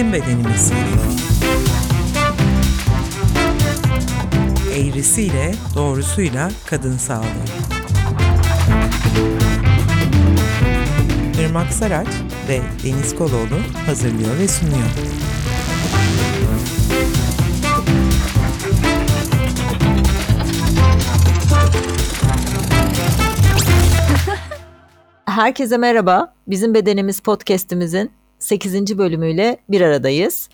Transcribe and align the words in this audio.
bizim 0.00 0.12
bedenimiz. 0.12 0.72
Eğrisiyle, 4.76 5.54
doğrusuyla 5.76 6.50
kadın 6.66 6.96
sağlığı. 6.96 7.24
Irmak 11.40 11.72
Saraç 11.72 12.08
ve 12.48 12.60
Deniz 12.84 13.14
Koloğlu 13.14 13.58
hazırlıyor 13.86 14.38
ve 14.38 14.48
sunuyor. 14.48 14.88
Herkese 25.26 25.76
merhaba. 25.76 26.34
Bizim 26.46 26.74
Bedenimiz 26.74 27.20
podcast'imizin 27.20 28.19
8. 28.40 28.98
bölümüyle 28.98 29.56
bir 29.68 29.80
aradayız. 29.80 30.48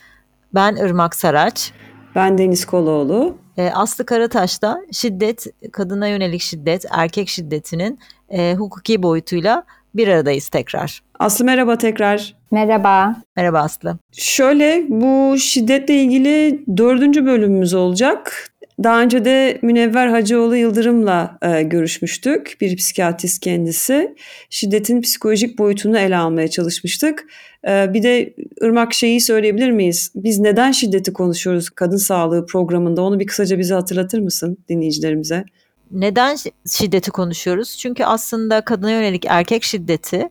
Ben 0.54 0.76
Irmak 0.76 1.16
Saraç. 1.16 1.72
Ben 2.14 2.38
Deniz 2.38 2.64
Koloğlu. 2.64 3.36
Ee, 3.56 3.70
Aslı 3.74 4.06
Karataş 4.06 4.62
da 4.62 4.80
şiddet, 4.92 5.46
kadına 5.72 6.08
yönelik 6.08 6.40
şiddet, 6.40 6.84
erkek 6.90 7.28
şiddetinin 7.28 7.98
e, 8.30 8.54
hukuki 8.54 9.02
boyutuyla 9.02 9.64
bir 9.94 10.08
aradayız 10.08 10.48
tekrar. 10.48 11.02
Aslı 11.18 11.44
merhaba 11.44 11.78
tekrar. 11.78 12.36
Merhaba. 12.50 13.16
Merhaba 13.36 13.58
Aslı. 13.58 13.98
Şöyle 14.12 14.84
bu 14.88 15.38
şiddetle 15.38 15.94
ilgili 15.94 16.64
dördüncü 16.76 17.26
bölümümüz 17.26 17.74
olacak. 17.74 18.50
Daha 18.82 19.02
önce 19.02 19.24
de 19.24 19.58
Münevver 19.62 20.06
Hacıoğlu 20.06 20.56
Yıldırım'la 20.56 21.38
e, 21.42 21.62
görüşmüştük. 21.62 22.56
Bir 22.60 22.76
psikiyatrist 22.76 23.40
kendisi. 23.40 24.14
Şiddetin 24.50 25.00
psikolojik 25.00 25.58
boyutunu 25.58 25.98
ele 25.98 26.16
almaya 26.16 26.48
çalışmıştık. 26.48 27.24
E, 27.68 27.94
bir 27.94 28.02
de 28.02 28.34
Irmak 28.60 28.94
şeyi 28.94 29.20
söyleyebilir 29.20 29.70
miyiz? 29.70 30.12
Biz 30.14 30.38
neden 30.38 30.72
şiddeti 30.72 31.12
konuşuyoruz 31.12 31.70
kadın 31.70 31.96
sağlığı 31.96 32.46
programında? 32.46 33.02
Onu 33.02 33.20
bir 33.20 33.26
kısaca 33.26 33.58
bize 33.58 33.74
hatırlatır 33.74 34.18
mısın 34.18 34.58
dinleyicilerimize? 34.68 35.44
Neden 35.90 36.36
şiddeti 36.70 37.10
konuşuyoruz? 37.10 37.78
Çünkü 37.78 38.04
aslında 38.04 38.60
kadına 38.60 38.90
yönelik 38.90 39.24
erkek 39.28 39.64
şiddeti 39.64 40.28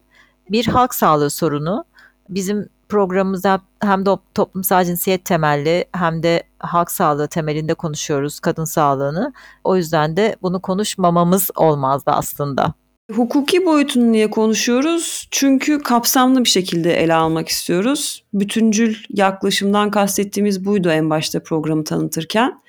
bir 0.52 0.66
halk 0.66 0.96
sağlığı 0.96 1.30
sorunu. 1.30 1.86
Bizim 2.30 2.70
programımızda 2.90 3.62
hem 3.80 4.06
de 4.06 4.10
toplumsal 4.34 4.86
cinsiyet 4.86 5.26
temelli 5.26 5.86
hem 5.92 6.24
de 6.24 6.44
halk 6.60 6.92
sağlığı 6.92 7.28
temelinde 7.28 7.74
konuşuyoruz 7.74 8.40
kadın 8.40 8.66
sağlığını. 8.66 9.34
O 9.64 9.78
yüzden 9.78 10.18
de 10.18 10.36
bunu 10.42 10.62
konuşmamamız 10.62 11.50
olmazdı 11.56 12.12
aslında. 12.12 12.74
Hukuki 13.12 13.66
boyutunu 13.66 14.12
niye 14.12 14.30
konuşuyoruz? 14.30 15.28
Çünkü 15.32 15.80
kapsamlı 15.80 16.44
bir 16.44 16.50
şekilde 16.50 16.94
ele 17.04 17.14
almak 17.14 17.50
istiyoruz. 17.50 18.24
Bütüncül 18.34 18.96
yaklaşımdan 19.10 19.92
kastettiğimiz 19.92 20.66
buydu 20.66 20.90
en 20.90 21.10
başta 21.10 21.44
programı 21.44 21.84
tanıtırken. 21.84 22.62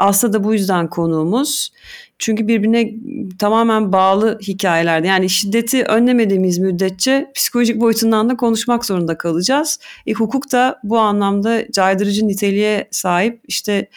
Aslı 0.00 0.32
da 0.32 0.44
bu 0.44 0.52
yüzden 0.52 0.90
konuğumuz. 0.90 1.72
Çünkü 2.18 2.48
birbirine 2.48 2.94
tamamen 3.38 3.92
bağlı 3.92 4.38
hikayelerde. 4.42 5.06
Yani 5.06 5.30
şiddeti 5.30 5.84
önlemediğimiz 5.84 6.58
müddetçe 6.58 7.32
psikolojik 7.34 7.80
boyutundan 7.80 8.28
da 8.28 8.36
konuşmak 8.36 8.84
zorunda 8.84 9.18
kalacağız. 9.18 9.78
E, 10.06 10.12
hukuk 10.12 10.52
da 10.52 10.80
bu 10.84 10.98
anlamda 10.98 11.72
caydırıcı 11.72 12.28
niteliğe 12.28 12.88
sahip. 12.90 13.40
İşte 13.48 13.88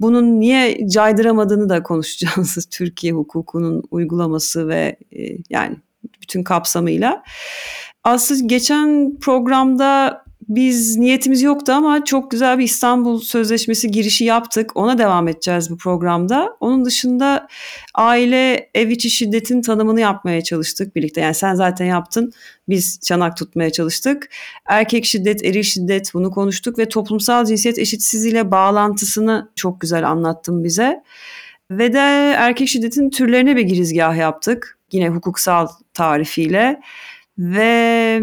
bunun 0.00 0.40
niye 0.40 0.88
caydıramadığını 0.88 1.68
da 1.68 1.82
konuşacağız. 1.82 2.66
Türkiye 2.70 3.12
hukukunun 3.12 3.82
uygulaması 3.90 4.68
ve 4.68 4.96
e, 5.12 5.36
yani 5.50 5.76
bütün 6.22 6.42
kapsamıyla. 6.42 7.22
Aslında 8.04 8.46
geçen 8.46 9.18
programda 9.20 10.22
biz 10.48 10.96
niyetimiz 10.96 11.42
yoktu 11.42 11.72
ama 11.72 12.04
çok 12.04 12.30
güzel 12.30 12.58
bir 12.58 12.64
İstanbul 12.64 13.20
Sözleşmesi 13.20 13.90
girişi 13.90 14.24
yaptık. 14.24 14.76
Ona 14.76 14.98
devam 14.98 15.28
edeceğiz 15.28 15.70
bu 15.70 15.76
programda. 15.76 16.56
Onun 16.60 16.84
dışında 16.84 17.48
aile 17.94 18.70
ev 18.74 18.88
içi 18.88 19.10
şiddetin 19.10 19.62
tanımını 19.62 20.00
yapmaya 20.00 20.42
çalıştık 20.42 20.96
birlikte. 20.96 21.20
Yani 21.20 21.34
sen 21.34 21.54
zaten 21.54 21.86
yaptın. 21.86 22.32
Biz 22.68 23.00
çanak 23.00 23.36
tutmaya 23.36 23.72
çalıştık. 23.72 24.28
Erkek 24.66 25.06
şiddet, 25.06 25.44
eril 25.44 25.62
şiddet 25.62 26.14
bunu 26.14 26.30
konuştuk 26.30 26.78
ve 26.78 26.88
toplumsal 26.88 27.44
cinsiyet 27.44 27.78
eşitsizliğiyle 27.78 28.50
bağlantısını 28.50 29.50
çok 29.56 29.80
güzel 29.80 30.08
anlattın 30.08 30.64
bize. 30.64 31.02
Ve 31.70 31.92
de 31.92 31.98
erkek 32.36 32.68
şiddetin 32.68 33.10
türlerine 33.10 33.56
bir 33.56 33.62
girizgah 33.62 34.16
yaptık. 34.16 34.78
Yine 34.92 35.08
hukuksal 35.08 35.68
tarifiyle 35.94 36.80
ve 37.38 38.20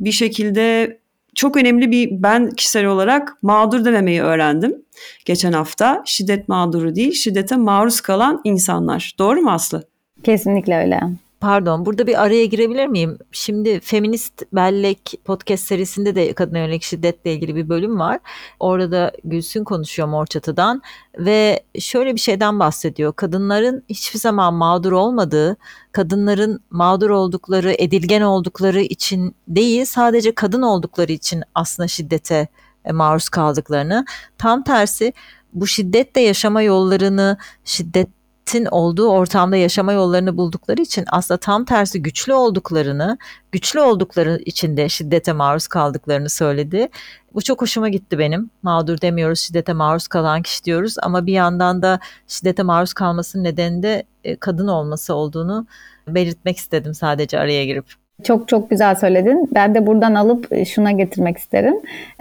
bir 0.00 0.12
şekilde 0.12 0.98
çok 1.36 1.56
önemli 1.56 1.90
bir 1.90 2.08
ben 2.10 2.50
kişisel 2.50 2.86
olarak 2.86 3.38
mağdur 3.42 3.84
dememeyi 3.84 4.22
öğrendim 4.22 4.82
geçen 5.24 5.52
hafta. 5.52 6.02
Şiddet 6.04 6.48
mağduru 6.48 6.94
değil, 6.94 7.12
şiddete 7.12 7.56
maruz 7.56 8.00
kalan 8.00 8.40
insanlar. 8.44 9.14
Doğru 9.18 9.40
mu 9.40 9.50
Aslı? 9.50 9.88
Kesinlikle 10.22 10.76
öyle. 10.76 11.00
Pardon 11.40 11.86
burada 11.86 12.06
bir 12.06 12.22
araya 12.22 12.46
girebilir 12.46 12.86
miyim? 12.86 13.18
Şimdi 13.32 13.80
Feminist 13.80 14.42
Bellek 14.52 15.14
podcast 15.24 15.64
serisinde 15.64 16.14
de 16.14 16.32
kadına 16.32 16.58
yönelik 16.58 16.82
şiddetle 16.82 17.32
ilgili 17.32 17.56
bir 17.56 17.68
bölüm 17.68 17.98
var. 17.98 18.18
Orada 18.60 18.90
da 18.90 19.12
Gülsün 19.24 19.64
konuşuyor 19.64 20.08
Mor 20.08 20.26
Çatı'dan 20.26 20.82
ve 21.18 21.64
şöyle 21.78 22.14
bir 22.14 22.20
şeyden 22.20 22.60
bahsediyor. 22.60 23.12
Kadınların 23.12 23.82
hiçbir 23.88 24.18
zaman 24.18 24.54
mağdur 24.54 24.92
olmadığı, 24.92 25.56
kadınların 25.92 26.60
mağdur 26.70 27.10
oldukları, 27.10 27.74
edilgen 27.78 28.22
oldukları 28.22 28.80
için 28.80 29.36
değil 29.48 29.84
sadece 29.84 30.34
kadın 30.34 30.62
oldukları 30.62 31.12
için 31.12 31.42
aslında 31.54 31.88
şiddete 31.88 32.48
e, 32.84 32.92
maruz 32.92 33.28
kaldıklarını. 33.28 34.04
Tam 34.38 34.62
tersi 34.62 35.12
bu 35.52 35.66
şiddetle 35.66 36.20
yaşama 36.20 36.62
yollarını, 36.62 37.38
şiddet 37.64 38.08
şiddetin 38.46 38.66
olduğu 38.70 39.08
ortamda 39.08 39.56
yaşama 39.56 39.92
yollarını 39.92 40.36
buldukları 40.36 40.82
için 40.82 41.04
aslında 41.10 41.38
tam 41.38 41.64
tersi 41.64 42.02
güçlü 42.02 42.34
olduklarını, 42.34 43.18
güçlü 43.52 43.80
oldukları 43.80 44.38
için 44.44 44.76
de 44.76 44.88
şiddete 44.88 45.32
maruz 45.32 45.68
kaldıklarını 45.68 46.28
söyledi. 46.30 46.88
Bu 47.34 47.42
çok 47.42 47.62
hoşuma 47.62 47.88
gitti 47.88 48.18
benim. 48.18 48.50
Mağdur 48.62 49.00
demiyoruz, 49.00 49.40
şiddete 49.40 49.72
maruz 49.72 50.08
kalan 50.08 50.42
kişi 50.42 50.64
diyoruz 50.64 50.94
ama 51.02 51.26
bir 51.26 51.32
yandan 51.32 51.82
da 51.82 52.00
şiddete 52.28 52.62
maruz 52.62 52.92
kalmasının 52.92 53.44
nedeni 53.44 53.82
de 53.82 54.02
e, 54.24 54.36
kadın 54.36 54.68
olması 54.68 55.14
olduğunu 55.14 55.66
belirtmek 56.08 56.56
istedim 56.56 56.94
sadece 56.94 57.38
araya 57.38 57.64
girip. 57.64 57.84
Çok 58.24 58.48
çok 58.48 58.70
güzel 58.70 58.94
söyledin. 58.94 59.50
Ben 59.54 59.74
de 59.74 59.86
buradan 59.86 60.14
alıp 60.14 60.52
e, 60.52 60.64
şuna 60.64 60.92
getirmek 60.92 61.38
isterim. 61.38 61.74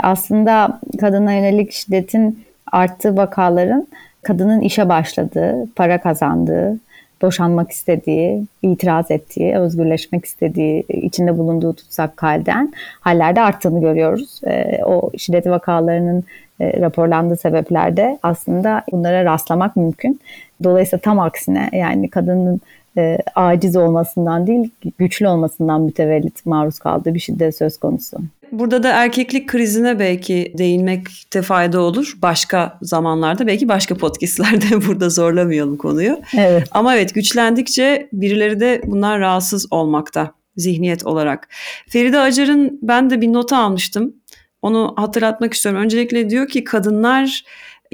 Aslında 0.03 0.79
kadına 0.99 1.33
yönelik 1.33 1.71
şiddetin 1.71 2.45
arttığı 2.71 3.17
vakaların 3.17 3.87
kadının 4.25 4.61
işe 4.61 4.89
başladığı, 4.89 5.67
para 5.75 6.01
kazandığı, 6.01 6.79
boşanmak 7.21 7.71
istediği, 7.71 8.45
itiraz 8.61 9.11
ettiği, 9.11 9.55
özgürleşmek 9.55 10.25
istediği, 10.25 10.85
içinde 10.89 11.37
bulunduğu 11.37 11.73
tutsak 11.73 12.23
halden 12.23 12.73
hallerde 13.01 13.41
arttığını 13.41 13.81
görüyoruz. 13.81 14.41
E, 14.47 14.83
o 14.83 15.11
şiddet 15.17 15.47
vakalarının 15.47 16.23
e, 16.59 16.81
raporlandığı 16.81 17.37
sebeplerde 17.37 18.19
aslında 18.23 18.83
bunlara 18.91 19.25
rastlamak 19.25 19.75
mümkün. 19.75 20.19
Dolayısıyla 20.63 21.01
tam 21.01 21.19
aksine 21.19 21.69
yani 21.73 22.09
kadının 22.09 22.61
e, 22.97 23.17
aciz 23.35 23.75
olmasından 23.75 24.47
değil 24.47 24.69
güçlü 24.97 25.27
olmasından 25.27 25.81
mütevellit 25.81 26.45
maruz 26.45 26.79
kaldığı 26.79 27.13
bir 27.13 27.19
şiddet 27.19 27.57
söz 27.57 27.77
konusu. 27.77 28.17
Burada 28.51 28.83
da 28.83 28.89
erkeklik 28.89 29.49
krizine 29.49 29.99
belki 29.99 30.53
değinmekte 30.57 31.41
fayda 31.41 31.81
olur. 31.81 32.17
Başka 32.21 32.77
zamanlarda 32.81 33.47
belki 33.47 33.69
başka 33.69 33.95
podcastlerde 33.95 34.85
burada 34.87 35.09
zorlamayalım 35.09 35.77
konuyu. 35.77 36.19
Evet. 36.37 36.67
Ama 36.71 36.95
evet 36.95 37.13
güçlendikçe 37.13 38.09
birileri 38.13 38.59
de 38.59 38.81
bunlar 38.85 39.19
rahatsız 39.19 39.73
olmakta 39.73 40.31
zihniyet 40.57 41.05
olarak. 41.05 41.49
Feride 41.89 42.19
Acar'ın 42.19 42.79
ben 42.81 43.09
de 43.09 43.21
bir 43.21 43.33
nota 43.33 43.57
almıştım. 43.57 44.15
Onu 44.61 44.93
hatırlatmak 44.97 45.53
istiyorum. 45.53 45.81
Öncelikle 45.81 46.29
diyor 46.29 46.47
ki 46.47 46.63
kadınlar 46.63 47.43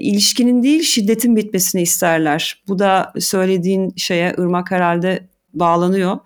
ilişkinin 0.01 0.63
değil 0.63 0.83
şiddetin 0.83 1.35
bitmesini 1.35 1.81
isterler. 1.81 2.63
Bu 2.67 2.79
da 2.79 3.13
söylediğin 3.19 3.93
şeye 3.97 4.35
ırmak 4.39 4.71
herhalde 4.71 5.27
bağlanıyor. 5.53 6.17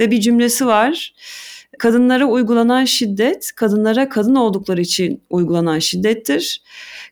Ve 0.00 0.10
bir 0.10 0.20
cümlesi 0.20 0.66
var. 0.66 1.14
Kadınlara 1.78 2.26
uygulanan 2.26 2.84
şiddet, 2.84 3.52
kadınlara 3.56 4.08
kadın 4.08 4.34
oldukları 4.34 4.80
için 4.80 5.22
uygulanan 5.30 5.78
şiddettir. 5.78 6.62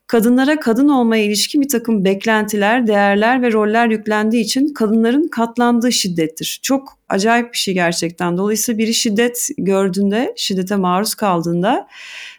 Kadınlara 0.06 0.60
kadın 0.60 0.88
olmaya 0.88 1.24
ilişkin 1.24 1.60
bir 1.60 1.68
takım 1.68 2.04
beklentiler, 2.04 2.86
değerler 2.86 3.42
ve 3.42 3.52
roller 3.52 3.86
yüklendiği 3.86 4.44
için 4.44 4.74
kadınların 4.74 5.28
katlandığı 5.28 5.92
şiddettir. 5.92 6.58
Çok 6.62 6.98
acayip 7.08 7.52
bir 7.52 7.58
şey 7.58 7.74
gerçekten. 7.74 8.38
Dolayısıyla 8.38 8.78
biri 8.78 8.94
şiddet 8.94 9.48
gördüğünde, 9.58 10.34
şiddete 10.36 10.76
maruz 10.76 11.14
kaldığında 11.14 11.88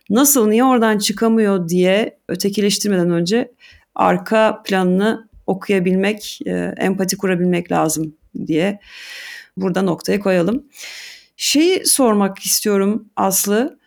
nasıl, 0.09 0.47
niye 0.47 0.63
oradan 0.63 0.97
çıkamıyor 0.97 1.69
diye 1.69 2.17
ötekileştirmeden 2.27 3.11
önce 3.11 3.51
arka 3.95 4.63
planını 4.63 5.29
okuyabilmek, 5.47 6.39
e, 6.45 6.73
empati 6.77 7.17
kurabilmek 7.17 7.71
lazım 7.71 8.15
diye 8.47 8.79
burada 9.57 9.81
noktaya 9.81 10.19
koyalım. 10.19 10.63
Şeyi 11.38 11.85
sormak 11.85 12.39
istiyorum 12.39 13.09
Aslı. 13.15 13.79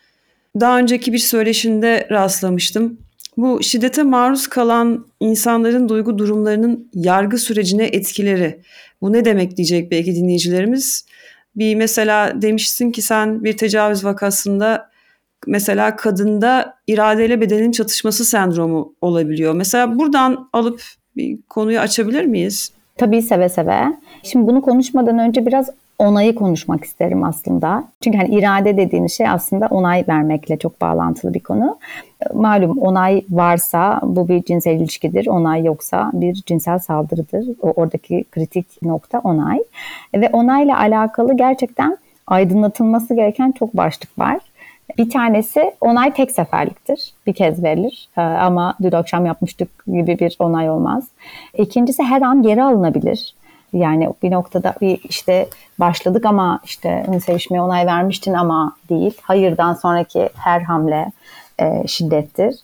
daha 0.61 0.79
önceki 0.79 1.13
bir 1.13 1.19
söyleşinde 1.19 2.09
rastlamıştım. 2.11 2.99
Bu 3.37 3.63
şiddete 3.63 4.03
maruz 4.03 4.47
kalan 4.47 5.07
insanların 5.21 5.89
duygu 5.89 6.19
durumlarının 6.19 6.91
yargı 6.95 7.39
sürecine 7.39 7.85
etkileri. 7.85 8.61
Bu 9.01 9.13
ne 9.13 9.25
demek 9.25 9.57
diyecek 9.57 9.91
belki 9.91 10.15
dinleyicilerimiz. 10.15 11.07
Bir 11.57 11.75
mesela 11.75 12.43
demişsin 12.43 12.93
ki 12.93 13.03
sen 13.03 13.45
bir 13.45 13.57
tecavüz 13.57 14.05
vakasında 14.05 14.92
mesela 15.47 15.97
kadında 15.97 16.75
iradeyle 16.87 17.41
bedenin 17.41 17.73
çatışması 17.73 18.25
sendromu 18.25 18.95
olabiliyor. 19.01 19.55
Mesela 19.55 19.99
buradan 19.99 20.49
alıp 20.53 20.83
bir 21.17 21.39
konuyu 21.49 21.81
açabilir 21.81 22.25
miyiz? 22.25 22.73
Tabii 22.97 23.23
seve 23.23 23.49
seve. 23.49 23.83
Şimdi 24.23 24.47
bunu 24.47 24.63
konuşmadan 24.63 25.19
önce 25.19 25.47
biraz 25.47 25.71
onayı 25.99 26.35
konuşmak 26.35 26.85
isterim 26.85 27.25
aslında. 27.25 27.85
Çünkü 28.01 28.19
hani 28.19 28.35
irade 28.35 28.77
dediğimiz 28.77 29.13
şey 29.13 29.29
aslında 29.29 29.67
onay 29.67 30.05
vermekle 30.09 30.59
çok 30.59 30.81
bağlantılı 30.81 31.35
bir 31.35 31.41
konu. 31.41 31.79
Malum 32.35 32.79
onay 32.79 33.23
varsa 33.31 34.01
bu 34.03 34.29
bir 34.29 34.43
cinsel 34.43 34.73
ilişkidir. 34.73 35.27
Onay 35.27 35.65
yoksa 35.65 36.11
bir 36.15 36.35
cinsel 36.35 36.79
saldırıdır. 36.79 37.47
O 37.63 37.71
oradaki 37.71 38.25
kritik 38.31 38.83
nokta 38.83 39.19
onay. 39.19 39.59
Ve 40.15 40.31
onayla 40.33 40.79
alakalı 40.79 41.37
gerçekten 41.37 41.99
aydınlatılması 42.27 43.15
gereken 43.15 43.53
çok 43.53 43.77
başlık 43.77 44.19
var. 44.19 44.39
Bir 44.99 45.11
tanesi 45.11 45.73
onay 45.81 46.15
tek 46.15 46.31
seferliktir. 46.31 47.13
Bir 47.27 47.33
kez 47.33 47.63
verilir 47.63 48.09
ee, 48.17 48.21
ama 48.21 48.75
dün 48.83 48.93
akşam 48.93 49.27
yapmıştık 49.27 49.85
gibi 49.87 50.19
bir 50.19 50.37
onay 50.39 50.71
olmaz. 50.71 51.09
İkincisi 51.59 52.03
her 52.03 52.23
an 52.23 52.43
geri 52.43 52.63
alınabilir. 52.63 53.35
Yani 53.73 54.09
bir 54.23 54.31
noktada 54.31 54.75
bir 54.81 55.01
işte 55.05 55.49
başladık 55.81 56.27
ama 56.27 56.61
işte 56.65 57.07
sevişmeye 57.25 57.63
onay 57.63 57.87
vermiştin 57.87 58.33
ama 58.33 58.77
değil. 58.91 59.15
Hayırdan 59.23 59.75
sonraki 59.75 60.29
her 60.35 60.61
hamle 60.61 61.13
e, 61.61 61.87
şiddettir. 61.87 62.55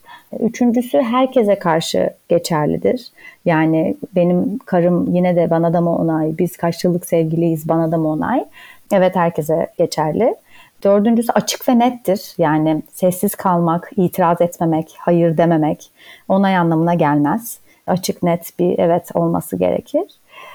Üçüncüsü 0.41 0.99
herkese 0.99 1.59
karşı 1.59 2.11
geçerlidir. 2.29 3.13
Yani 3.45 3.97
benim 4.15 4.59
karım 4.59 5.15
yine 5.15 5.37
de 5.37 5.51
bana 5.51 5.73
da 5.73 5.81
mı 5.81 5.97
onay, 5.97 6.39
biz 6.39 6.57
kaç 6.57 6.85
yıllık 6.85 7.07
sevgiliyiz 7.07 7.69
bana 7.69 7.93
da 7.93 7.99
mı 7.99 8.09
onay? 8.09 8.45
Evet 8.93 9.17
herkese 9.17 9.67
geçerli. 9.79 10.35
Dördüncüsü 10.85 11.33
açık 11.33 11.69
ve 11.69 11.79
nettir. 11.79 12.35
Yani 12.39 12.83
sessiz 12.93 13.35
kalmak, 13.35 13.91
itiraz 13.97 14.41
etmemek, 14.41 14.95
hayır 14.99 15.37
dememek 15.37 15.91
onay 16.29 16.57
anlamına 16.57 16.95
gelmez. 16.95 17.59
Açık 17.87 18.23
net 18.23 18.53
bir 18.59 18.79
evet 18.79 19.09
olması 19.15 19.57
gerekir. 19.57 20.05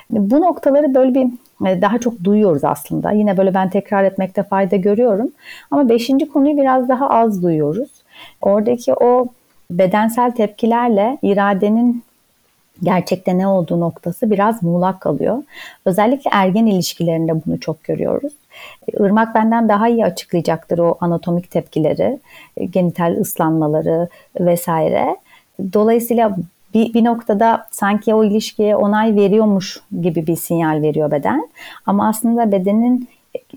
Bu 0.09 0.41
noktaları 0.41 0.95
böyle 0.95 1.15
bir 1.15 1.27
e, 1.67 1.81
daha 1.81 1.99
çok 1.99 2.23
duyuyoruz 2.23 2.63
aslında. 2.63 3.11
Yine 3.11 3.37
böyle 3.37 3.53
ben 3.53 3.69
tekrar 3.69 4.03
etmekte 4.03 4.43
fayda 4.43 4.75
görüyorum. 4.75 5.31
Ama 5.71 5.89
beşinci 5.89 6.29
konuyu 6.29 6.57
biraz 6.57 6.89
daha 6.89 7.09
az 7.09 7.43
duyuyoruz. 7.43 7.89
Oradaki 8.41 8.93
o 8.93 9.27
bedensel 9.71 10.31
tepkilerle 10.31 11.17
iradenin 11.21 12.03
gerçekte 12.83 13.37
ne 13.37 13.47
olduğu 13.47 13.79
noktası 13.79 14.31
biraz 14.31 14.63
muğlak 14.63 15.01
kalıyor. 15.01 15.43
Özellikle 15.85 16.29
ergen 16.33 16.65
ilişkilerinde 16.65 17.45
bunu 17.45 17.59
çok 17.59 17.83
görüyoruz. 17.83 18.33
Irmak 18.93 19.35
benden 19.35 19.69
daha 19.69 19.87
iyi 19.87 20.05
açıklayacaktır 20.05 20.79
o 20.79 20.97
anatomik 20.99 21.51
tepkileri, 21.51 22.19
genital 22.69 23.17
ıslanmaları 23.21 24.07
vesaire. 24.39 25.17
Dolayısıyla 25.73 26.35
bir, 26.73 26.93
bir 26.93 27.03
noktada 27.03 27.65
sanki 27.71 28.13
o 28.13 28.23
ilişkiye 28.23 28.75
onay 28.75 29.15
veriyormuş 29.15 29.81
gibi 30.01 30.27
bir 30.27 30.35
sinyal 30.35 30.81
veriyor 30.81 31.11
beden. 31.11 31.49
Ama 31.85 32.07
aslında 32.07 32.51
bedenin 32.51 33.09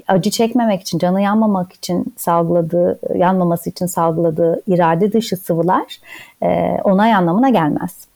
acı 0.09 0.31
çekmemek 0.31 0.81
için, 0.81 0.99
canı 0.99 1.21
yanmamak 1.21 1.73
için 1.73 2.15
salgıladığı, 2.17 2.99
yanmaması 3.19 3.71
için 3.71 3.87
salgıladığı 3.87 4.63
irade 4.67 5.13
dışı 5.13 5.37
sıvılar 5.37 5.99
e, 6.43 6.79
onay 6.85 7.15
anlamına 7.15 7.49
gelmez. 7.49 8.07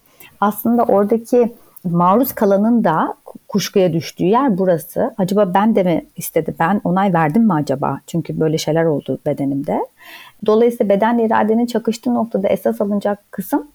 Aslında 0.41 0.85
oradaki 0.85 1.53
maruz 1.85 2.33
kalanın 2.33 2.85
da 2.85 3.15
kuşkuya 3.49 3.93
düştüğü 3.93 4.25
yer 4.25 4.59
burası. 4.59 5.15
Acaba 5.19 5.55
ben 5.55 5.77
de 5.77 5.83
mi 5.83 6.07
istedi? 6.17 6.55
Ben 6.59 6.81
onay 6.85 7.13
verdim 7.13 7.43
mi 7.43 7.55
acaba? 7.55 8.01
Çünkü 8.07 8.41
böyle 8.41 8.59
şeyler 8.59 8.85
oldu 8.85 9.19
bedenimde. 9.27 9.81
Dolayısıyla 10.47 10.97
bedenle 10.97 11.25
iradenin 11.25 11.67
çakıştığı 11.67 12.15
noktada 12.15 12.49
esas 12.49 12.81
alınacak 12.81 13.33
kısım 13.33 13.69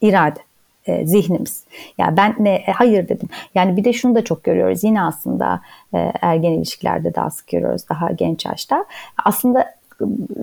irade 0.00 0.40
e, 0.86 1.06
zihnimiz. 1.06 1.64
Ya 1.98 2.06
yani 2.06 2.16
ben 2.16 2.34
ne 2.38 2.54
e, 2.54 2.72
hayır 2.72 3.08
dedim. 3.08 3.28
Yani 3.54 3.76
bir 3.76 3.84
de 3.84 3.92
şunu 3.92 4.14
da 4.14 4.24
çok 4.24 4.44
görüyoruz. 4.44 4.84
Yine 4.84 5.02
aslında 5.02 5.60
e, 5.94 6.12
ergen 6.20 6.52
ilişkilerde 6.52 7.14
daha 7.14 7.30
sık 7.30 7.48
görüyoruz 7.48 7.82
daha 7.88 8.12
genç 8.12 8.46
yaşta. 8.46 8.84
Aslında 9.24 9.74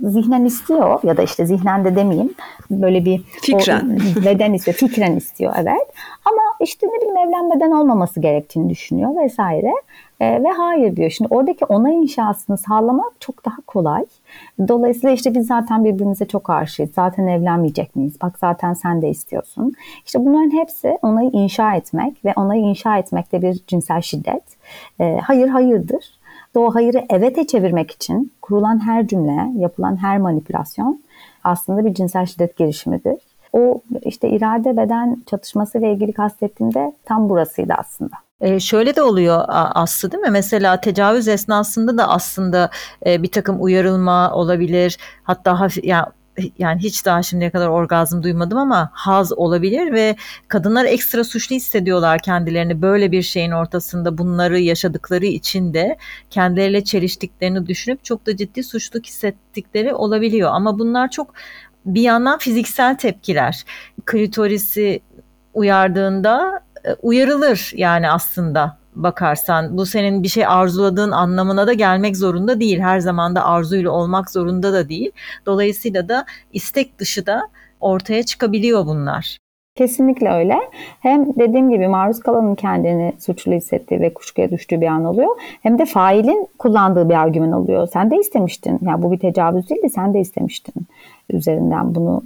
zihnen 0.01 0.45
istiyor 0.45 0.99
ya 1.03 1.17
da 1.17 1.21
işte 1.21 1.45
zihnen 1.45 1.85
de 1.85 1.95
demeyeyim 1.95 2.33
böyle 2.71 3.05
bir 3.05 3.21
fikren 3.41 3.99
o, 4.17 4.21
beden 4.25 4.53
istiyor 4.53 4.77
fikren 4.77 5.15
istiyor 5.15 5.53
evet 5.57 5.93
ama 6.25 6.41
işte 6.59 6.87
ne 6.87 6.91
bileyim 6.91 7.17
evlenmeden 7.17 7.71
olmaması 7.71 8.19
gerektiğini 8.19 8.69
düşünüyor 8.69 9.23
vesaire 9.23 9.73
e, 10.19 10.43
ve 10.43 10.47
hayır 10.47 10.95
diyor. 10.95 11.09
Şimdi 11.09 11.33
oradaki 11.33 11.65
onay 11.65 11.95
inşasını 11.95 12.57
sağlamak 12.57 13.11
çok 13.19 13.45
daha 13.45 13.57
kolay. 13.67 14.05
Dolayısıyla 14.67 15.15
işte 15.15 15.35
biz 15.35 15.47
zaten 15.47 15.85
birbirimize 15.85 16.25
çok 16.25 16.49
aşığız. 16.49 16.89
Zaten 16.95 17.27
evlenmeyecek 17.27 17.95
miyiz? 17.95 18.17
Bak 18.21 18.39
zaten 18.39 18.73
sen 18.73 19.01
de 19.01 19.09
istiyorsun. 19.09 19.73
İşte 20.05 20.19
bunların 20.19 20.51
hepsi 20.51 20.97
onayı 21.01 21.29
inşa 21.33 21.75
etmek 21.75 22.25
ve 22.25 22.33
onayı 22.35 22.61
inşa 22.61 22.97
etmek 22.97 23.31
de 23.31 23.41
bir 23.41 23.59
cinsel 23.67 24.01
şiddet. 24.01 24.43
E, 24.99 25.17
hayır 25.23 25.47
hayırdır. 25.47 26.18
Ve 26.55 26.59
o 26.59 26.75
hayırı 26.75 27.05
evete 27.09 27.47
çevirmek 27.47 27.91
için 27.91 28.33
kurulan 28.41 28.85
her 28.85 29.07
cümle, 29.07 29.61
yapılan 29.61 29.95
her 29.95 30.17
manipülasyon 30.17 31.01
aslında 31.43 31.85
bir 31.85 31.93
cinsel 31.93 32.25
şiddet 32.25 32.57
girişimidir. 32.57 33.17
O 33.53 33.81
işte 34.01 34.29
irade 34.29 34.77
beden 34.77 35.17
çatışması 35.25 35.77
ile 35.77 35.93
ilgili 35.93 36.13
kastettiğimde 36.13 36.93
tam 37.05 37.29
burasıydı 37.29 37.73
aslında. 37.77 38.15
E, 38.41 38.59
şöyle 38.59 38.95
de 38.95 39.01
oluyor 39.01 39.43
Aslı 39.47 40.11
değil 40.11 40.23
mi? 40.23 40.29
Mesela 40.31 40.81
tecavüz 40.81 41.27
esnasında 41.27 41.97
da 41.97 42.09
aslında 42.09 42.69
e, 43.05 43.23
bir 43.23 43.31
takım 43.31 43.63
uyarılma 43.63 44.33
olabilir. 44.33 44.97
Hatta 45.23 45.59
hafif, 45.59 45.83
yani 45.83 46.05
yani 46.57 46.81
hiç 46.81 47.05
daha 47.05 47.23
şimdiye 47.23 47.49
kadar 47.49 47.67
orgazm 47.67 48.23
duymadım 48.23 48.57
ama 48.57 48.89
haz 48.93 49.33
olabilir 49.33 49.93
ve 49.93 50.15
kadınlar 50.47 50.85
ekstra 50.85 51.23
suçlu 51.23 51.55
hissediyorlar 51.55 52.19
kendilerini 52.19 52.81
böyle 52.81 53.11
bir 53.11 53.21
şeyin 53.21 53.51
ortasında 53.51 54.17
bunları 54.17 54.59
yaşadıkları 54.59 55.25
için 55.25 55.73
de 55.73 55.97
kendileriyle 56.29 56.83
çeliştiklerini 56.83 57.67
düşünüp 57.67 58.03
çok 58.03 58.25
da 58.25 58.37
ciddi 58.37 58.63
suçluluk 58.63 59.05
hissettikleri 59.05 59.93
olabiliyor 59.93 60.51
ama 60.53 60.79
bunlar 60.79 61.09
çok 61.09 61.33
bir 61.85 62.01
yandan 62.01 62.37
fiziksel 62.37 62.97
tepkiler. 62.97 63.65
Klitorisi 64.05 65.01
uyardığında 65.53 66.63
e, 66.85 66.93
uyarılır 66.93 67.71
yani 67.75 68.11
aslında 68.11 68.78
bakarsan 68.95 69.77
bu 69.77 69.85
senin 69.85 70.23
bir 70.23 70.27
şey 70.27 70.45
arzuladığın 70.45 71.11
anlamına 71.11 71.67
da 71.67 71.73
gelmek 71.73 72.17
zorunda 72.17 72.59
değil. 72.59 72.79
Her 72.79 72.99
zaman 72.99 73.35
da 73.35 73.45
arzuyla 73.45 73.91
olmak 73.91 74.31
zorunda 74.31 74.73
da 74.73 74.89
değil. 74.89 75.11
Dolayısıyla 75.45 76.09
da 76.09 76.25
istek 76.53 76.99
dışı 76.99 77.25
da 77.25 77.41
ortaya 77.79 78.23
çıkabiliyor 78.23 78.85
bunlar. 78.85 79.37
Kesinlikle 79.75 80.29
öyle. 80.29 80.55
Hem 80.99 81.25
dediğim 81.35 81.69
gibi 81.69 81.87
maruz 81.87 82.19
kalanın 82.19 82.55
kendini 82.55 83.13
suçlu 83.19 83.51
hissettiği 83.51 84.01
ve 84.01 84.13
kuşkuya 84.13 84.51
düştüğü 84.51 84.81
bir 84.81 84.87
an 84.87 85.05
oluyor. 85.05 85.29
Hem 85.61 85.79
de 85.79 85.85
failin 85.85 86.47
kullandığı 86.59 87.09
bir 87.09 87.13
argüman 87.13 87.51
oluyor. 87.51 87.87
Sen 87.87 88.11
de 88.11 88.15
istemiştin. 88.17 88.71
Ya 88.71 88.79
yani 88.81 89.03
bu 89.03 89.11
bir 89.11 89.19
tecavüz 89.19 89.69
değil 89.69 89.83
de 89.83 89.89
sen 89.89 90.13
de 90.13 90.19
istemiştin. 90.19 90.73
Üzerinden 91.29 91.95
bunu 91.95 92.23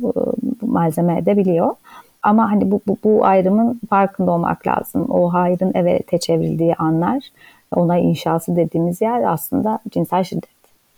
malzeme 0.61 1.17
edebiliyor. 1.17 1.75
Ama 2.23 2.51
hani 2.51 2.71
bu, 2.71 2.81
bu, 2.87 2.97
bu 3.03 3.25
ayrımın 3.25 3.81
farkında 3.89 4.31
olmak 4.31 4.67
lazım. 4.67 5.05
O 5.09 5.33
hayrın 5.33 5.71
evet 5.75 6.21
çevrildiği 6.21 6.75
anlar, 6.75 7.23
ona 7.75 7.97
inşası 7.97 8.55
dediğimiz 8.55 9.01
yer 9.01 9.23
aslında 9.23 9.79
cinsel 9.91 10.23
şiddet. 10.23 10.53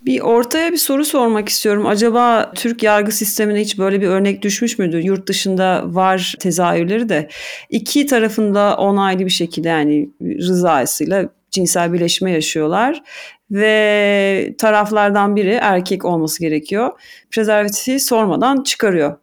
Bir 0.06 0.22
ortaya 0.22 0.72
bir 0.72 0.78
soru 0.78 1.06
sormak 1.06 1.50
istiyorum. 1.50 1.86
Acaba 1.86 2.52
Türk 2.56 2.84
yargı 2.84 3.12
sistemine 3.12 3.60
hiç 3.60 3.80
böyle 3.80 4.02
bir 4.02 4.08
örnek 4.08 4.42
düşmüş 4.42 4.80
müdür? 4.80 5.04
Yurt 5.04 5.28
dışında 5.28 5.84
var 5.86 6.36
tezahürleri 6.40 7.10
de 7.10 7.28
iki 7.70 8.06
tarafında 8.06 8.78
onaylı 8.78 9.26
bir 9.26 9.30
şekilde 9.30 9.70
yani 9.70 10.10
rızasıyla 10.22 11.30
cinsel 11.52 11.94
birleşme 11.94 12.32
yaşıyorlar 12.32 13.04
ve 13.52 14.56
taraflardan 14.58 15.36
biri 15.36 15.60
erkek 15.62 16.06
olması 16.06 16.40
gerekiyor. 16.40 16.92
Prezervatifi 17.32 18.00
sormadan 18.00 18.64
çıkarıyor 18.64 19.18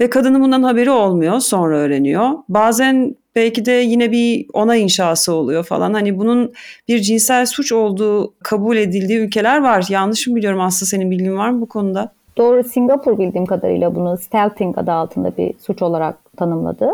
ve 0.00 0.10
kadının 0.10 0.42
bundan 0.42 0.62
haberi 0.62 0.90
olmuyor 0.90 1.40
sonra 1.40 1.78
öğreniyor. 1.78 2.30
Bazen 2.48 3.16
belki 3.36 3.64
de 3.64 3.72
yine 3.72 4.12
bir 4.12 4.46
ona 4.52 4.76
inşası 4.76 5.34
oluyor 5.34 5.64
falan. 5.64 5.94
Hani 5.94 6.18
bunun 6.18 6.52
bir 6.88 6.98
cinsel 6.98 7.46
suç 7.46 7.72
olduğu 7.72 8.34
kabul 8.42 8.76
edildiği 8.76 9.18
ülkeler 9.18 9.62
var. 9.62 9.86
Yanlış 9.88 10.26
mı 10.26 10.36
biliyorum 10.36 10.60
Aslı 10.60 10.86
senin 10.86 11.10
bilgin 11.10 11.36
var 11.36 11.50
mı 11.50 11.60
bu 11.60 11.68
konuda? 11.68 12.12
Doğru 12.36 12.64
Singapur 12.64 13.18
bildiğim 13.18 13.46
kadarıyla 13.46 13.94
bunu 13.94 14.16
stealthing 14.16 14.78
adı 14.78 14.92
altında 14.92 15.36
bir 15.36 15.54
suç 15.58 15.82
olarak 15.82 16.36
tanımladı. 16.36 16.90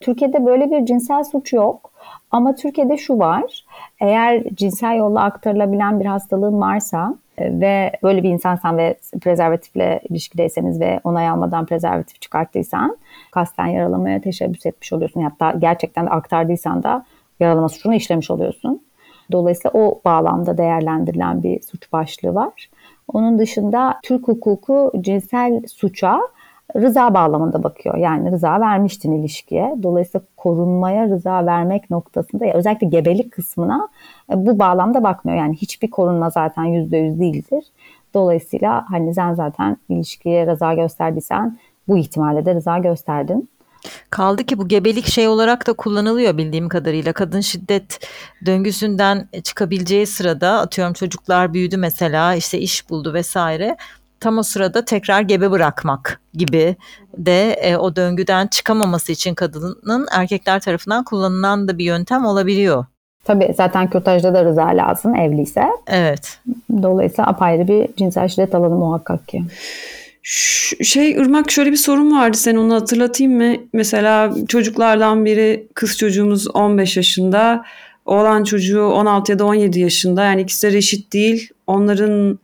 Türkiye'de 0.00 0.46
böyle 0.46 0.70
bir 0.70 0.86
cinsel 0.86 1.24
suç 1.24 1.52
yok. 1.52 1.90
Ama 2.30 2.54
Türkiye'de 2.54 2.96
şu 2.96 3.18
var. 3.18 3.64
Eğer 4.00 4.44
cinsel 4.54 4.96
yolla 4.96 5.22
aktarılabilen 5.22 6.00
bir 6.00 6.04
hastalığın 6.06 6.60
varsa 6.60 7.14
ve 7.40 7.92
böyle 8.02 8.22
bir 8.22 8.28
insansan 8.28 8.78
ve 8.78 8.96
prezervatifle 9.20 10.00
ilişkideyseniz 10.08 10.80
ve 10.80 11.00
onay 11.04 11.28
almadan 11.28 11.66
prezervatif 11.66 12.20
çıkarttıysan 12.20 12.96
kasten 13.30 13.66
yaralamaya 13.66 14.20
teşebbüs 14.20 14.66
etmiş 14.66 14.92
oluyorsun. 14.92 15.20
Hatta 15.22 15.58
gerçekten 15.58 16.06
de 16.06 16.10
aktardıysan 16.10 16.82
da 16.82 17.04
yaralama 17.40 17.68
suçunu 17.68 17.94
işlemiş 17.94 18.30
oluyorsun. 18.30 18.82
Dolayısıyla 19.32 19.70
o 19.80 20.00
bağlamda 20.04 20.58
değerlendirilen 20.58 21.42
bir 21.42 21.62
suç 21.62 21.92
başlığı 21.92 22.34
var. 22.34 22.70
Onun 23.12 23.38
dışında 23.38 24.00
Türk 24.02 24.28
hukuku 24.28 24.92
cinsel 25.00 25.62
suça 25.66 26.20
rıza 26.76 27.14
bağlamında 27.14 27.62
bakıyor. 27.62 27.96
Yani 27.96 28.32
rıza 28.32 28.60
vermiştin 28.60 29.12
ilişkiye. 29.12 29.74
Dolayısıyla 29.82 30.26
korunmaya 30.36 31.08
rıza 31.08 31.46
vermek 31.46 31.90
noktasında 31.90 32.52
özellikle 32.54 32.86
gebelik 32.86 33.32
kısmına 33.32 33.88
e, 34.32 34.46
bu 34.46 34.58
bağlamda 34.58 35.02
bakmıyor. 35.02 35.38
Yani 35.38 35.56
hiçbir 35.56 35.90
korunma 35.90 36.30
zaten 36.30 36.64
yüzde 36.64 36.96
yüz 36.96 37.20
değildir. 37.20 37.64
Dolayısıyla 38.14 38.84
hani 38.88 39.14
sen 39.14 39.34
zaten 39.34 39.76
ilişkiye 39.88 40.46
rıza 40.46 40.74
gösterdiysen 40.74 41.58
bu 41.88 41.98
ihtimalle 41.98 42.46
de 42.46 42.54
rıza 42.54 42.78
gösterdin. 42.78 43.48
Kaldı 44.10 44.44
ki 44.44 44.58
bu 44.58 44.68
gebelik 44.68 45.06
şey 45.06 45.28
olarak 45.28 45.66
da 45.66 45.72
kullanılıyor 45.72 46.38
bildiğim 46.38 46.68
kadarıyla. 46.68 47.12
Kadın 47.12 47.40
şiddet 47.40 48.08
döngüsünden 48.46 49.28
çıkabileceği 49.42 50.06
sırada 50.06 50.50
atıyorum 50.60 50.92
çocuklar 50.92 51.54
büyüdü 51.54 51.76
mesela 51.76 52.34
işte 52.34 52.58
iş 52.58 52.90
buldu 52.90 53.14
vesaire. 53.14 53.76
Tam 54.20 54.38
o 54.38 54.42
sırada 54.42 54.84
tekrar 54.84 55.20
gebe 55.20 55.50
bırakmak 55.50 56.20
gibi 56.34 56.76
de 57.16 57.52
e, 57.52 57.76
o 57.76 57.96
döngüden 57.96 58.46
çıkamaması 58.46 59.12
için 59.12 59.34
kadının 59.34 60.06
erkekler 60.12 60.60
tarafından 60.60 61.04
kullanılan 61.04 61.68
da 61.68 61.78
bir 61.78 61.84
yöntem 61.84 62.24
olabiliyor. 62.24 62.84
Tabii 63.24 63.54
zaten 63.56 63.90
kürtajda 63.90 64.34
da 64.34 64.44
rıza 64.44 64.66
lazım 64.66 65.14
evliyse. 65.14 65.64
Evet. 65.86 66.38
Dolayısıyla 66.82 67.26
apayrı 67.26 67.68
bir 67.68 67.88
cinsel 67.96 68.28
şiddet 68.28 68.54
alanı 68.54 68.74
muhakkak 68.74 69.28
ki. 69.28 69.42
Şey 70.82 71.10
Irmak 71.10 71.50
şöyle 71.50 71.70
bir 71.70 71.76
sorun 71.76 72.16
vardı 72.16 72.36
sen 72.36 72.56
onu 72.56 72.74
hatırlatayım 72.74 73.36
mı? 73.36 73.56
Mesela 73.72 74.34
çocuklardan 74.48 75.24
biri 75.24 75.68
kız 75.74 75.98
çocuğumuz 75.98 76.48
15 76.54 76.96
yaşında, 76.96 77.64
oğlan 78.06 78.44
çocuğu 78.44 78.86
16 78.86 79.32
ya 79.32 79.38
da 79.38 79.44
17 79.44 79.80
yaşında. 79.80 80.24
Yani 80.24 80.42
ikisi 80.42 80.66
de 80.66 80.72
reşit 80.72 81.12
değil. 81.12 81.50
Onların 81.66 82.38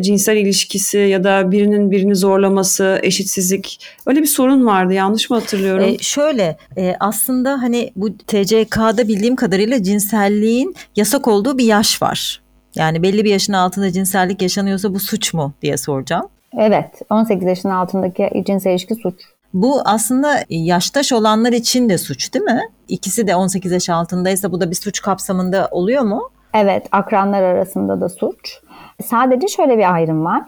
cinsel 0.00 0.36
ilişkisi 0.36 0.98
ya 0.98 1.24
da 1.24 1.50
birinin 1.50 1.90
birini 1.90 2.16
zorlaması, 2.16 3.00
eşitsizlik 3.02 3.80
öyle 4.06 4.20
bir 4.20 4.26
sorun 4.26 4.66
vardı. 4.66 4.92
Yanlış 4.92 5.30
mı 5.30 5.38
hatırlıyorum? 5.38 5.84
E, 5.84 5.98
şöyle 5.98 6.56
e, 6.76 6.94
aslında 7.00 7.62
hani 7.62 7.92
bu 7.96 8.16
TCK'da 8.16 9.08
bildiğim 9.08 9.36
kadarıyla 9.36 9.82
cinselliğin 9.82 10.74
yasak 10.96 11.28
olduğu 11.28 11.58
bir 11.58 11.64
yaş 11.64 12.02
var. 12.02 12.42
Yani 12.74 13.02
belli 13.02 13.24
bir 13.24 13.30
yaşın 13.30 13.52
altında 13.52 13.92
cinsellik 13.92 14.42
yaşanıyorsa 14.42 14.94
bu 14.94 15.00
suç 15.00 15.34
mu 15.34 15.52
diye 15.62 15.76
soracağım. 15.76 16.28
Evet 16.58 16.86
18 17.10 17.48
yaşın 17.48 17.68
altındaki 17.68 18.44
cinsel 18.46 18.70
ilişki 18.70 18.94
suç. 18.94 19.14
Bu 19.54 19.82
aslında 19.84 20.44
yaştaş 20.48 21.12
olanlar 21.12 21.52
için 21.52 21.88
de 21.88 21.98
suç 21.98 22.34
değil 22.34 22.44
mi? 22.44 22.60
İkisi 22.88 23.26
de 23.26 23.36
18 23.36 23.72
yaş 23.72 23.90
altındaysa 23.90 24.52
bu 24.52 24.60
da 24.60 24.70
bir 24.70 24.76
suç 24.76 25.02
kapsamında 25.02 25.68
oluyor 25.70 26.02
mu? 26.02 26.30
Evet 26.54 26.86
akranlar 26.92 27.42
arasında 27.42 28.00
da 28.00 28.08
suç. 28.08 28.60
Sadece 29.02 29.48
şöyle 29.48 29.78
bir 29.78 29.94
ayrım 29.94 30.24
var. 30.24 30.42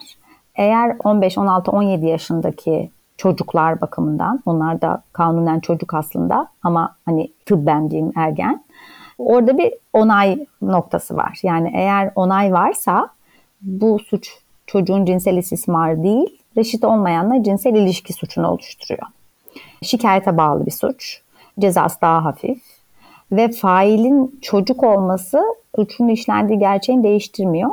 Eğer 0.54 0.96
15, 1.04 1.38
16, 1.38 1.70
17 1.70 2.06
yaşındaki 2.06 2.90
çocuklar 3.16 3.80
bakımından, 3.80 4.42
onlar 4.46 4.80
da 4.80 5.02
kanunen 5.12 5.60
çocuk 5.60 5.94
aslında 5.94 6.48
ama 6.62 6.96
hani 7.04 7.32
tıbben 7.46 7.90
diyeyim 7.90 8.12
ergen. 8.16 8.64
Orada 9.18 9.58
bir 9.58 9.74
onay 9.92 10.46
noktası 10.62 11.16
var. 11.16 11.40
Yani 11.42 11.72
eğer 11.74 12.10
onay 12.14 12.52
varsa 12.52 13.08
bu 13.62 13.98
suç 13.98 14.38
çocuğun 14.66 15.04
cinsel 15.04 15.36
istismarı 15.36 16.02
değil, 16.02 16.38
reşit 16.56 16.84
olmayanla 16.84 17.42
cinsel 17.42 17.74
ilişki 17.74 18.12
suçunu 18.12 18.48
oluşturuyor. 18.48 19.06
Şikayete 19.82 20.36
bağlı 20.36 20.66
bir 20.66 20.70
suç. 20.70 21.20
Cezası 21.60 22.00
daha 22.00 22.24
hafif. 22.24 22.62
Ve 23.32 23.48
failin 23.48 24.38
çocuk 24.42 24.82
olması 24.82 25.42
suçun 25.76 26.08
işlendiği 26.08 26.58
gerçeğini 26.58 27.02
değiştirmiyor. 27.02 27.70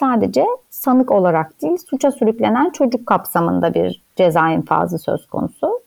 Sadece 0.00 0.46
sanık 0.70 1.10
olarak 1.10 1.62
değil, 1.62 1.78
suça 1.90 2.10
sürüklenen 2.10 2.70
çocuk 2.70 3.06
kapsamında 3.06 3.74
bir 3.74 4.02
ceza 4.16 4.50
infazı 4.50 4.98
söz 4.98 5.26
konusu. 5.26 5.80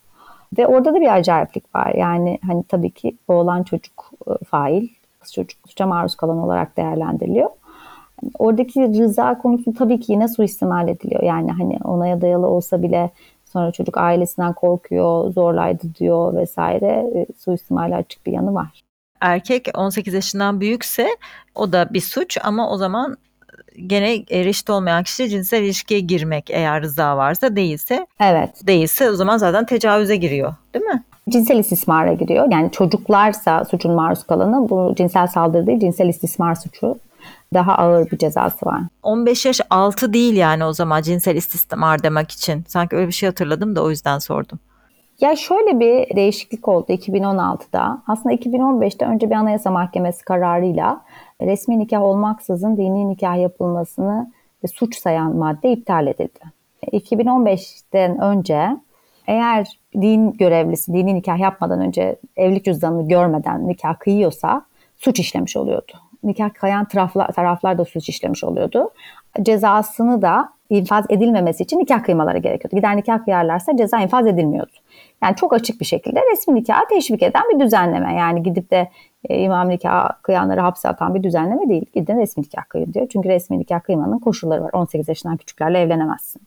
Ve 0.57 0.67
orada 0.67 0.93
da 0.93 1.01
bir 1.01 1.15
acayiplik 1.15 1.75
var. 1.75 1.93
Yani 1.95 2.39
hani 2.47 2.63
tabii 2.63 2.91
ki 2.91 3.17
oğlan 3.27 3.63
çocuk 3.63 4.11
e, 4.27 4.45
fail, 4.45 4.87
kız 5.19 5.33
çocuk 5.33 5.59
suça 5.67 5.87
maruz 5.87 6.15
kalan 6.15 6.37
olarak 6.37 6.77
değerlendiriliyor. 6.77 7.49
Oradaki 8.39 8.81
rıza 8.81 9.37
konusu 9.37 9.73
tabii 9.73 9.99
ki 9.99 10.11
yine 10.11 10.27
suistimal 10.27 10.87
ediliyor. 10.87 11.23
Yani 11.23 11.51
hani 11.51 11.77
onaya 11.83 12.21
dayalı 12.21 12.47
olsa 12.47 12.81
bile 12.81 13.11
sonra 13.45 13.71
çocuk 13.71 13.97
ailesinden 13.97 14.53
korkuyor, 14.53 15.31
zorlaydı 15.31 15.95
diyor 15.99 16.35
vesaire. 16.35 17.25
E, 17.47 17.95
açık 17.95 18.25
bir 18.25 18.31
yanı 18.31 18.53
var. 18.53 18.83
Erkek 19.21 19.67
18 19.75 20.13
yaşından 20.13 20.59
büyükse 20.59 21.07
o 21.55 21.71
da 21.71 21.93
bir 21.93 22.01
suç 22.01 22.37
ama 22.43 22.69
o 22.69 22.77
zaman 22.77 23.17
gene 23.87 24.23
erişit 24.31 24.69
olmayan 24.69 25.03
kişi 25.03 25.29
cinsel 25.29 25.63
ilişkiye 25.63 25.99
girmek 25.99 26.49
eğer 26.49 26.81
rıza 26.81 27.17
varsa 27.17 27.55
değilse 27.55 28.07
evet 28.19 28.67
değilse 28.67 29.09
o 29.09 29.13
zaman 29.13 29.37
zaten 29.37 29.65
tecavüze 29.65 30.15
giriyor 30.15 30.53
değil 30.73 30.85
mi? 30.85 31.03
Cinsel 31.29 31.59
istismara 31.59 32.13
giriyor. 32.13 32.47
Yani 32.51 32.71
çocuklarsa 32.71 33.65
suçun 33.65 33.91
maruz 33.91 34.23
kalanı 34.23 34.69
bu 34.69 34.93
cinsel 34.97 35.27
saldırı 35.27 35.67
değil 35.67 35.79
cinsel 35.79 36.09
istismar 36.09 36.55
suçu 36.55 36.95
daha 37.53 37.75
ağır 37.75 38.11
bir 38.11 38.17
cezası 38.17 38.65
var. 38.65 38.81
15 39.03 39.45
yaş 39.45 39.61
altı 39.69 40.13
değil 40.13 40.35
yani 40.35 40.65
o 40.65 40.73
zaman 40.73 41.01
cinsel 41.01 41.35
istismar 41.35 42.03
demek 42.03 42.31
için. 42.31 42.63
Sanki 42.67 42.95
öyle 42.95 43.07
bir 43.07 43.13
şey 43.13 43.29
hatırladım 43.29 43.75
da 43.75 43.83
o 43.83 43.89
yüzden 43.89 44.19
sordum. 44.19 44.59
Ya 45.21 45.35
şöyle 45.35 45.79
bir 45.79 46.15
değişiklik 46.15 46.67
oldu 46.67 46.85
2016'da. 46.89 48.01
Aslında 48.07 48.35
2015'te 48.35 49.05
önce 49.05 49.29
bir 49.29 49.35
anayasa 49.35 49.71
mahkemesi 49.71 50.25
kararıyla 50.25 51.01
resmi 51.41 51.79
nikah 51.79 52.01
olmaksızın 52.01 52.77
dini 52.77 53.09
nikah 53.09 53.37
yapılmasını 53.37 54.31
suç 54.73 54.97
sayan 54.99 55.35
madde 55.35 55.71
iptal 55.71 56.07
edildi. 56.07 56.39
2015'ten 56.91 58.21
önce 58.21 58.77
eğer 59.27 59.79
din 60.01 60.31
görevlisi 60.31 60.93
dini 60.93 61.15
nikah 61.15 61.39
yapmadan 61.39 61.81
önce 61.81 62.15
evlilik 62.37 62.65
cüzdanını 62.65 63.07
görmeden 63.07 63.67
nikah 63.67 63.99
kıyıyorsa 63.99 64.65
suç 64.97 65.19
işlemiş 65.19 65.57
oluyordu. 65.57 65.91
Nikah 66.23 66.53
kayan 66.53 66.85
taraflar, 66.85 67.27
taraflar 67.27 67.77
da 67.77 67.85
suç 67.85 68.09
işlemiş 68.09 68.43
oluyordu. 68.43 68.89
Cezasını 69.41 70.21
da 70.21 70.49
infaz 70.69 71.05
edilmemesi 71.09 71.63
için 71.63 71.79
nikah 71.79 72.03
kıymaları 72.03 72.37
gerekiyordu. 72.37 72.75
Gider 72.75 72.97
nikah 72.97 73.23
kıyarlarsa 73.23 73.77
ceza 73.77 73.99
infaz 73.99 74.27
edilmiyordu. 74.27 74.71
Yani 75.23 75.35
çok 75.35 75.53
açık 75.53 75.79
bir 75.79 75.85
şekilde 75.85 76.19
resmi 76.31 76.55
nikahı 76.55 76.87
teşvik 76.89 77.23
eden 77.23 77.43
bir 77.53 77.59
düzenleme. 77.59 78.13
Yani 78.13 78.43
gidip 78.43 78.71
de 78.71 78.89
e, 79.29 79.39
imam 79.39 79.69
nikah 79.69 80.09
kıyanları 80.21 80.61
hapse 80.61 80.89
atan 80.89 81.15
bir 81.15 81.23
düzenleme 81.23 81.69
değil. 81.69 81.85
Gidin 81.93 82.17
resmi 82.17 82.43
nikah 82.43 82.63
kıyın 82.69 82.93
diyor. 82.93 83.07
Çünkü 83.09 83.29
resmi 83.29 83.59
nikah 83.59 83.79
kıymanın 83.79 84.19
koşulları 84.19 84.63
var. 84.63 84.71
18 84.73 85.07
yaşından 85.07 85.37
küçüklerle 85.37 85.79
evlenemezsin 85.79 86.41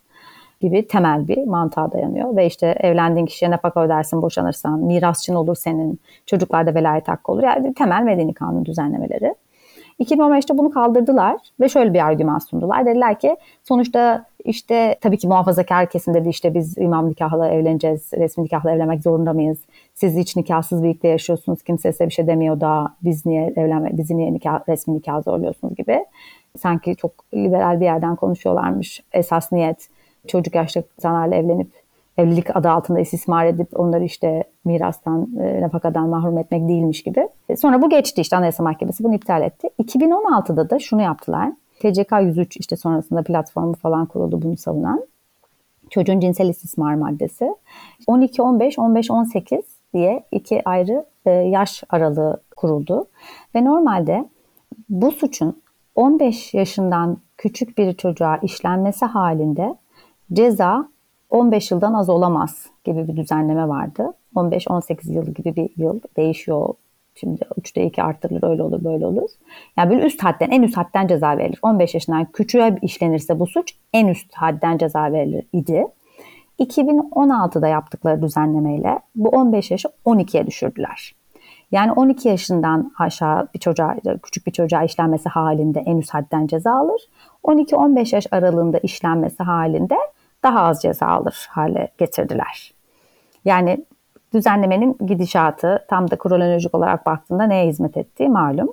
gibi 0.60 0.86
temel 0.86 1.28
bir 1.28 1.44
mantığa 1.44 1.92
dayanıyor. 1.92 2.36
Ve 2.36 2.46
işte 2.46 2.66
evlendiğin 2.80 3.26
kişiye 3.26 3.50
nafaka 3.50 3.84
ödersin 3.84 4.22
boşanırsan, 4.22 4.78
mirasçın 4.78 5.34
olur 5.34 5.56
senin, 5.56 6.00
çocuklarda 6.26 6.74
velayet 6.74 7.08
hakkı 7.08 7.32
olur. 7.32 7.42
Yani 7.42 7.74
temel 7.74 8.02
medeni 8.02 8.34
kanun 8.34 8.64
düzenlemeleri. 8.64 9.34
2015'te 10.00 10.58
bunu 10.58 10.70
kaldırdılar 10.70 11.36
ve 11.60 11.68
şöyle 11.68 11.94
bir 11.94 12.06
argüman 12.06 12.38
sundular. 12.38 12.86
Dediler 12.86 13.18
ki 13.18 13.36
sonuçta 13.62 14.24
işte 14.44 14.98
tabii 15.00 15.18
ki 15.18 15.28
muhafazakar 15.28 15.90
kesim 15.90 16.14
dedi 16.14 16.28
işte 16.28 16.54
biz 16.54 16.78
imam 16.78 17.10
nikahla 17.10 17.48
evleneceğiz, 17.48 18.12
resmi 18.12 18.44
nikahla 18.44 18.72
evlenmek 18.72 19.02
zorunda 19.02 19.32
mıyız? 19.32 19.58
Siz 19.94 20.16
hiç 20.16 20.36
nikahsız 20.36 20.82
birlikte 20.82 21.08
yaşıyorsunuz, 21.08 21.62
kimse 21.62 21.92
size 21.92 22.06
bir 22.06 22.10
şey 22.10 22.26
demiyor 22.26 22.60
da 22.60 22.94
biz 23.02 23.26
niye 23.26 23.52
evlenme, 23.56 23.90
bizi 23.92 24.16
niye 24.16 24.32
nikah, 24.32 24.68
resmi 24.68 24.94
nikah 24.94 25.22
zorluyorsunuz 25.22 25.74
gibi. 25.74 26.04
Sanki 26.58 26.96
çok 26.96 27.12
liberal 27.34 27.80
bir 27.80 27.84
yerden 27.84 28.16
konuşuyorlarmış. 28.16 29.02
Esas 29.12 29.52
niyet 29.52 29.88
çocuk 30.26 30.54
yaşta 30.54 30.82
insanlarla 30.98 31.34
evlenip 31.34 31.70
evlilik 32.18 32.56
adı 32.56 32.70
altında 32.70 33.00
istismar 33.00 33.46
edip 33.46 33.80
onları 33.80 34.04
işte 34.04 34.44
mirastan, 34.64 35.28
e, 35.40 35.60
nafakadan 35.60 36.08
mahrum 36.08 36.38
etmek 36.38 36.68
değilmiş 36.68 37.02
gibi. 37.02 37.28
E, 37.48 37.56
sonra 37.56 37.82
bu 37.82 37.90
geçti 37.90 38.20
işte 38.20 38.36
Anayasa 38.36 38.62
Mahkemesi 38.62 39.04
bunu 39.04 39.14
iptal 39.14 39.42
etti. 39.42 39.68
2016'da 39.82 40.70
da 40.70 40.78
şunu 40.78 41.02
yaptılar. 41.02 41.52
TCK 41.80 42.12
103 42.22 42.56
işte 42.56 42.76
sonrasında 42.76 43.22
platformu 43.22 43.74
falan 43.74 44.06
kuruldu 44.06 44.42
bunu 44.42 44.56
savunan. 44.56 45.06
Çocuğun 45.90 46.20
cinsel 46.20 46.48
istismar 46.48 46.94
maddesi. 46.94 47.54
12, 48.06 48.42
15, 48.42 48.78
15, 48.78 49.10
18 49.10 49.60
diye 49.94 50.24
iki 50.32 50.68
ayrı 50.68 51.04
e, 51.26 51.30
yaş 51.30 51.84
aralığı 51.90 52.40
kuruldu. 52.56 53.06
Ve 53.54 53.64
normalde 53.64 54.28
bu 54.88 55.12
suçun 55.12 55.62
15 55.94 56.54
yaşından 56.54 57.18
küçük 57.36 57.78
bir 57.78 57.92
çocuğa 57.92 58.36
işlenmesi 58.36 59.04
halinde 59.04 59.74
ceza 60.32 60.88
15 61.30 61.70
yıldan 61.70 61.94
az 61.94 62.08
olamaz 62.08 62.66
gibi 62.84 63.08
bir 63.08 63.16
düzenleme 63.16 63.68
vardı. 63.68 64.12
15-18 64.34 65.12
yıl 65.12 65.26
gibi 65.34 65.56
bir 65.56 65.70
yıl 65.76 66.00
değişiyor 66.16 66.74
Şimdi 67.20 67.40
3'te 67.60 67.84
2 67.84 68.02
artırılır 68.02 68.42
öyle 68.42 68.62
olur 68.62 68.84
böyle 68.84 69.06
olur. 69.06 69.30
Yani 69.76 69.90
böyle 69.90 70.06
üst 70.06 70.24
hadden 70.24 70.50
en 70.50 70.62
üst 70.62 70.76
hadden 70.76 71.06
ceza 71.06 71.38
verilir. 71.38 71.58
15 71.62 71.94
yaşından 71.94 72.24
küçüğe 72.24 72.78
işlenirse 72.82 73.40
bu 73.40 73.46
suç 73.46 73.74
en 73.92 74.06
üst 74.06 74.34
hadden 74.34 74.78
ceza 74.78 75.12
verilir 75.12 75.44
idi. 75.52 75.86
2016'da 76.58 77.68
yaptıkları 77.68 78.22
düzenlemeyle 78.22 78.98
bu 79.14 79.28
15 79.28 79.70
yaşı 79.70 79.88
12'ye 80.06 80.46
düşürdüler. 80.46 81.14
Yani 81.72 81.92
12 81.92 82.28
yaşından 82.28 82.92
aşağı 82.98 83.48
bir 83.54 83.58
çocuğa, 83.58 83.96
küçük 84.22 84.46
bir 84.46 84.52
çocuğa 84.52 84.84
işlenmesi 84.84 85.28
halinde 85.28 85.80
en 85.80 85.96
üst 85.96 86.14
hadden 86.14 86.46
ceza 86.46 86.72
alır. 86.72 87.00
12-15 87.44 88.14
yaş 88.14 88.26
aralığında 88.30 88.78
işlenmesi 88.78 89.42
halinde 89.42 89.96
daha 90.46 90.60
az 90.60 90.82
ceza 90.82 91.06
alır 91.06 91.46
hale 91.50 91.88
getirdiler. 91.98 92.74
Yani 93.44 93.84
düzenlemenin 94.34 94.98
gidişatı 95.06 95.84
tam 95.88 96.10
da 96.10 96.16
kronolojik 96.16 96.74
olarak 96.74 97.06
baktığında 97.06 97.44
neye 97.44 97.66
hizmet 97.66 97.96
ettiği 97.96 98.28
malum. 98.28 98.72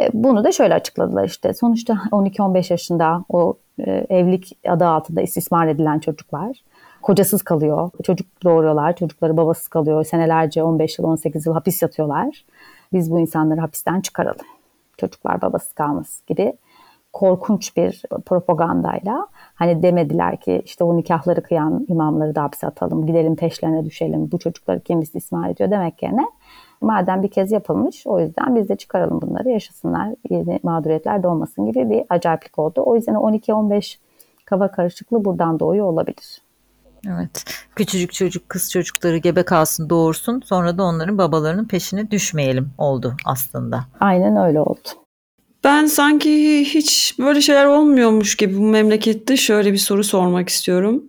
E, 0.00 0.10
bunu 0.12 0.44
da 0.44 0.52
şöyle 0.52 0.74
açıkladılar 0.74 1.24
işte. 1.24 1.54
Sonuçta 1.54 1.92
12-15 2.12 2.72
yaşında 2.72 3.24
o 3.28 3.54
e, 3.78 4.06
evlilik 4.08 4.58
adı 4.68 4.86
altında 4.86 5.20
istismar 5.20 5.66
edilen 5.66 5.98
çocuklar 5.98 6.62
kocasız 7.02 7.42
kalıyor. 7.42 7.90
Çocuk 8.04 8.44
doğuruyorlar. 8.44 8.96
Çocukları 8.96 9.36
babasız 9.36 9.68
kalıyor. 9.68 10.04
Senelerce 10.04 10.62
15 10.62 10.98
yıl 10.98 11.06
18 11.06 11.46
yıl 11.46 11.54
hapis 11.54 11.82
yatıyorlar. 11.82 12.44
Biz 12.92 13.10
bu 13.10 13.20
insanları 13.20 13.60
hapisten 13.60 14.00
çıkaralım. 14.00 14.46
Çocuklar 14.96 15.42
babasız 15.42 15.72
kalması 15.72 16.26
gibi 16.26 16.52
korkunç 17.16 17.76
bir 17.76 18.02
propagandayla 18.26 19.26
hani 19.54 19.82
demediler 19.82 20.40
ki 20.40 20.62
işte 20.64 20.84
o 20.84 20.96
nikahları 20.96 21.42
kıyan 21.42 21.86
imamları 21.88 22.34
da 22.34 22.42
hapse 22.42 22.66
atalım, 22.66 23.06
gidelim 23.06 23.36
peşlerine 23.36 23.84
düşelim, 23.84 24.32
bu 24.32 24.38
çocukları 24.38 24.80
kim 24.80 25.00
istismar 25.00 25.50
ediyor 25.50 25.70
demek 25.70 26.02
yerine 26.02 26.26
madem 26.80 27.22
bir 27.22 27.30
kez 27.30 27.52
yapılmış 27.52 28.06
o 28.06 28.20
yüzden 28.20 28.56
biz 28.56 28.68
de 28.68 28.76
çıkaralım 28.76 29.22
bunları 29.22 29.48
yaşasınlar, 29.48 30.14
yeni 30.30 30.60
mağduriyetler 30.62 31.22
de 31.22 31.28
olmasın 31.28 31.66
gibi 31.66 31.90
bir 31.90 32.04
acayiplik 32.08 32.58
oldu. 32.58 32.82
O 32.86 32.96
yüzden 32.96 33.14
12-15 33.14 33.96
kava 34.44 34.70
karışıklığı 34.70 35.24
buradan 35.24 35.60
doğuyor 35.60 35.86
olabilir. 35.86 36.42
Evet. 37.08 37.44
Küçücük 37.76 38.12
çocuk 38.12 38.48
kız 38.48 38.70
çocukları 38.70 39.16
gebe 39.16 39.42
kalsın 39.42 39.90
doğursun 39.90 40.42
sonra 40.44 40.78
da 40.78 40.82
onların 40.82 41.18
babalarının 41.18 41.64
peşine 41.64 42.10
düşmeyelim 42.10 42.70
oldu 42.78 43.16
aslında. 43.26 43.84
Aynen 44.00 44.36
öyle 44.36 44.60
oldu. 44.60 45.05
Ben 45.64 45.86
sanki 45.86 46.60
hiç 46.64 47.18
böyle 47.18 47.40
şeyler 47.40 47.66
olmuyormuş 47.66 48.36
gibi 48.36 48.58
bu 48.58 48.62
memlekette 48.62 49.36
şöyle 49.36 49.72
bir 49.72 49.78
soru 49.78 50.04
sormak 50.04 50.48
istiyorum. 50.48 51.04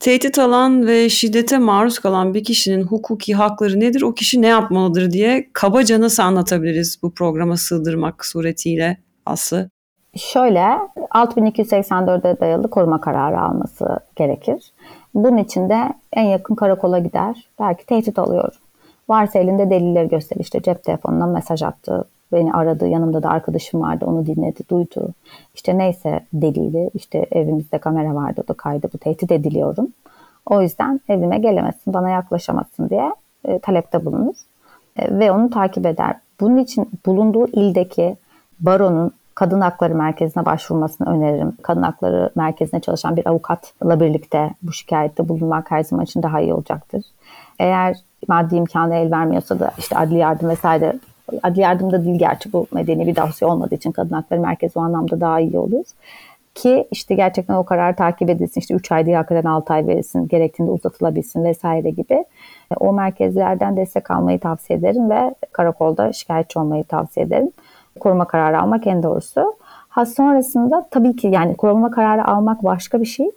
Tehdit 0.00 0.38
alan 0.38 0.86
ve 0.86 1.08
şiddete 1.08 1.58
maruz 1.58 1.98
kalan 1.98 2.34
bir 2.34 2.44
kişinin 2.44 2.82
hukuki 2.82 3.34
hakları 3.34 3.80
nedir? 3.80 4.02
O 4.02 4.14
kişi 4.14 4.42
ne 4.42 4.46
yapmalıdır 4.46 5.10
diye 5.10 5.48
kabaca 5.52 6.00
nasıl 6.00 6.22
anlatabiliriz 6.22 6.98
bu 7.02 7.10
programa 7.10 7.56
sığdırmak 7.56 8.26
suretiyle 8.26 8.98
Aslı? 9.26 9.70
Şöyle 10.16 10.78
6284'e 11.10 12.40
dayalı 12.40 12.70
koruma 12.70 13.00
kararı 13.00 13.40
alması 13.40 13.98
gerekir. 14.16 14.72
Bunun 15.14 15.36
için 15.36 15.68
de 15.68 15.92
en 16.12 16.24
yakın 16.24 16.54
karakola 16.54 16.98
gider. 16.98 17.48
Belki 17.60 17.86
tehdit 17.86 18.18
alıyorum. 18.18 18.58
Varsa 19.08 19.38
elinde 19.38 19.70
delilleri 19.70 20.08
göster. 20.08 20.36
İşte 20.40 20.62
cep 20.62 20.84
telefonuna 20.84 21.26
mesaj 21.26 21.62
attı. 21.62 22.04
Beni 22.32 22.52
aradı. 22.52 22.88
Yanımda 22.88 23.22
da 23.22 23.30
arkadaşım 23.30 23.80
vardı. 23.80 24.04
Onu 24.06 24.26
dinledi, 24.26 24.60
duydu. 24.70 25.08
İşte 25.54 25.78
neyse 25.78 26.20
delili. 26.32 26.90
İşte 26.94 27.26
evimizde 27.32 27.78
kamera 27.78 28.14
vardı. 28.14 28.42
O 28.44 28.48
da 28.48 28.54
kaydı. 28.54 28.88
Bu 28.94 28.98
tehdit 28.98 29.32
ediliyorum. 29.32 29.88
O 30.46 30.62
yüzden 30.62 31.00
evime 31.08 31.38
gelemezsin, 31.38 31.94
bana 31.94 32.10
yaklaşamazsın 32.10 32.88
diye 32.88 33.12
e, 33.44 33.58
talepte 33.58 34.04
bulunur. 34.04 34.34
E, 34.96 35.18
ve 35.18 35.32
onu 35.32 35.50
takip 35.50 35.86
eder. 35.86 36.16
Bunun 36.40 36.56
için 36.56 36.90
bulunduğu 37.06 37.46
ildeki 37.46 38.16
baronun 38.60 39.12
kadın 39.34 39.60
hakları 39.60 39.94
merkezine 39.94 40.44
başvurmasını 40.44 41.08
öneririm. 41.08 41.56
Kadın 41.62 41.82
hakları 41.82 42.30
merkezine 42.34 42.80
çalışan 42.80 43.16
bir 43.16 43.26
avukatla 43.26 44.00
birlikte 44.00 44.50
bu 44.62 44.72
şikayette 44.72 45.28
bulunmak 45.28 45.70
her 45.70 45.84
zaman 45.84 46.04
için 46.04 46.22
daha 46.22 46.40
iyi 46.40 46.54
olacaktır. 46.54 47.04
Eğer 47.58 47.96
maddi 48.28 48.56
imkanı 48.56 48.94
el 48.94 49.10
vermiyorsa 49.10 49.60
da 49.60 49.70
işte 49.78 49.96
adli 49.98 50.16
yardım 50.16 50.48
vesaire 50.48 50.98
adli 51.42 51.60
yardım 51.60 51.92
da 51.92 52.04
değil 52.04 52.18
gerçi 52.18 52.52
bu 52.52 52.66
medeni 52.72 53.06
bir 53.06 53.16
dosya 53.16 53.48
olmadığı 53.48 53.74
için 53.74 53.92
kadın 53.92 54.14
hakları 54.14 54.40
merkezi 54.40 54.78
o 54.78 54.82
anlamda 54.82 55.20
daha 55.20 55.40
iyi 55.40 55.58
olur. 55.58 55.84
Ki 56.54 56.88
işte 56.90 57.14
gerçekten 57.14 57.54
o 57.54 57.64
karar 57.64 57.96
takip 57.96 58.30
edilsin. 58.30 58.60
İşte 58.60 58.74
3 58.74 58.92
ay 58.92 59.06
değil 59.06 59.16
hakikaten 59.16 59.48
6 59.48 59.72
ay 59.72 59.86
verilsin. 59.86 60.28
Gerektiğinde 60.28 60.70
uzatılabilsin 60.70 61.44
vesaire 61.44 61.90
gibi. 61.90 62.24
O 62.80 62.92
merkezlerden 62.92 63.76
destek 63.76 64.10
almayı 64.10 64.40
tavsiye 64.40 64.78
ederim 64.78 65.10
ve 65.10 65.34
karakolda 65.52 66.12
şikayetçi 66.12 66.58
olmayı 66.58 66.84
tavsiye 66.84 67.26
ederim 67.26 67.52
koruma 68.00 68.24
kararı 68.24 68.60
almak 68.60 68.86
en 68.86 69.02
doğrusu. 69.02 69.54
Ha 69.88 70.06
sonrasında 70.06 70.86
tabii 70.90 71.16
ki 71.16 71.28
yani 71.28 71.56
koruma 71.56 71.90
kararı 71.90 72.28
almak 72.28 72.64
başka 72.64 73.00
bir 73.00 73.06
şey. 73.06 73.30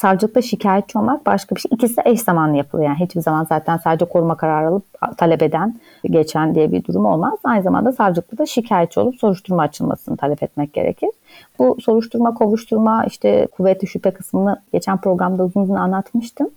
Savcılıkta 0.00 0.42
şikayetçi 0.42 0.98
olmak 0.98 1.26
başka 1.26 1.56
bir 1.56 1.60
şey. 1.60 1.70
İkisi 1.74 1.96
de 1.96 2.02
eş 2.04 2.20
zamanlı 2.20 2.56
yapılıyor. 2.56 2.88
Yani 2.88 3.00
hiçbir 3.00 3.20
zaman 3.20 3.44
zaten 3.44 3.76
sadece 3.76 4.04
koruma 4.04 4.36
kararı 4.36 4.68
alıp 4.68 4.84
talep 5.16 5.42
eden, 5.42 5.74
geçen 6.04 6.54
diye 6.54 6.72
bir 6.72 6.84
durum 6.84 7.06
olmaz. 7.06 7.38
Aynı 7.44 7.62
zamanda 7.62 7.92
savcılıkta 7.92 8.38
da 8.38 8.46
şikayetçi 8.46 9.00
olup 9.00 9.16
soruşturma 9.16 9.62
açılmasını 9.62 10.16
talep 10.16 10.42
etmek 10.42 10.72
gerekir. 10.72 11.10
Bu 11.58 11.76
soruşturma, 11.80 12.34
kovuşturma, 12.34 13.04
işte 13.04 13.46
kuvvetli 13.46 13.86
şüphe 13.86 14.10
kısmını 14.10 14.62
geçen 14.72 14.96
programda 14.96 15.44
uzun 15.44 15.62
uzun 15.62 15.74
anlatmıştım. 15.74 16.50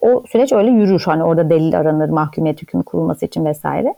O 0.00 0.22
süreç 0.28 0.52
öyle 0.52 0.70
yürür. 0.70 1.02
Hani 1.06 1.24
orada 1.24 1.50
delil 1.50 1.78
aranır, 1.78 2.08
mahkumiyet 2.08 2.62
hükmü 2.62 2.82
kurulması 2.82 3.26
için 3.26 3.44
vesaire. 3.44 3.94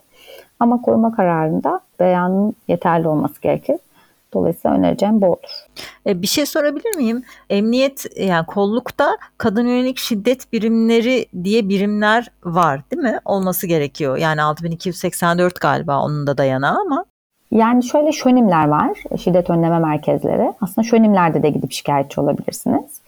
Ama 0.59 0.81
koruma 0.81 1.15
kararında 1.15 1.79
beyanın 1.99 2.55
yeterli 2.67 3.07
olması 3.07 3.41
gerekir. 3.41 3.77
Dolayısıyla 4.33 4.77
önereceğim 4.77 5.21
bu 5.21 5.25
olur. 5.25 5.67
E, 6.07 6.21
bir 6.21 6.27
şey 6.27 6.45
sorabilir 6.45 6.95
miyim? 6.95 7.23
Emniyet 7.49 8.05
yani 8.17 8.45
kollukta 8.45 9.17
kadın 9.37 9.67
yönelik 9.67 9.97
şiddet 9.97 10.53
birimleri 10.53 11.25
diye 11.43 11.69
birimler 11.69 12.31
var 12.43 12.81
değil 12.91 13.01
mi? 13.01 13.19
Olması 13.25 13.67
gerekiyor. 13.67 14.17
Yani 14.17 14.41
6284 14.41 15.61
galiba 15.61 16.03
onun 16.03 16.27
da 16.27 16.37
dayanağı 16.37 16.81
ama. 16.81 17.05
Yani 17.51 17.83
şöyle 17.83 18.11
şönimler 18.11 18.67
var. 18.67 18.97
Şiddet 19.19 19.49
önleme 19.49 19.79
merkezleri. 19.79 20.53
Aslında 20.61 20.87
şönimlerde 20.87 21.43
de 21.43 21.49
gidip 21.49 21.71
şikayetçi 21.71 22.21
olabilirsiniz. 22.21 23.01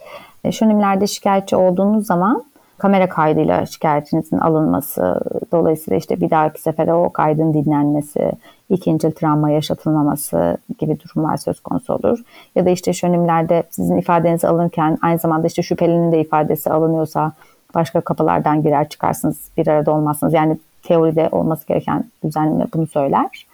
E, 0.43 0.51
şönimlerde 0.51 1.07
şikayetçi 1.07 1.55
olduğunuz 1.55 2.05
zaman 2.05 2.43
kamera 2.77 3.09
kaydıyla 3.09 3.65
şikayetinizin 3.65 4.37
alınması, 4.37 5.19
dolayısıyla 5.51 5.97
işte 5.97 6.21
bir 6.21 6.29
dahaki 6.29 6.61
sefere 6.61 6.93
o 6.93 7.09
kaydın 7.09 7.53
dinlenmesi, 7.53 8.31
ikinci 8.73 9.11
travma 9.11 9.49
yaşatılmaması 9.49 10.57
gibi 10.79 10.97
durumlar 10.99 11.37
söz 11.37 11.59
konusu 11.59 11.93
olur. 11.93 12.19
Ya 12.55 12.65
da 12.65 12.69
işte 12.69 12.93
şönimlerde 12.93 13.63
sizin 13.69 13.97
ifadenizi 13.97 14.47
alırken 14.47 14.97
aynı 15.01 15.19
zamanda 15.19 15.47
işte 15.47 15.63
şüphelinin 15.63 16.11
de 16.11 16.21
ifadesi 16.21 16.69
alınıyorsa 16.69 17.31
başka 17.75 18.01
kapılardan 18.01 18.63
girer 18.63 18.89
çıkarsınız, 18.89 19.37
bir 19.57 19.67
arada 19.67 19.91
olmazsınız. 19.91 20.33
Yani 20.33 20.57
teoride 20.83 21.29
olması 21.31 21.67
gereken 21.67 22.03
düzenleme 22.23 22.65
bunu 22.73 22.87
söyler. 22.87 23.47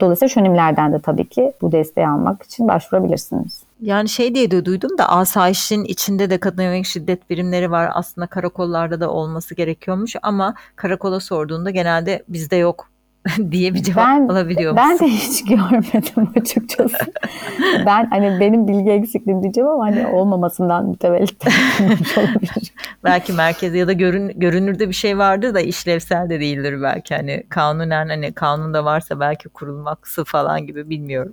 Dolayısıyla 0.00 0.28
şönimlerden 0.28 0.92
de 0.92 0.98
tabii 0.98 1.28
ki 1.28 1.52
bu 1.62 1.72
desteği 1.72 2.08
almak 2.08 2.42
için 2.42 2.68
başvurabilirsiniz. 2.68 3.62
Yani 3.80 4.08
şey 4.08 4.34
diye 4.34 4.50
de 4.50 4.64
duydum 4.64 4.98
da 4.98 5.08
asayişin 5.08 5.84
içinde 5.84 6.30
de 6.30 6.40
kadın 6.40 6.62
yönelik 6.62 6.86
şiddet 6.86 7.30
birimleri 7.30 7.70
var. 7.70 7.90
Aslında 7.94 8.26
karakollarda 8.26 9.00
da 9.00 9.10
olması 9.10 9.54
gerekiyormuş 9.54 10.16
ama 10.22 10.54
karakola 10.76 11.20
sorduğunda 11.20 11.70
genelde 11.70 12.22
bizde 12.28 12.56
yok 12.56 12.88
diye 13.50 13.74
bir 13.74 13.82
cevap 13.82 14.06
ben, 14.06 14.28
alabiliyor 14.28 14.76
Ben 14.76 14.98
de 14.98 15.06
hiç 15.06 15.44
görmedim 15.44 16.28
açıkçası. 16.40 17.12
ben 17.86 18.06
hani 18.10 18.40
benim 18.40 18.68
bilgi 18.68 18.90
eksikliğim 18.90 19.42
diyeceğim 19.42 19.68
ama 19.68 19.84
hani 19.84 20.06
olmamasından 20.06 20.86
mütevellit 20.86 21.46
olabilir. 22.18 22.72
belki 23.04 23.32
merkez 23.32 23.74
ya 23.74 23.86
da 23.86 23.92
görün, 23.92 24.28
görünürde 24.36 24.88
bir 24.88 24.94
şey 24.94 25.18
vardır 25.18 25.54
da 25.54 25.60
işlevsel 25.60 26.30
de 26.30 26.40
değildir 26.40 26.82
belki. 26.82 27.14
Hani 27.14 27.42
kanunen 27.48 28.08
hani 28.08 28.32
kanunda 28.32 28.84
varsa 28.84 29.20
belki 29.20 29.48
kurulması 29.48 30.24
falan 30.24 30.66
gibi 30.66 30.90
bilmiyorum. 30.90 31.32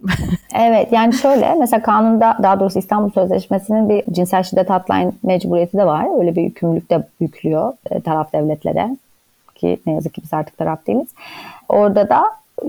evet 0.56 0.88
yani 0.92 1.14
şöyle 1.14 1.56
mesela 1.60 1.82
kanunda 1.84 2.38
daha 2.44 2.60
doğrusu 2.60 2.80
İstanbul 2.80 3.12
Sözleşmesi'nin 3.12 3.90
bir 3.90 4.04
cinsel 4.14 4.44
şiddet 4.44 4.70
hotline 4.70 5.12
mecburiyeti 5.24 5.78
de 5.78 5.86
var. 5.86 6.20
Öyle 6.20 6.36
bir 6.36 6.42
yükümlülük 6.42 6.90
de 6.90 7.08
yüklüyor 7.20 7.74
e, 7.92 8.02
taraf 8.02 8.34
devletlere 8.34 8.96
ki 9.64 9.80
ne 9.86 9.94
yazık 9.94 10.14
ki 10.14 10.22
biz 10.24 10.34
artık 10.34 10.58
taraf 10.58 10.88
değiliz. 10.88 11.08
Orada 11.70 12.10
da 12.10 12.24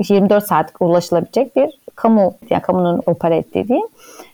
24 0.09 0.47
saat 0.47 0.73
ulaşılabilecek 0.81 1.57
bir 1.57 1.79
kamu 1.95 2.35
yani 2.51 2.63
kamunun 2.63 3.03
opera 3.07 3.35
ettiği 3.35 3.69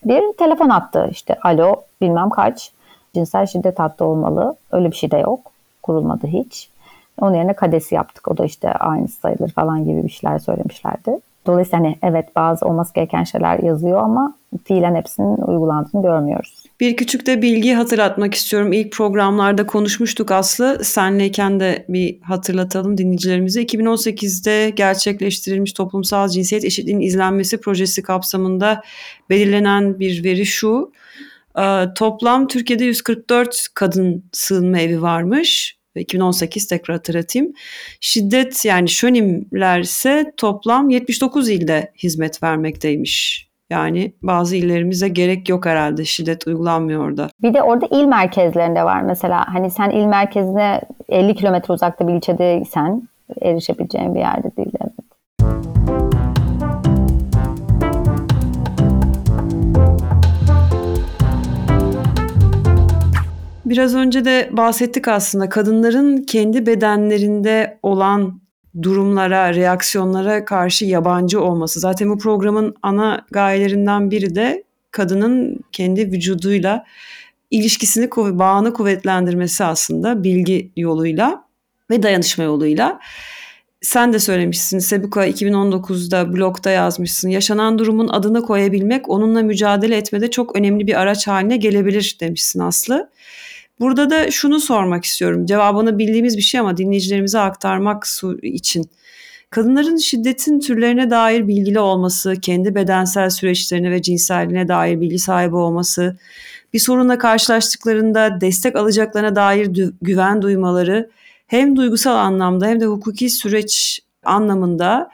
bir 0.04 0.32
telefon 0.38 0.68
attı 0.68 1.08
işte 1.10 1.36
alo 1.42 1.76
bilmem 2.00 2.30
kaç 2.30 2.72
cinsel 3.14 3.46
şiddet 3.46 3.78
hattı 3.78 4.04
olmalı. 4.04 4.54
Öyle 4.72 4.90
bir 4.90 4.96
şey 4.96 5.10
de 5.10 5.16
yok. 5.16 5.40
Kurulmadı 5.82 6.26
hiç. 6.26 6.70
Onun 7.20 7.34
yerine 7.34 7.52
kadesi 7.52 7.94
yaptık. 7.94 8.28
O 8.28 8.36
da 8.36 8.44
işte 8.44 8.72
aynı 8.72 9.08
sayılır 9.08 9.50
falan 9.50 9.84
gibi 9.84 10.04
bir 10.04 10.10
şeyler 10.10 10.38
söylemişlerdi. 10.38 11.18
Dolayısıyla 11.46 11.78
hani 11.78 11.96
evet 12.02 12.36
bazı 12.36 12.66
olması 12.66 12.94
gereken 12.94 13.24
şeyler 13.24 13.58
yazıyor 13.58 14.02
ama 14.02 14.34
fiilen 14.64 14.94
hepsinin 14.94 15.36
uygulandığını 15.36 16.02
görmüyoruz. 16.02 16.59
Bir 16.80 16.96
küçük 16.96 17.26
de 17.26 17.42
bilgi 17.42 17.72
hatırlatmak 17.72 18.34
istiyorum. 18.34 18.72
İlk 18.72 18.92
programlarda 18.92 19.66
konuşmuştuk 19.66 20.30
Aslı. 20.30 20.84
Senleyken 20.84 21.60
de 21.60 21.84
bir 21.88 22.20
hatırlatalım 22.20 22.98
dinleyicilerimize. 22.98 23.62
2018'de 23.62 24.70
gerçekleştirilmiş 24.70 25.72
toplumsal 25.72 26.28
cinsiyet 26.28 26.64
eşitliğinin 26.64 27.06
izlenmesi 27.06 27.60
projesi 27.60 28.02
kapsamında 28.02 28.82
belirlenen 29.30 29.98
bir 30.00 30.24
veri 30.24 30.46
şu. 30.46 30.92
Ee, 31.58 31.84
toplam 31.96 32.46
Türkiye'de 32.48 32.84
144 32.84 33.68
kadın 33.74 34.24
sığınma 34.32 34.78
evi 34.78 35.02
varmış. 35.02 35.76
2018 35.96 36.66
tekrar 36.66 36.96
hatırlatayım. 36.96 37.52
Şiddet 38.00 38.64
yani 38.64 38.88
şönimler 38.88 39.80
ise 39.80 40.32
toplam 40.36 40.90
79 40.90 41.48
ilde 41.48 41.92
hizmet 42.02 42.42
vermekteymiş. 42.42 43.49
Yani 43.70 44.12
bazı 44.22 44.56
illerimize 44.56 45.08
gerek 45.08 45.48
yok 45.48 45.66
herhalde 45.66 46.04
şiddet 46.04 46.46
uygulanmıyor 46.46 47.04
orada. 47.04 47.28
Bir 47.42 47.54
de 47.54 47.62
orada 47.62 47.86
il 47.90 48.04
merkezlerinde 48.04 48.84
var 48.84 49.02
mesela. 49.02 49.54
Hani 49.54 49.70
sen 49.70 49.90
il 49.90 50.06
merkezine 50.06 50.80
50 51.08 51.34
kilometre 51.34 51.74
uzakta 51.74 52.08
bir 52.08 52.14
ilçedeysen 52.14 53.08
erişebileceğin 53.42 54.14
bir 54.14 54.20
yerde 54.20 54.56
değil. 54.56 54.72
Evet. 54.80 54.92
Biraz 63.64 63.94
önce 63.94 64.24
de 64.24 64.48
bahsettik 64.52 65.08
aslında 65.08 65.48
kadınların 65.48 66.16
kendi 66.16 66.66
bedenlerinde 66.66 67.78
olan 67.82 68.39
durumlara, 68.82 69.54
reaksiyonlara 69.54 70.44
karşı 70.44 70.84
yabancı 70.84 71.40
olması. 71.40 71.80
Zaten 71.80 72.10
bu 72.10 72.18
programın 72.18 72.74
ana 72.82 73.26
gayelerinden 73.30 74.10
biri 74.10 74.34
de 74.34 74.64
kadının 74.90 75.60
kendi 75.72 76.12
vücuduyla 76.12 76.84
ilişkisini, 77.50 78.10
bağını 78.16 78.72
kuvvetlendirmesi 78.72 79.64
aslında 79.64 80.24
bilgi 80.24 80.70
yoluyla 80.76 81.44
ve 81.90 82.02
dayanışma 82.02 82.44
yoluyla. 82.44 83.00
Sen 83.82 84.12
de 84.12 84.18
söylemişsin 84.18 84.78
Sebuka 84.78 85.26
2019'da 85.26 86.32
blogda 86.32 86.70
yazmışsın. 86.70 87.28
Yaşanan 87.28 87.78
durumun 87.78 88.08
adını 88.08 88.42
koyabilmek 88.42 89.08
onunla 89.08 89.42
mücadele 89.42 89.96
etmede 89.96 90.30
çok 90.30 90.56
önemli 90.56 90.86
bir 90.86 91.00
araç 91.00 91.26
haline 91.26 91.56
gelebilir 91.56 92.16
demişsin 92.20 92.60
Aslı. 92.60 93.10
Burada 93.80 94.10
da 94.10 94.30
şunu 94.30 94.60
sormak 94.60 95.04
istiyorum. 95.04 95.46
Cevabını 95.46 95.98
bildiğimiz 95.98 96.36
bir 96.36 96.42
şey 96.42 96.60
ama 96.60 96.76
dinleyicilerimize 96.76 97.38
aktarmak 97.38 98.04
için. 98.42 98.90
Kadınların 99.50 99.96
şiddetin 99.96 100.60
türlerine 100.60 101.10
dair 101.10 101.48
bilgili 101.48 101.80
olması, 101.80 102.34
kendi 102.42 102.74
bedensel 102.74 103.30
süreçlerine 103.30 103.90
ve 103.90 104.02
cinselliğine 104.02 104.68
dair 104.68 105.00
bilgi 105.00 105.18
sahibi 105.18 105.56
olması, 105.56 106.16
bir 106.72 106.78
sorunla 106.78 107.18
karşılaştıklarında 107.18 108.40
destek 108.40 108.76
alacaklarına 108.76 109.36
dair 109.36 109.90
güven 110.02 110.42
duymaları 110.42 111.10
hem 111.46 111.76
duygusal 111.76 112.16
anlamda 112.16 112.66
hem 112.66 112.80
de 112.80 112.86
hukuki 112.86 113.30
süreç 113.30 114.00
anlamında 114.24 115.10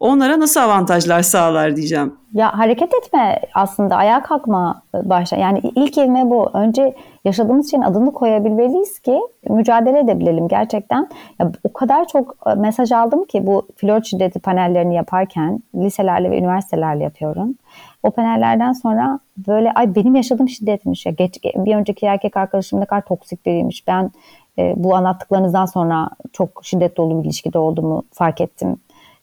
onlara 0.00 0.40
nasıl 0.40 0.60
avantajlar 0.60 1.22
sağlar 1.22 1.76
diyeceğim. 1.76 2.16
Ya 2.32 2.58
hareket 2.58 2.94
etme 2.94 3.40
aslında 3.54 3.96
ayağa 3.96 4.22
kalkma 4.22 4.82
başla. 4.94 5.36
Yani 5.36 5.60
ilk 5.74 5.92
kelime 5.92 6.30
bu. 6.30 6.50
Önce 6.54 6.94
yaşadığımız 7.24 7.70
şeyin 7.70 7.82
adını 7.82 8.12
koyabilmeliyiz 8.12 8.98
ki 8.98 9.20
mücadele 9.48 9.98
edebilelim 9.98 10.48
gerçekten. 10.48 11.08
Ya, 11.40 11.52
o 11.64 11.72
kadar 11.72 12.08
çok 12.08 12.36
e, 12.46 12.54
mesaj 12.54 12.92
aldım 12.92 13.24
ki 13.24 13.46
bu 13.46 13.66
flört 13.76 14.06
şiddeti 14.06 14.40
panellerini 14.40 14.94
yaparken 14.94 15.62
liselerle 15.74 16.30
ve 16.30 16.38
üniversitelerle 16.38 17.04
yapıyorum. 17.04 17.54
O 18.02 18.10
panellerden 18.10 18.72
sonra 18.72 19.18
böyle 19.48 19.72
ay 19.72 19.94
benim 19.94 20.14
yaşadığım 20.14 20.48
şiddetmiş 20.48 21.06
ya 21.06 21.12
geç, 21.12 21.44
bir 21.44 21.76
önceki 21.76 22.06
erkek 22.06 22.36
arkadaşım 22.36 22.80
ne 22.80 22.84
kadar 22.84 23.02
toksik 23.02 23.46
biriymiş. 23.46 23.86
Ben 23.86 24.10
e, 24.58 24.74
bu 24.76 24.94
anlattıklarınızdan 24.94 25.66
sonra 25.66 26.10
çok 26.32 26.60
şiddet 26.62 26.96
dolu 26.96 27.18
bir 27.18 27.24
ilişkide 27.24 27.58
olduğumu 27.58 28.02
fark 28.12 28.40
ettim 28.40 28.76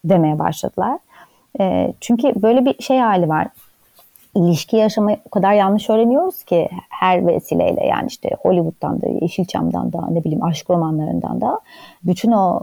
demeye 0.10 0.40
başladılar. 0.40 1.00
E, 1.60 1.94
çünkü 2.02 2.42
böyle 2.42 2.66
bir 2.66 2.84
şey 2.84 3.00
hali 3.00 3.30
var. 3.30 3.48
İlişki 4.36 4.78
yaşamayı 4.78 5.18
o 5.26 5.30
kadar 5.30 5.54
yanlış 5.54 5.90
öğreniyoruz 5.90 6.44
ki 6.44 6.70
her 6.90 7.28
vesileyle 7.28 7.86
yani 7.86 8.08
işte 8.08 8.30
Hollywood'dan 8.42 9.02
da, 9.02 9.08
Yeşilçam'dan 9.08 9.94
da 9.94 10.08
ne 10.10 10.24
bileyim 10.24 10.44
aşk 10.44 10.70
romanlarından 10.70 11.42
da 11.42 11.60
bütün 12.04 12.32
o 12.32 12.60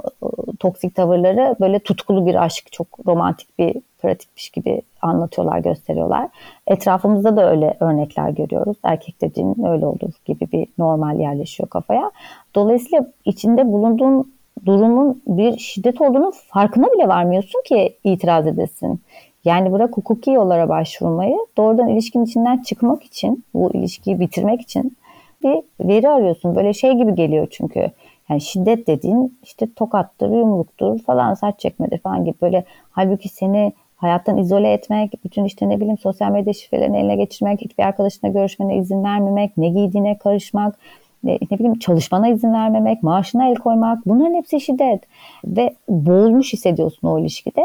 toksik 0.61 0.95
tavırları 0.95 1.57
böyle 1.61 1.79
tutkulu 1.79 2.27
bir 2.27 2.45
aşk, 2.45 2.73
çok 2.73 2.87
romantik 3.07 3.59
bir 3.59 3.75
pratikmiş 4.03 4.51
gibi 4.51 4.83
anlatıyorlar, 5.03 5.59
gösteriyorlar. 5.59 6.29
Etrafımızda 6.67 7.37
da 7.37 7.51
öyle 7.51 7.77
örnekler 7.81 8.29
görüyoruz. 8.29 8.77
Erkek 8.83 9.21
dediğin 9.21 9.65
öyle 9.65 9.87
olur 9.87 10.13
gibi 10.25 10.53
bir 10.53 10.67
normal 10.79 11.21
yerleşiyor 11.21 11.69
kafaya. 11.69 12.11
Dolayısıyla 12.55 13.07
içinde 13.25 13.73
bulunduğun 13.73 14.33
durumun 14.67 15.23
bir 15.27 15.59
şiddet 15.59 16.01
olduğunu 16.01 16.33
farkına 16.49 16.87
bile 16.87 17.09
varmıyorsun 17.09 17.63
ki 17.65 17.97
itiraz 18.05 18.47
edesin. 18.47 19.01
Yani 19.45 19.73
bırak 19.73 19.97
hukuki 19.97 20.31
yollara 20.31 20.69
başvurmayı 20.69 21.37
doğrudan 21.57 21.89
ilişkinin 21.89 22.25
içinden 22.25 22.59
çıkmak 22.59 23.03
için, 23.03 23.45
bu 23.55 23.71
ilişkiyi 23.75 24.21
bitirmek 24.21 24.61
için 24.61 24.97
bir 25.43 25.63
veri 25.81 26.09
arıyorsun. 26.09 26.55
Böyle 26.55 26.73
şey 26.73 26.93
gibi 26.93 27.15
geliyor 27.15 27.47
çünkü. 27.51 27.91
Yani 28.31 28.41
şiddet 28.41 28.87
dediğin 28.87 29.39
işte 29.43 29.67
tokattır, 29.77 30.31
yumruktur 30.31 30.99
falan, 30.99 31.35
saç 31.35 31.61
çekmedir 31.61 31.99
falan 31.99 32.25
gibi 32.25 32.37
böyle 32.43 32.65
halbuki 32.91 33.29
seni 33.29 33.73
hayattan 33.97 34.39
izole 34.39 34.73
etmek, 34.73 35.25
bütün 35.25 35.45
işte 35.45 35.69
ne 35.69 35.77
bileyim 35.77 35.99
sosyal 35.99 36.31
medya 36.31 36.53
şifrelerini 36.53 36.99
eline 36.99 37.17
geçirmek, 37.17 37.61
hiçbir 37.61 37.85
arkadaşına 37.85 38.31
görüşmene 38.31 38.77
izin 38.77 39.05
vermemek, 39.05 39.57
ne 39.57 39.69
giydiğine 39.69 40.19
karışmak, 40.19 40.79
ne, 41.25 41.39
bileyim 41.41 41.79
çalışmana 41.79 42.29
izin 42.29 42.53
vermemek, 42.53 43.03
maaşına 43.03 43.49
el 43.49 43.55
koymak 43.55 44.07
bunların 44.07 44.35
hepsi 44.35 44.61
şiddet 44.61 45.03
ve 45.45 45.75
boğulmuş 45.89 46.53
hissediyorsun 46.53 47.09
o 47.09 47.19
ilişkide. 47.19 47.65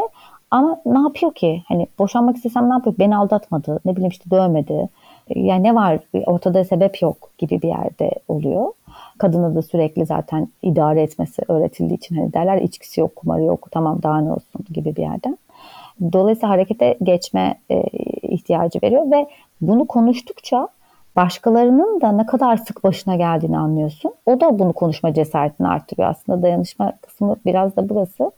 Ama 0.50 0.80
ne 0.86 0.98
yapıyor 0.98 1.34
ki? 1.34 1.62
Hani 1.68 1.86
boşanmak 1.98 2.36
istesem 2.36 2.70
ne 2.70 2.72
yapıyor? 2.72 2.96
Beni 2.98 3.16
aldatmadı, 3.16 3.80
ne 3.84 3.92
bileyim 3.96 4.10
işte 4.10 4.30
dövmedi. 4.30 4.88
Yani 5.34 5.62
ne 5.62 5.74
var? 5.74 5.98
Ortada 6.26 6.64
sebep 6.64 7.02
yok 7.02 7.30
gibi 7.38 7.62
bir 7.62 7.68
yerde 7.68 8.10
oluyor. 8.28 8.72
Kadına 9.18 9.54
da 9.54 9.62
sürekli 9.62 10.06
zaten 10.06 10.48
idare 10.62 11.02
etmesi 11.02 11.42
öğretildiği 11.48 11.96
için 11.96 12.16
hani 12.16 12.32
derler 12.32 12.62
içkisi 12.62 13.00
yok, 13.00 13.16
kumarı 13.16 13.42
yok, 13.42 13.68
tamam 13.70 14.02
daha 14.02 14.20
ne 14.20 14.32
olsun 14.32 14.64
gibi 14.72 14.96
bir 14.96 15.02
yerden. 15.02 15.38
Dolayısıyla 16.12 16.48
harekete 16.48 16.96
geçme 17.02 17.54
e, 17.70 17.82
ihtiyacı 18.22 18.78
veriyor 18.82 19.10
ve 19.10 19.26
bunu 19.60 19.86
konuştukça 19.86 20.68
başkalarının 21.18 22.00
da 22.00 22.12
ne 22.12 22.26
kadar 22.26 22.56
sık 22.56 22.84
başına 22.84 23.16
geldiğini 23.16 23.58
anlıyorsun. 23.58 24.14
O 24.26 24.40
da 24.40 24.58
bunu 24.58 24.72
konuşma 24.72 25.14
cesaretini 25.14 25.68
arttırıyor. 25.68 26.08
Aslında 26.08 26.42
dayanışma 26.42 26.92
kısmı 27.02 27.36
biraz 27.46 27.76
da 27.76 27.88
burası. 27.88 28.30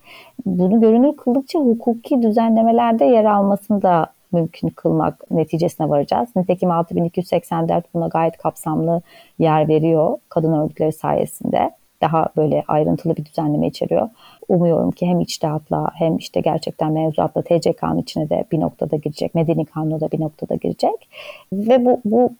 Bunu 0.47 0.81
görünür 0.81 1.17
kıldıkça 1.17 1.59
hukuki 1.59 2.23
düzenlemelerde 2.23 3.05
yer 3.05 3.25
almasını 3.25 3.83
da 3.83 4.07
mümkün 4.33 4.69
kılmak 4.69 5.31
neticesine 5.31 5.89
varacağız. 5.89 6.29
Nitekim 6.37 6.71
6284 6.71 7.95
buna 7.95 8.09
gayet 8.09 8.37
kapsamlı 8.37 9.03
yer 9.39 9.69
veriyor 9.69 10.19
kadın 10.29 10.53
örgütleri 10.53 10.93
sayesinde. 10.93 11.71
Daha 12.03 12.29
böyle 12.37 12.65
ayrıntılı 12.69 13.17
bir 13.17 13.25
düzenleme 13.25 13.67
içeriyor. 13.67 14.09
Umuyorum 14.49 14.91
ki 14.91 15.07
hem 15.07 15.21
içtihatla 15.21 15.91
hem 15.95 16.17
işte 16.17 16.41
gerçekten 16.41 16.93
mevzuatla 16.93 17.43
TCK'nın 17.43 17.99
içine 17.99 18.31
de 18.31 18.45
bir 18.53 18.61
noktada 18.61 18.97
girecek. 18.97 19.35
Medeni 19.35 19.65
kanuna 19.65 20.01
da 20.01 20.11
bir 20.13 20.21
noktada 20.21 20.55
girecek. 20.55 21.09
Ve 21.53 21.85
bu, 21.85 22.01
bu 22.05 22.31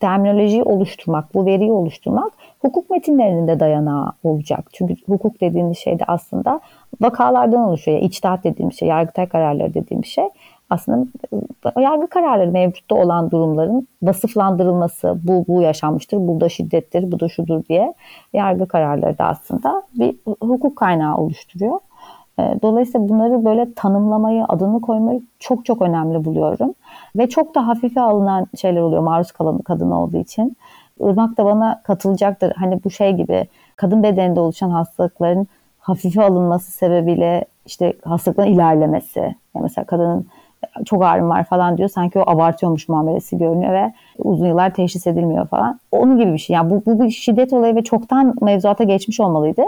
terminolojiyi 0.00 0.62
oluşturmak, 0.62 1.34
bu 1.34 1.46
veriyi 1.46 1.72
oluşturmak 1.72 2.32
hukuk 2.60 2.90
metinlerinin 2.90 3.48
de 3.48 3.60
dayanağı 3.60 4.12
olacak. 4.24 4.68
Çünkü 4.72 4.94
hukuk 5.06 5.40
dediğimiz 5.40 5.78
şey 5.78 5.98
de 5.98 6.04
aslında 6.08 6.60
vakalardan 7.00 7.60
oluşuyor. 7.60 7.96
Yani 7.96 8.06
içtihat 8.06 8.44
dediğimiz 8.44 8.78
şey, 8.78 8.88
yargıtay 8.88 9.28
kararları 9.28 9.74
dediğimiz 9.74 10.06
şey 10.06 10.28
aslında 10.70 11.06
ıı, 11.32 11.82
yargı 11.82 12.06
kararları 12.06 12.50
mevcutta 12.50 12.94
olan 12.94 13.30
durumların 13.30 13.88
vasıflandırılması, 14.02 15.18
bu 15.24 15.44
bu 15.48 15.62
yaşanmıştır, 15.62 16.16
bu 16.16 16.40
da 16.40 16.48
şiddettir, 16.48 17.12
bu 17.12 17.20
da 17.20 17.28
şudur 17.28 17.64
diye 17.68 17.94
yargı 18.32 18.68
kararları 18.68 19.18
da 19.18 19.24
aslında 19.24 19.82
bir 19.94 20.16
hukuk 20.40 20.76
kaynağı 20.76 21.16
oluşturuyor. 21.16 21.78
Dolayısıyla 22.62 23.08
bunları 23.08 23.44
böyle 23.44 23.74
tanımlamayı, 23.74 24.44
adını 24.48 24.80
koymayı 24.80 25.22
çok 25.38 25.64
çok 25.64 25.82
önemli 25.82 26.24
buluyorum. 26.24 26.74
Ve 27.16 27.28
çok 27.28 27.54
da 27.54 27.68
hafife 27.68 28.00
alınan 28.00 28.46
şeyler 28.60 28.80
oluyor 28.80 29.02
maruz 29.02 29.32
kalan 29.32 29.58
kadın 29.58 29.90
olduğu 29.90 30.16
için. 30.16 30.56
Irmak 31.00 31.36
da 31.36 31.44
bana 31.44 31.80
katılacaktır. 31.82 32.52
Hani 32.56 32.84
bu 32.84 32.90
şey 32.90 33.12
gibi 33.12 33.46
kadın 33.76 34.02
bedeninde 34.02 34.40
oluşan 34.40 34.70
hastalıkların 34.70 35.46
hafife 35.78 36.22
alınması 36.22 36.72
sebebiyle 36.72 37.44
işte 37.66 37.92
hastalıkların 38.04 38.50
ilerlemesi. 38.50 39.20
Yani 39.20 39.62
mesela 39.62 39.84
kadının 39.84 40.26
çok 40.84 41.04
ağrım 41.04 41.28
var 41.28 41.44
falan 41.44 41.78
diyor. 41.78 41.88
Sanki 41.88 42.18
o 42.18 42.22
abartıyormuş 42.30 42.88
muamelesi 42.88 43.38
görünüyor 43.38 43.72
ve 43.72 43.92
uzun 44.18 44.46
yıllar 44.46 44.74
teşhis 44.74 45.06
edilmiyor 45.06 45.46
falan. 45.46 45.80
Onun 45.92 46.18
gibi 46.18 46.32
bir 46.32 46.38
şey. 46.38 46.54
Yani 46.54 46.70
bu, 46.70 46.82
bu 46.86 47.04
bir 47.04 47.10
şiddet 47.10 47.52
olayı 47.52 47.74
ve 47.74 47.84
çoktan 47.84 48.34
mevzuata 48.40 48.84
geçmiş 48.84 49.20
olmalıydı. 49.20 49.62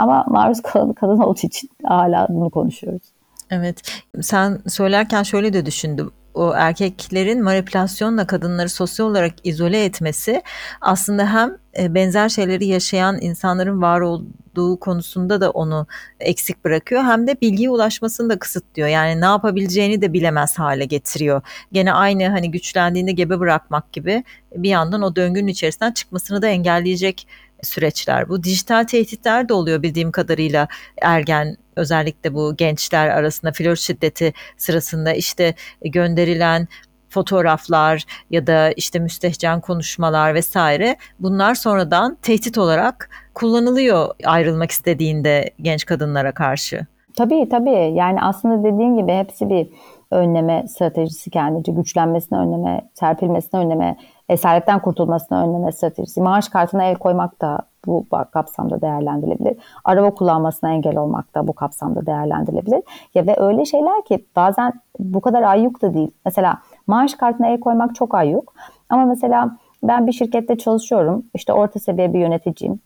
Ama 0.00 0.24
maruz 0.28 0.62
kalan 0.62 0.92
kadın 0.92 1.18
olduğu 1.18 1.46
için 1.46 1.70
hala 1.84 2.26
bunu 2.28 2.50
konuşuyoruz. 2.50 3.02
Evet. 3.50 3.82
Sen 4.20 4.58
söylerken 4.68 5.22
şöyle 5.22 5.52
de 5.52 5.66
düşündüm. 5.66 6.10
O 6.34 6.52
erkeklerin 6.54 7.42
manipülasyonla 7.42 8.26
kadınları 8.26 8.68
sosyal 8.68 9.06
olarak 9.06 9.32
izole 9.44 9.84
etmesi 9.84 10.42
aslında 10.80 11.34
hem 11.34 11.56
e, 11.78 11.94
benzer 11.94 12.28
şeyleri 12.28 12.66
yaşayan 12.66 13.18
insanların 13.20 13.82
var 13.82 14.00
olduğu 14.00 14.80
konusunda 14.80 15.40
da 15.40 15.50
onu 15.50 15.86
eksik 16.20 16.64
bırakıyor 16.64 17.02
hem 17.02 17.26
de 17.26 17.40
bilgiye 17.40 17.70
ulaşmasını 17.70 18.30
da 18.30 18.38
kısıtlıyor. 18.38 18.88
Yani 18.88 19.20
ne 19.20 19.24
yapabileceğini 19.24 20.02
de 20.02 20.12
bilemez 20.12 20.58
hale 20.58 20.84
getiriyor. 20.84 21.42
Gene 21.72 21.92
aynı 21.92 22.28
hani 22.28 22.50
güçlendiğinde 22.50 23.12
gebe 23.12 23.40
bırakmak 23.40 23.92
gibi 23.92 24.24
bir 24.56 24.68
yandan 24.68 25.02
o 25.02 25.16
döngünün 25.16 25.48
içerisinden 25.48 25.92
çıkmasını 25.92 26.42
da 26.42 26.48
engelleyecek 26.48 27.26
süreçler. 27.62 28.28
Bu 28.28 28.42
dijital 28.42 28.84
tehditler 28.84 29.48
de 29.48 29.54
oluyor 29.54 29.82
bildiğim 29.82 30.12
kadarıyla 30.12 30.68
ergen 31.02 31.56
özellikle 31.76 32.34
bu 32.34 32.56
gençler 32.56 33.08
arasında 33.08 33.52
flört 33.52 33.78
şiddeti 33.78 34.32
sırasında 34.56 35.12
işte 35.12 35.54
gönderilen 35.84 36.68
fotoğraflar 37.08 38.04
ya 38.30 38.46
da 38.46 38.72
işte 38.72 38.98
müstehcen 38.98 39.60
konuşmalar 39.60 40.34
vesaire 40.34 40.96
bunlar 41.20 41.54
sonradan 41.54 42.18
tehdit 42.22 42.58
olarak 42.58 43.10
kullanılıyor 43.34 44.14
ayrılmak 44.24 44.70
istediğinde 44.70 45.50
genç 45.62 45.84
kadınlara 45.86 46.32
karşı. 46.32 46.86
Tabii 47.16 47.48
tabii 47.48 47.94
yani 47.94 48.22
aslında 48.22 48.64
dediğin 48.64 48.96
gibi 48.96 49.12
hepsi 49.12 49.50
bir 49.50 49.68
önleme 50.10 50.64
stratejisi 50.68 51.30
kendince 51.30 51.72
güçlenmesini 51.72 52.38
önleme, 52.38 52.90
serpilmesini 52.94 53.60
önleme, 53.60 53.96
esaretten 54.30 54.78
kurtulmasını 54.78 55.42
önleme 55.42 55.72
stratejisi. 55.72 56.20
Maaş 56.20 56.48
kartına 56.48 56.84
el 56.84 56.94
koymak 56.94 57.40
da 57.40 57.58
bu 57.86 58.06
kapsamda 58.32 58.80
değerlendirilebilir. 58.80 59.56
Araba 59.84 60.10
kullanmasına 60.10 60.70
engel 60.72 60.96
olmak 60.96 61.34
da 61.34 61.46
bu 61.46 61.52
kapsamda 61.52 62.06
değerlendirilebilir. 62.06 62.82
Ya 63.14 63.26
ve 63.26 63.40
öyle 63.40 63.64
şeyler 63.64 64.04
ki 64.04 64.24
bazen 64.36 64.72
bu 64.98 65.20
kadar 65.20 65.42
ayyuk 65.42 65.82
da 65.82 65.94
değil. 65.94 66.10
Mesela 66.24 66.58
maaş 66.86 67.14
kartına 67.14 67.46
el 67.46 67.60
koymak 67.60 67.94
çok 67.94 68.14
ayyuk. 68.14 68.54
Ama 68.90 69.04
mesela 69.04 69.56
ben 69.82 70.06
bir 70.06 70.12
şirkette 70.12 70.58
çalışıyorum. 70.58 71.24
İşte 71.34 71.52
orta 71.52 71.80
seviye 71.80 72.12
bir 72.12 72.18
yöneticiyim. 72.18 72.80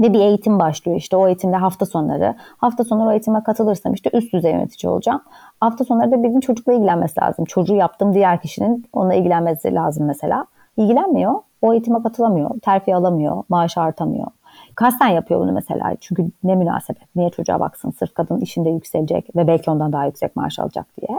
Ve 0.00 0.12
bir 0.12 0.20
eğitim 0.20 0.58
başlıyor 0.58 0.98
işte 0.98 1.16
o 1.16 1.26
eğitimde 1.26 1.56
hafta 1.56 1.86
sonları. 1.86 2.34
Hafta 2.56 2.84
sonları 2.84 3.08
o 3.08 3.12
eğitime 3.12 3.42
katılırsam 3.42 3.94
işte 3.94 4.10
üst 4.12 4.32
düzey 4.32 4.52
yönetici 4.52 4.90
olacağım. 4.90 5.22
Hafta 5.60 5.84
sonları 5.84 6.12
da 6.12 6.22
birinin 6.22 6.40
çocukla 6.40 6.72
ilgilenmesi 6.72 7.20
lazım. 7.20 7.44
Çocuğu 7.44 7.74
yaptığım 7.74 8.14
diğer 8.14 8.40
kişinin 8.40 8.84
onunla 8.92 9.14
ilgilenmesi 9.14 9.74
lazım 9.74 10.06
mesela. 10.06 10.46
İlgilenmiyor. 10.76 11.34
O 11.62 11.72
eğitime 11.72 12.02
katılamıyor. 12.02 12.60
Terfi 12.60 12.94
alamıyor. 12.94 13.42
Maaşı 13.48 13.80
artamıyor. 13.80 14.26
Kasten 14.74 15.08
yapıyor 15.08 15.40
bunu 15.40 15.52
mesela. 15.52 15.94
Çünkü 16.00 16.26
ne 16.44 16.54
münasebet. 16.54 17.16
Niye 17.16 17.30
çocuğa 17.30 17.60
baksın? 17.60 17.90
Sırf 17.90 18.14
kadın 18.14 18.40
işinde 18.40 18.70
yükselecek 18.70 19.36
ve 19.36 19.46
belki 19.46 19.70
ondan 19.70 19.92
daha 19.92 20.06
yüksek 20.06 20.36
maaş 20.36 20.58
alacak 20.58 20.86
diye. 21.00 21.18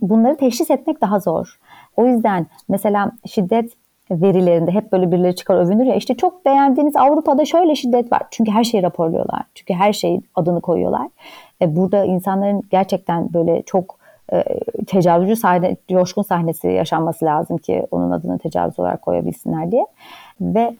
Bunları 0.00 0.36
teşhis 0.36 0.70
etmek 0.70 1.00
daha 1.00 1.20
zor. 1.20 1.58
O 1.96 2.06
yüzden 2.06 2.46
mesela 2.68 3.12
şiddet 3.26 3.72
verilerinde 4.10 4.70
hep 4.70 4.92
böyle 4.92 5.12
birileri 5.12 5.34
çıkar 5.34 5.56
övünür 5.56 5.84
ya 5.84 5.94
işte 5.94 6.16
çok 6.16 6.44
beğendiğiniz 6.44 6.96
Avrupa'da 6.96 7.44
şöyle 7.44 7.74
şiddet 7.74 8.12
var. 8.12 8.22
Çünkü 8.30 8.50
her 8.50 8.64
şeyi 8.64 8.82
raporluyorlar. 8.82 9.42
Çünkü 9.54 9.74
her 9.74 9.92
şeyin 9.92 10.24
adını 10.34 10.60
koyuyorlar. 10.60 11.08
E 11.62 11.76
burada 11.76 12.04
insanların 12.04 12.62
gerçekten 12.70 13.32
böyle 13.34 13.62
çok 13.62 13.97
e, 14.32 14.44
tecavüzcü 14.86 15.36
sahne, 15.36 15.76
coşkun 15.88 16.22
sahnesi 16.22 16.68
yaşanması 16.68 17.24
lazım 17.24 17.58
ki 17.58 17.86
onun 17.90 18.10
adını 18.10 18.38
tecavüz 18.38 18.78
olarak 18.78 19.02
koyabilsinler 19.02 19.72
diye. 19.72 19.86
Ve 20.40 20.76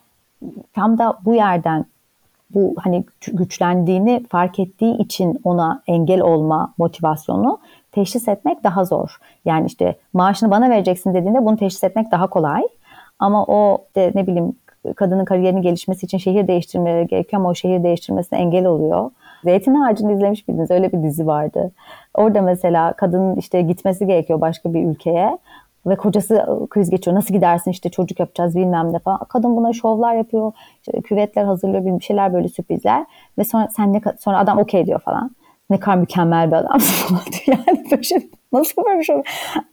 tam 0.73 0.99
da 0.99 1.19
bu 1.25 1.35
yerden 1.35 1.87
bu 2.55 2.75
hani 2.79 3.05
güçlendiğini 3.33 4.25
fark 4.29 4.59
ettiği 4.59 4.97
için 4.97 5.41
ona 5.45 5.83
engel 5.87 6.21
olma 6.21 6.75
motivasyonu 6.79 7.59
teşhis 7.93 8.29
etmek 8.29 8.65
daha 8.65 8.85
zor. 8.85 9.19
Yani 9.45 9.67
işte 9.67 9.97
maaşını 10.13 10.51
bana 10.51 10.71
vereceksin 10.71 11.15
dediğinde 11.15 11.45
bunu 11.45 11.57
teşhis 11.57 11.85
etmek 11.85 12.11
daha 12.11 12.27
kolay. 12.27 12.63
Ama 13.19 13.45
o 13.45 13.85
de 13.97 14.13
ne 14.15 14.27
bileyim 14.27 14.53
kadının 14.97 15.25
kariyerinin 15.25 15.63
gelişmesi 15.63 16.07
için 16.07 16.19
şehir 16.19 16.49
değiştirmeleri 16.49 17.07
gerekiyor 17.07 17.41
ama 17.41 17.51
o 17.51 17.55
şehir 17.55 17.83
değiştirmesine 17.83 18.39
engel 18.39 18.67
oluyor. 18.67 19.11
Zeytin 19.45 19.75
Ağacı'nı 19.75 20.13
izlemiş 20.13 20.49
miydiniz? 20.49 20.71
Öyle 20.71 20.93
bir 20.93 21.03
dizi 21.03 21.27
vardı. 21.27 21.71
Orada 22.15 22.43
mesela 22.43 22.93
kadının 22.93 23.37
işte 23.37 23.63
gitmesi 23.63 24.07
gerekiyor 24.07 24.41
başka 24.41 24.75
bir 24.75 24.87
ülkeye 24.87 25.39
ve 25.87 25.97
kocası 25.97 26.67
kriz 26.71 26.91
geçiyor. 26.91 27.17
Nasıl 27.17 27.35
gidersin 27.35 27.71
işte 27.71 27.89
çocuk 27.89 28.21
yapacağız 28.21 28.57
bilmem 28.57 28.93
ne 28.93 28.99
falan. 28.99 29.19
Kadın 29.29 29.57
buna 29.57 29.73
şovlar 29.73 30.15
yapıyor. 30.15 30.53
İşte 30.81 31.01
küvetler 31.01 31.45
hazırlıyor 31.45 31.85
bir 31.85 32.05
şeyler 32.05 32.35
böyle 32.35 32.49
sürprizler. 32.49 33.07
Ve 33.39 33.45
sonra 33.45 33.69
sen 33.77 33.93
ne 33.93 34.01
sonra 34.19 34.39
adam 34.39 34.59
okey 34.59 34.87
diyor 34.87 35.01
falan 35.01 35.31
ne 35.71 35.81
kadar 35.81 35.97
mükemmel 35.97 36.51
bir 36.51 36.57
adamsın 36.57 37.07
falan 37.09 37.25
diyor. 37.25 37.59
Yani 37.67 37.85
böyle 37.91 38.03
şey, 38.03 38.31
nasıl 38.53 38.85
böyle 38.85 38.99
bir 38.99 39.05
şey 39.05 39.23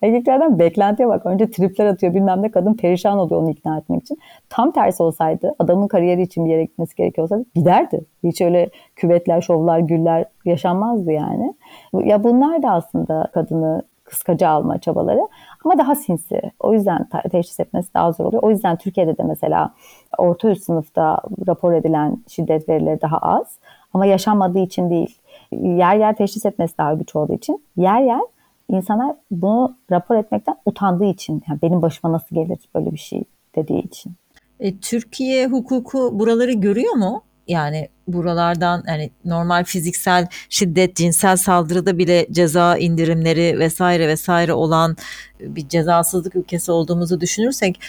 Erkeklerden 0.01 0.59
beklentiye 0.59 1.07
bak. 1.07 1.25
Önce 1.25 1.51
tripler 1.51 1.85
atıyor 1.85 2.13
bilmem 2.13 2.41
ne 2.41 2.51
kadın 2.51 2.73
perişan 2.73 3.17
oluyor 3.17 3.41
onu 3.41 3.49
ikna 3.49 3.77
etmek 3.77 4.01
için. 4.01 4.17
Tam 4.49 4.71
tersi 4.71 5.03
olsaydı 5.03 5.55
adamın 5.59 5.87
kariyeri 5.87 6.21
için 6.21 6.45
bir 6.45 6.49
yere 6.49 6.63
gitmesi 6.63 6.95
gerekiyorsa 6.95 7.39
giderdi. 7.55 8.05
Hiç 8.23 8.41
öyle 8.41 8.69
küvetler, 8.95 9.41
şovlar, 9.41 9.79
güller 9.79 10.25
yaşanmazdı 10.45 11.11
yani. 11.11 11.53
Ya 11.93 12.23
bunlar 12.23 12.63
da 12.63 12.71
aslında 12.71 13.29
kadını 13.33 13.83
kıskaca 14.03 14.49
alma 14.49 14.77
çabaları 14.77 15.27
ama 15.65 15.77
daha 15.77 15.95
sinsi. 15.95 16.41
O 16.59 16.73
yüzden 16.73 17.07
teşhis 17.31 17.59
etmesi 17.59 17.93
daha 17.93 18.11
zor 18.11 18.25
oluyor. 18.25 18.43
O 18.43 18.49
yüzden 18.49 18.75
Türkiye'de 18.75 19.17
de 19.17 19.23
mesela 19.23 19.73
orta 20.17 20.49
üst 20.49 20.63
sınıfta 20.63 21.21
rapor 21.47 21.73
edilen 21.73 22.17
şiddet 22.27 22.69
verileri 22.69 23.01
daha 23.01 23.17
az 23.17 23.59
ama 23.93 24.05
yaşanmadığı 24.05 24.59
için 24.59 24.89
değil 24.89 25.19
yer 25.51 25.95
yer 25.95 26.15
teşhis 26.15 26.45
etmesi 26.45 26.77
daha 26.77 26.93
güç 26.93 27.15
olduğu 27.15 27.33
için 27.33 27.63
yer 27.77 28.01
yer 28.01 28.21
insanlar 28.69 29.15
bunu 29.31 29.77
rapor 29.91 30.15
etmekten 30.15 30.55
utandığı 30.65 31.05
için 31.05 31.43
yani 31.49 31.61
benim 31.61 31.81
başıma 31.81 32.13
nasıl 32.13 32.35
gelir 32.35 32.59
böyle 32.75 32.91
bir 32.91 32.97
şey 32.97 33.23
dediği 33.55 33.81
için. 33.81 34.13
E, 34.59 34.77
Türkiye 34.77 35.47
hukuku 35.47 36.19
buraları 36.19 36.53
görüyor 36.53 36.93
mu? 36.93 37.23
Yani 37.47 37.89
buralardan 38.07 38.83
yani 38.87 39.09
normal 39.25 39.63
fiziksel 39.63 40.27
şiddet, 40.49 40.95
cinsel 40.95 41.37
saldırıda 41.37 41.97
bile 41.97 42.27
ceza 42.31 42.77
indirimleri 42.77 43.59
vesaire 43.59 44.07
vesaire 44.07 44.53
olan 44.53 44.95
bir 45.39 45.69
cezasızlık 45.69 46.35
ülkesi 46.35 46.71
olduğumuzu 46.71 47.21
düşünürsek 47.21 47.79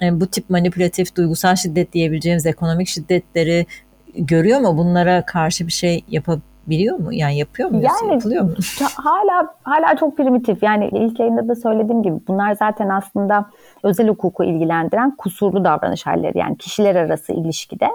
yani 0.00 0.20
bu 0.20 0.26
tip 0.26 0.50
manipülatif 0.50 1.16
duygusal 1.16 1.56
şiddet 1.56 1.92
diyebileceğimiz 1.92 2.46
ekonomik 2.46 2.88
şiddetleri 2.88 3.66
görüyor 4.14 4.60
mu? 4.60 4.76
Bunlara 4.78 5.26
karşı 5.26 5.66
bir 5.66 5.72
şey 5.72 6.04
yapabilir 6.08 6.42
biliyor 6.66 6.98
mu? 6.98 7.12
Yani 7.12 7.36
yapıyor 7.36 7.70
mu? 7.70 7.80
Yani, 7.82 8.12
Yapılıyor 8.12 8.44
mu? 8.44 8.50
Hala 8.96 9.54
hala 9.62 9.96
çok 9.96 10.16
primitif. 10.16 10.62
Yani 10.62 10.88
ilk 10.92 11.20
yayında 11.20 11.48
da 11.48 11.54
söylediğim 11.54 12.02
gibi 12.02 12.16
bunlar 12.28 12.54
zaten 12.54 12.88
aslında 12.88 13.46
özel 13.82 14.08
hukuku 14.08 14.44
ilgilendiren 14.44 15.16
kusurlu 15.16 15.64
davranış 15.64 16.06
halleri. 16.06 16.38
Yani 16.38 16.56
kişiler 16.56 16.94
arası 16.94 17.32
ilişkide 17.32 17.88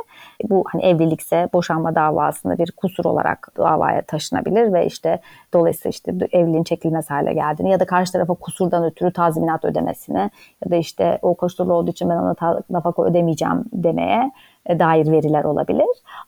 bu 0.43 0.63
hani 0.71 0.83
evlilikse 0.85 1.49
boşanma 1.53 1.95
davasında 1.95 2.57
bir 2.57 2.71
kusur 2.71 3.05
olarak 3.05 3.51
davaya 3.57 4.01
taşınabilir 4.01 4.73
ve 4.73 4.85
işte 4.85 5.19
dolayısıyla 5.53 5.89
işte 5.89 6.13
evliliğin 6.31 6.63
çekilmez 6.63 7.09
hale 7.09 7.33
geldiğini 7.33 7.71
ya 7.71 7.79
da 7.79 7.85
karşı 7.85 8.11
tarafa 8.11 8.33
kusurdan 8.33 8.83
ötürü 8.83 9.13
tazminat 9.13 9.65
ödemesini 9.65 10.29
ya 10.65 10.71
da 10.71 10.75
işte 10.75 11.19
o 11.21 11.35
koşullu 11.35 11.73
olduğu 11.73 11.91
için 11.91 12.09
ben 12.09 12.17
ona 12.17 12.35
nafaka 12.69 13.03
ödemeyeceğim 13.03 13.63
demeye 13.73 14.31
dair 14.69 15.11
veriler 15.11 15.43
olabilir. 15.43 15.87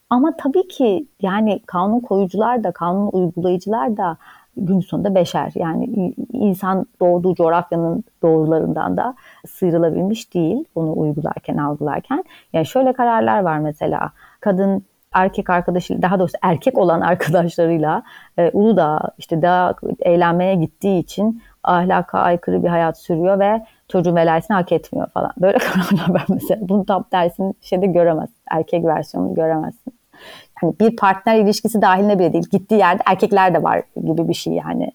Ama 0.10 0.38
tabii 0.38 0.68
ki 0.68 1.08
yani 1.22 1.60
kanun 1.66 2.00
koyucular 2.00 2.64
da 2.64 2.72
kanun 2.72 3.10
uygulayıcılar 3.12 3.98
da 3.98 4.18
gün 4.58 4.80
sonunda 4.80 5.16
beşer. 5.16 5.52
Yani 5.56 6.14
insan 6.34 6.86
doğduğu 7.00 7.36
coğrafyanın 7.36 8.04
doğrularından 8.22 8.98
da 8.98 9.16
sıyrılabilmiş 9.48 10.34
değil 10.34 10.66
bunu 10.76 11.00
uygularken, 11.00 11.58
algılarken. 11.58 12.24
Yani 12.54 12.66
şöyle 12.66 12.94
kararlar 12.94 13.40
var 13.40 13.60
mesela. 13.60 14.12
Kadın 14.40 14.84
erkek 15.14 15.50
arkadaşı 15.50 16.02
daha 16.02 16.20
doğrusu 16.20 16.38
erkek 16.42 16.78
olan 16.78 17.02
arkadaşlarıyla 17.02 18.04
e, 18.38 18.50
Uludağ 18.54 19.00
işte 19.18 19.42
daha 19.42 19.76
eğlenmeye 20.00 20.56
gittiği 20.56 21.00
için 21.00 21.42
ahlaka 21.64 22.20
aykırı 22.20 22.64
bir 22.64 22.68
hayat 22.68 23.00
sürüyor 23.00 23.40
ve 23.40 23.66
çocuğun 23.88 24.16
velayetini 24.16 24.56
hak 24.56 24.72
etmiyor 24.72 25.08
falan. 25.08 25.32
Böyle 25.38 25.58
kararlar 25.58 26.14
var 26.14 26.26
mesela. 26.30 26.70
Bunu 26.70 26.86
tam 26.86 27.04
tersini 27.04 27.54
şeyde 27.62 27.86
göremez. 27.86 28.30
Erkek 28.52 28.86
versiyonunu 28.86 29.34
göremezsin. 29.34 29.94
Hani 30.62 30.74
bir 30.80 30.96
partner 30.96 31.40
ilişkisi 31.40 31.82
dahiline 31.82 32.20
bile 32.20 32.34
değil. 32.34 32.48
Gittiği 32.52 32.76
yerde 32.76 33.04
erkekler 33.06 33.54
de 33.54 33.64
var 33.64 33.82
gibi 34.08 34.28
bir 34.28 34.34
şey 34.34 34.54
yani. 34.54 34.92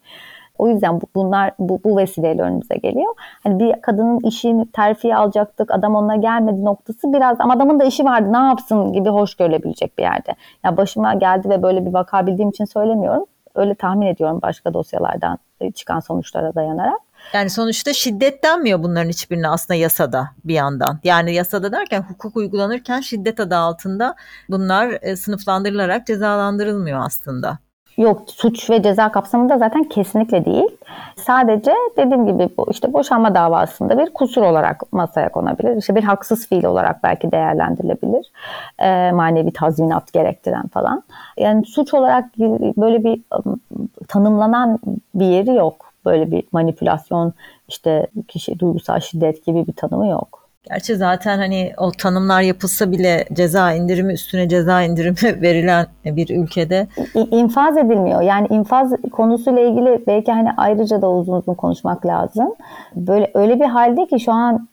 O 0.58 0.68
yüzden 0.68 1.00
bunlar 1.14 1.52
bu, 1.58 1.80
bu 1.84 1.96
vesileyle 1.96 2.42
önümüze 2.42 2.74
geliyor. 2.74 3.14
Hani 3.18 3.58
bir 3.58 3.80
kadının 3.82 4.20
işini 4.20 4.66
terfiye 4.72 5.16
alacaktık, 5.16 5.70
adam 5.70 5.94
ona 5.94 6.16
gelmedi 6.16 6.64
noktası 6.64 7.12
biraz 7.12 7.40
ama 7.40 7.54
adamın 7.54 7.80
da 7.80 7.84
işi 7.84 8.04
vardı 8.04 8.32
ne 8.32 8.38
yapsın 8.38 8.92
gibi 8.92 9.08
hoş 9.08 9.34
görülebilecek 9.34 9.98
bir 9.98 10.02
yerde. 10.02 10.30
Ya 10.30 10.36
yani 10.64 10.76
başıma 10.76 11.14
geldi 11.14 11.48
ve 11.48 11.62
böyle 11.62 11.86
bir 11.86 11.92
vaka 11.92 12.26
bildiğim 12.26 12.50
için 12.50 12.64
söylemiyorum. 12.64 13.24
Öyle 13.54 13.74
tahmin 13.74 14.06
ediyorum 14.06 14.38
başka 14.42 14.74
dosyalardan 14.74 15.38
çıkan 15.74 16.00
sonuçlara 16.00 16.54
dayanarak. 16.54 16.98
Yani 17.34 17.50
sonuçta 17.50 17.92
şiddet 17.92 18.44
denmiyor 18.44 18.82
bunların 18.82 19.08
hiçbirine 19.08 19.48
aslında 19.48 19.74
yasada 19.74 20.30
bir 20.44 20.54
yandan. 20.54 20.98
Yani 21.04 21.34
yasada 21.34 21.72
derken 21.72 22.02
hukuk 22.02 22.36
uygulanırken 22.36 23.00
şiddet 23.00 23.40
adı 23.40 23.56
altında 23.56 24.14
bunlar 24.48 24.98
e, 25.02 25.16
sınıflandırılarak 25.16 26.06
cezalandırılmıyor 26.06 27.00
aslında. 27.06 27.58
Yok 27.96 28.22
suç 28.26 28.70
ve 28.70 28.82
ceza 28.82 29.12
kapsamında 29.12 29.58
zaten 29.58 29.84
kesinlikle 29.84 30.44
değil. 30.44 30.76
Sadece 31.16 31.72
dediğim 31.96 32.26
gibi 32.26 32.48
bu 32.58 32.66
işte 32.70 32.92
boşanma 32.92 33.34
davasında 33.34 33.98
bir 33.98 34.10
kusur 34.10 34.42
olarak 34.42 34.92
masaya 34.92 35.28
konabilir. 35.32 35.76
İşte 35.76 35.94
bir 35.94 36.02
haksız 36.02 36.48
fiil 36.48 36.64
olarak 36.64 37.02
belki 37.02 37.32
değerlendirilebilir. 37.32 38.32
E, 38.78 39.12
manevi 39.12 39.52
tazminat 39.52 40.12
gerektiren 40.12 40.68
falan. 40.68 41.02
Yani 41.36 41.66
suç 41.66 41.94
olarak 41.94 42.38
böyle 42.76 43.04
bir 43.04 43.20
ım, 43.46 43.60
tanımlanan 44.08 44.78
bir 45.14 45.26
yeri 45.26 45.54
yok. 45.54 45.92
Böyle 46.04 46.30
bir 46.30 46.44
manipülasyon, 46.52 47.32
işte 47.68 48.06
kişi 48.28 48.58
duygusal 48.58 49.00
şiddet 49.00 49.46
gibi 49.46 49.66
bir 49.66 49.72
tanımı 49.72 50.06
yok. 50.06 50.41
Gerçi 50.68 50.96
zaten 50.96 51.38
hani 51.38 51.72
o 51.78 51.90
tanımlar 51.90 52.42
yapılsa 52.42 52.90
bile 52.90 53.24
ceza 53.32 53.72
indirimi 53.72 54.12
üstüne 54.12 54.48
ceza 54.48 54.82
indirimi 54.82 55.16
verilen 55.42 55.86
bir 56.04 56.42
ülkede 56.42 56.86
infaz 57.14 57.76
edilmiyor. 57.76 58.22
Yani 58.22 58.46
infaz 58.50 58.92
konusuyla 59.12 59.60
ilgili 59.60 60.06
belki 60.06 60.32
hani 60.32 60.48
ayrıca 60.56 61.02
da 61.02 61.10
uzun 61.10 61.32
uzun 61.32 61.54
konuşmak 61.54 62.06
lazım. 62.06 62.54
Böyle 62.96 63.30
öyle 63.34 63.60
bir 63.60 63.64
halde 63.64 64.06
ki 64.06 64.20
şu 64.20 64.32
an 64.32 64.68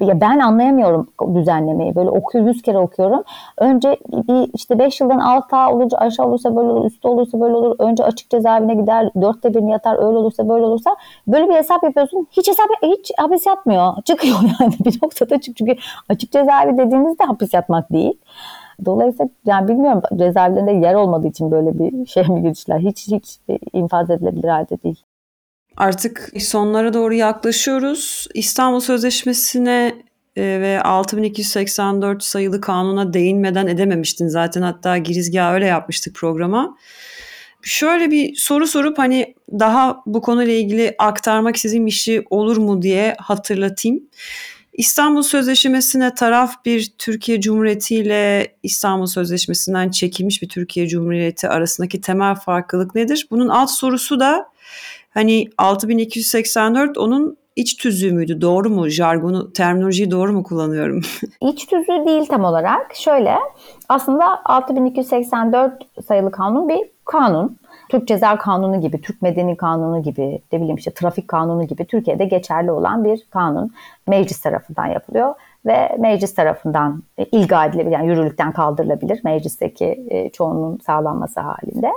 ya 0.00 0.20
ben 0.20 0.38
anlayamıyorum 0.38 1.08
düzenlemeyi. 1.34 1.94
Böyle 1.94 2.10
okuyor 2.10 2.46
yüz 2.46 2.62
kere 2.62 2.78
okuyorum. 2.78 3.22
Önce 3.58 3.96
bir 4.12 4.50
işte 4.54 4.78
5 4.78 5.00
yıldan 5.00 5.18
alta 5.18 5.72
olunca 5.72 5.98
aşağı 5.98 6.26
olursa 6.26 6.56
böyle 6.56 6.68
olur, 6.68 6.84
üstte 6.84 7.08
olursa 7.08 7.40
böyle 7.40 7.54
olur. 7.54 7.76
Önce 7.78 8.04
açık 8.04 8.30
cezaevine 8.30 8.74
gider, 8.74 9.10
dörtte 9.20 9.54
birini 9.54 9.70
yatar, 9.70 9.94
öyle 9.94 10.18
olursa 10.18 10.48
böyle 10.48 10.64
olursa. 10.64 10.96
Böyle 11.26 11.48
bir 11.48 11.54
hesap 11.54 11.82
yapıyorsun. 11.82 12.28
Hiç 12.30 12.48
hesap 12.48 12.66
hiç 12.82 13.10
hapis 13.18 13.46
yatmıyor. 13.46 13.92
Çıkıyor 14.04 14.36
yani 14.60 14.74
bir 14.84 14.98
noktada 15.02 15.40
çık 15.40 15.56
çünkü 15.56 15.76
açık 16.08 16.32
cezaevi 16.32 16.78
dediğinizde 16.78 17.24
hapis 17.24 17.54
yatmak 17.54 17.92
değil. 17.92 18.14
Dolayısıyla 18.84 19.28
yani 19.46 19.68
bilmiyorum 19.68 20.02
cezaevlerinde 20.16 20.72
yer 20.72 20.94
olmadığı 20.94 21.26
için 21.26 21.50
böyle 21.50 21.78
bir 21.78 22.06
şey 22.06 22.28
mi 22.28 22.42
girişler. 22.42 22.78
Hiç 22.78 23.08
hiç 23.08 23.38
infaz 23.72 24.10
edilebilir 24.10 24.48
halde 24.48 24.82
değil. 24.82 25.04
Artık 25.76 26.32
sonlara 26.40 26.94
doğru 26.94 27.14
yaklaşıyoruz. 27.14 28.26
İstanbul 28.34 28.80
Sözleşmesi'ne 28.80 29.94
e, 30.36 30.42
ve 30.42 30.82
6284 30.82 32.22
sayılı 32.24 32.60
kanuna 32.60 33.12
değinmeden 33.12 33.66
edememiştin 33.66 34.28
zaten. 34.28 34.62
Hatta 34.62 34.98
girizgahı 34.98 35.54
öyle 35.54 35.66
yapmıştık 35.66 36.14
programa. 36.14 36.76
Şöyle 37.62 38.10
bir 38.10 38.34
soru 38.36 38.66
sorup 38.66 38.98
hani 38.98 39.34
daha 39.52 40.02
bu 40.06 40.22
konuyla 40.22 40.52
ilgili 40.52 40.94
aktarmak 40.98 41.54
bir 41.64 41.90
şey 41.90 42.24
olur 42.30 42.56
mu 42.56 42.82
diye 42.82 43.16
hatırlatayım. 43.18 44.00
İstanbul 44.72 45.22
Sözleşmesi'ne 45.22 46.14
taraf 46.14 46.64
bir 46.64 46.92
Türkiye 46.98 47.40
Cumhuriyeti 47.40 47.96
ile 47.96 48.54
İstanbul 48.62 49.06
Sözleşmesi'nden 49.06 49.90
çekilmiş 49.90 50.42
bir 50.42 50.48
Türkiye 50.48 50.88
Cumhuriyeti 50.88 51.48
arasındaki 51.48 52.00
temel 52.00 52.34
farklılık 52.34 52.94
nedir? 52.94 53.26
Bunun 53.30 53.48
alt 53.48 53.70
sorusu 53.70 54.20
da 54.20 54.52
hani 55.14 55.48
6284 55.58 56.98
onun 56.98 57.36
iç 57.56 57.76
tüzüğü 57.76 58.12
müydü? 58.12 58.40
Doğru 58.40 58.70
mu? 58.70 58.88
Jargonu, 58.88 59.52
terminolojiyi 59.52 60.10
doğru 60.10 60.32
mu 60.32 60.42
kullanıyorum? 60.42 61.00
İç 61.40 61.66
tüzüğü 61.66 62.06
değil 62.06 62.26
tam 62.26 62.44
olarak. 62.44 62.94
Şöyle 62.94 63.36
aslında 63.88 64.44
6284 64.44 65.82
sayılı 66.06 66.30
kanun 66.30 66.68
bir 66.68 66.80
kanun. 67.04 67.62
Türk 67.88 68.08
Ceza 68.08 68.38
Kanunu 68.38 68.80
gibi, 68.80 69.00
Türk 69.00 69.22
Medeni 69.22 69.56
Kanunu 69.56 70.02
gibi, 70.02 70.42
ne 70.52 70.58
bileyim 70.58 70.76
işte 70.76 70.90
trafik 70.90 71.28
kanunu 71.28 71.66
gibi 71.66 71.86
Türkiye'de 71.86 72.24
geçerli 72.24 72.70
olan 72.70 73.04
bir 73.04 73.20
kanun 73.30 73.70
meclis 74.06 74.40
tarafından 74.40 74.86
yapılıyor 74.86 75.34
ve 75.66 75.96
meclis 75.98 76.34
tarafından 76.34 77.02
ilga 77.32 77.64
edilebilir 77.64 77.92
yani 77.92 78.06
yürürlükten 78.06 78.52
kaldırılabilir 78.52 79.20
meclisteki 79.24 80.06
e, 80.10 80.30
çoğunluğun 80.30 80.78
sağlanması 80.78 81.40
halinde. 81.40 81.90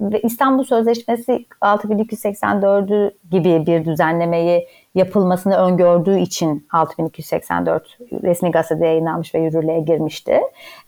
Ve 0.00 0.20
İstanbul 0.20 0.64
Sözleşmesi 0.64 1.46
6284'ü 1.60 3.10
gibi 3.30 3.66
bir 3.66 3.84
düzenlemeyi 3.84 4.68
yapılmasını 4.96 5.56
öngördüğü 5.56 6.18
için 6.18 6.66
6284 6.72 7.98
resmi 8.22 8.50
gazetede 8.50 8.86
yayınlanmış 8.86 9.34
ve 9.34 9.38
yürürlüğe 9.38 9.80
girmişti. 9.80 10.40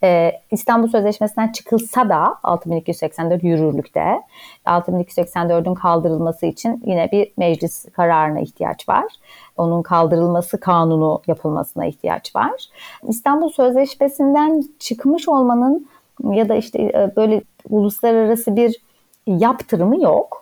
Ee, 0.02 0.32
İstanbul 0.50 0.88
Sözleşmesi'nden 0.88 1.52
çıkılsa 1.52 2.08
da 2.08 2.38
6284 2.42 3.44
yürürlükte. 3.44 4.20
6284'ün 4.66 5.74
kaldırılması 5.74 6.46
için 6.46 6.82
yine 6.86 7.08
bir 7.12 7.32
meclis 7.36 7.86
kararına 7.92 8.40
ihtiyaç 8.40 8.88
var. 8.88 9.04
Onun 9.56 9.82
kaldırılması 9.82 10.60
kanunu 10.60 11.22
yapılmasına 11.26 11.86
ihtiyaç 11.86 12.36
var. 12.36 12.52
İstanbul 13.08 13.48
Sözleşmesi'nden 13.48 14.64
çıkmış 14.78 15.28
olmanın 15.28 15.88
ya 16.24 16.48
da 16.48 16.54
işte 16.54 17.10
böyle 17.16 17.42
uluslararası 17.70 18.56
bir 18.56 18.76
yaptırımı 19.26 20.02
yok 20.02 20.37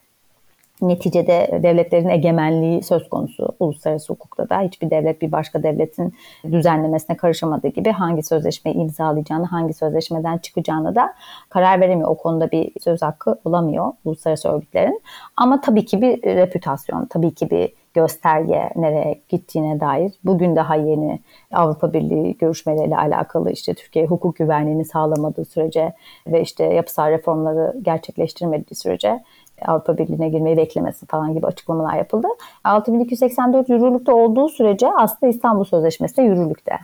neticede 0.82 1.60
devletlerin 1.62 2.08
egemenliği 2.08 2.82
söz 2.82 3.08
konusu. 3.08 3.48
Uluslararası 3.60 4.12
hukukta 4.12 4.48
da 4.48 4.60
hiçbir 4.60 4.90
devlet 4.90 5.22
bir 5.22 5.32
başka 5.32 5.62
devletin 5.62 6.14
düzenlemesine 6.44 7.16
karışamadığı 7.16 7.68
gibi 7.68 7.90
hangi 7.90 8.22
sözleşmeyi 8.22 8.76
imzalayacağını, 8.76 9.46
hangi 9.46 9.74
sözleşmeden 9.74 10.38
çıkacağını 10.38 10.94
da 10.94 11.14
karar 11.48 11.80
veremiyor. 11.80 12.08
O 12.08 12.16
konuda 12.16 12.50
bir 12.50 12.72
söz 12.80 13.02
hakkı 13.02 13.38
olamıyor 13.44 13.92
uluslararası 14.04 14.48
örgütlerin. 14.48 15.02
Ama 15.36 15.60
tabii 15.60 15.84
ki 15.84 16.02
bir 16.02 16.22
reputasyon, 16.22 17.06
tabii 17.06 17.34
ki 17.34 17.50
bir 17.50 17.72
gösterge 17.96 18.70
nereye 18.76 19.20
gittiğine 19.28 19.80
dair. 19.80 20.12
Bugün 20.24 20.56
daha 20.56 20.74
yeni 20.74 21.20
Avrupa 21.52 21.92
Birliği 21.92 22.36
görüşmeleriyle 22.38 22.96
alakalı 22.96 23.50
işte 23.50 23.74
Türkiye 23.74 24.06
hukuk 24.06 24.36
güvenliğini 24.36 24.84
sağlamadığı 24.84 25.44
sürece 25.44 25.92
ve 26.26 26.40
işte 26.40 26.64
yapısal 26.64 27.10
reformları 27.10 27.76
gerçekleştirmediği 27.82 28.76
sürece 28.76 29.22
Avrupa 29.66 29.98
Birliği'ne 29.98 30.28
girmeyi 30.28 30.56
beklemesi 30.56 31.06
falan 31.06 31.34
gibi 31.34 31.46
açıklamalar 31.46 31.96
yapıldı. 31.96 32.28
6284 32.64 33.68
yürürlükte 33.68 34.12
olduğu 34.12 34.48
sürece 34.48 34.88
aslında 34.96 35.30
İstanbul 35.30 35.64
Sözleşmesi 35.64 36.16
de 36.16 36.22
yürürlükte. 36.22 36.78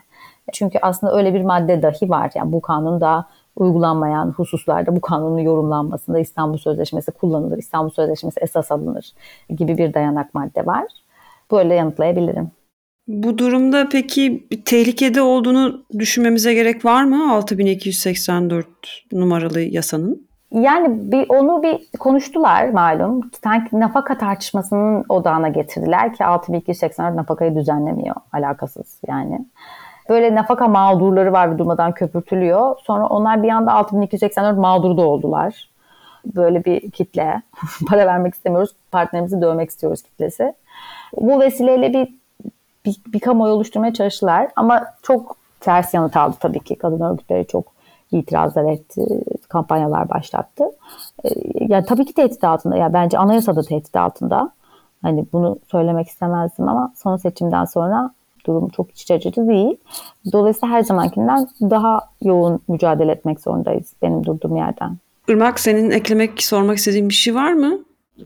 Çünkü 0.52 0.78
aslında 0.82 1.16
öyle 1.16 1.34
bir 1.34 1.42
madde 1.42 1.82
dahi 1.82 2.10
var. 2.10 2.30
Yani 2.34 2.52
bu 2.52 2.60
kanun 2.60 3.00
da 3.00 3.26
uygulanmayan 3.56 4.30
hususlarda 4.30 4.96
bu 4.96 5.00
kanunun 5.00 5.38
yorumlanmasında 5.38 6.18
İstanbul 6.18 6.58
Sözleşmesi 6.58 7.10
kullanılır, 7.10 7.58
İstanbul 7.58 7.90
Sözleşmesi 7.90 8.40
esas 8.40 8.72
alınır 8.72 9.12
gibi 9.50 9.78
bir 9.78 9.94
dayanak 9.94 10.34
madde 10.34 10.66
var. 10.66 10.84
Böyle 11.50 11.74
yanıtlayabilirim. 11.74 12.50
Bu 13.08 13.38
durumda 13.38 13.88
peki 13.92 14.46
bir 14.50 14.64
tehlikede 14.64 15.22
olduğunu 15.22 15.84
düşünmemize 15.98 16.54
gerek 16.54 16.84
var 16.84 17.04
mı 17.04 17.32
6284 17.32 18.66
numaralı 19.12 19.60
yasanın? 19.60 20.28
Yani 20.52 21.12
bir 21.12 21.26
onu 21.28 21.62
bir 21.62 21.98
konuştular 21.98 22.68
malum. 22.68 23.30
Sanki 23.44 23.80
nafaka 23.80 24.18
tartışmasının 24.18 25.04
odağına 25.08 25.48
getirdiler 25.48 26.14
ki 26.14 26.24
6284 26.24 27.14
nafakayı 27.14 27.54
düzenlemiyor. 27.54 28.16
Alakasız 28.32 29.00
yani. 29.08 29.46
Böyle 30.08 30.34
nafaka 30.34 30.68
mağdurları 30.68 31.32
var 31.32 31.54
ve 31.54 31.58
durmadan 31.58 31.92
köpürtülüyor. 31.92 32.76
Sonra 32.82 33.06
onlar 33.06 33.42
bir 33.42 33.48
anda 33.48 33.72
6284 33.72 34.58
mağdur 34.58 34.96
da 34.96 35.02
oldular. 35.02 35.70
Böyle 36.26 36.64
bir 36.64 36.90
kitle. 36.90 37.42
Para 37.88 38.06
vermek 38.06 38.34
istemiyoruz, 38.34 38.74
partnerimizi 38.90 39.40
dövmek 39.40 39.70
istiyoruz 39.70 40.02
kitlesi. 40.02 40.54
Bu 41.16 41.40
vesileyle 41.40 41.92
bir, 41.92 42.14
bir, 42.86 42.96
bir 43.12 43.20
kamuoyu 43.20 43.54
oluşturmaya 43.54 43.94
çalıştılar. 43.94 44.48
Ama 44.56 44.84
çok 45.02 45.36
ters 45.60 45.94
yanıt 45.94 46.16
aldı 46.16 46.36
tabii 46.40 46.60
ki. 46.60 46.76
Kadın 46.76 47.00
örgütleri 47.00 47.46
çok 47.46 47.81
itirazlar 48.12 48.72
etti, 48.72 49.06
kampanyalar 49.48 50.10
başlattı. 50.10 50.64
Yani 51.60 51.84
tabii 51.84 52.04
ki 52.04 52.14
tehdit 52.14 52.44
altında. 52.44 52.76
Ya 52.76 52.82
yani 52.82 52.92
bence 52.92 53.18
anayasada 53.18 53.62
tehdit 53.62 53.96
altında. 53.96 54.52
Hani 55.02 55.26
bunu 55.32 55.58
söylemek 55.70 56.08
istemezdim 56.08 56.68
ama 56.68 56.92
son 56.96 57.16
seçimden 57.16 57.64
sonra 57.64 58.10
durum 58.46 58.68
çok 58.68 58.90
iç 58.90 59.10
açıcı 59.10 59.48
değil. 59.48 59.76
Dolayısıyla 60.32 60.74
her 60.74 60.82
zamankinden 60.82 61.48
daha 61.60 62.00
yoğun 62.22 62.60
mücadele 62.68 63.12
etmek 63.12 63.40
zorundayız 63.40 63.92
benim 64.02 64.24
durduğum 64.24 64.56
yerden. 64.56 64.96
Irmak 65.28 65.60
senin 65.60 65.90
eklemek, 65.90 66.42
sormak 66.42 66.78
istediğin 66.78 67.08
bir 67.08 67.14
şey 67.14 67.34
var 67.34 67.52
mı? 67.52 67.78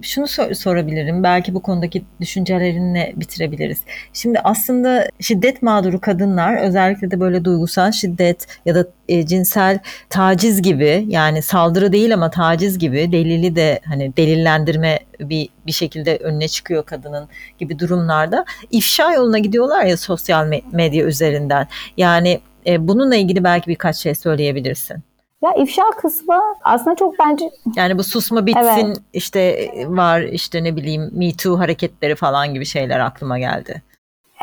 Şunu 0.02 0.26
sor- 0.28 0.54
sorabilirim. 0.54 1.22
Belki 1.22 1.54
bu 1.54 1.62
konudaki 1.62 2.04
düşüncelerinle 2.20 3.12
bitirebiliriz. 3.16 3.78
Şimdi 4.12 4.38
aslında 4.38 5.08
şiddet 5.20 5.62
mağduru 5.62 6.00
kadınlar 6.00 6.56
özellikle 6.62 7.10
de 7.10 7.20
böyle 7.20 7.44
duygusal 7.44 7.92
şiddet 7.92 8.46
ya 8.66 8.74
da 8.74 8.86
e, 9.08 9.26
cinsel 9.26 9.78
taciz 10.10 10.62
gibi 10.62 11.04
yani 11.08 11.42
saldırı 11.42 11.92
değil 11.92 12.14
ama 12.14 12.30
taciz 12.30 12.78
gibi 12.78 13.12
delili 13.12 13.56
de 13.56 13.80
hani 13.84 14.16
delillendirme 14.16 14.98
bir 15.20 15.48
bir 15.66 15.72
şekilde 15.72 16.16
önüne 16.16 16.48
çıkıyor 16.48 16.84
kadının 16.84 17.28
gibi 17.58 17.78
durumlarda 17.78 18.44
ifşa 18.70 19.12
yoluna 19.12 19.38
gidiyorlar 19.38 19.84
ya 19.84 19.96
sosyal 19.96 20.60
medya 20.72 21.04
üzerinden. 21.04 21.68
Yani 21.96 22.40
e, 22.66 22.88
bununla 22.88 23.16
ilgili 23.16 23.44
belki 23.44 23.66
birkaç 23.66 23.96
şey 23.96 24.14
söyleyebilirsin. 24.14 25.04
Ya 25.42 25.54
ifşa 25.54 25.82
kısmı 25.90 26.40
aslında 26.64 26.96
çok 26.96 27.14
bence... 27.18 27.50
Yani 27.76 27.98
bu 27.98 28.04
susma 28.04 28.46
bitsin 28.46 28.86
evet. 28.86 28.96
işte 29.12 29.70
var 29.86 30.20
işte 30.20 30.64
ne 30.64 30.76
bileyim 30.76 31.10
Me 31.12 31.32
Too 31.42 31.58
hareketleri 31.58 32.14
falan 32.14 32.54
gibi 32.54 32.66
şeyler 32.66 33.00
aklıma 33.00 33.38
geldi. 33.38 33.82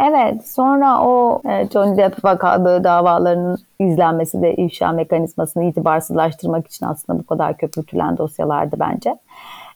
Evet 0.10 0.48
sonra 0.48 1.02
o 1.02 1.42
e, 1.50 1.68
Johnny 1.74 1.98
Depp 1.98 2.26
vakalı 2.26 2.84
davalarının 2.84 3.58
izlenmesi 3.80 4.42
de 4.42 4.56
ifşa 4.56 4.92
mekanizmasını 4.92 5.64
itibarsızlaştırmak 5.64 6.68
için 6.68 6.86
aslında 6.86 7.20
bu 7.20 7.26
kadar 7.26 7.58
köpürtülen 7.58 8.18
dosyalardı 8.18 8.76
bence. 8.80 9.16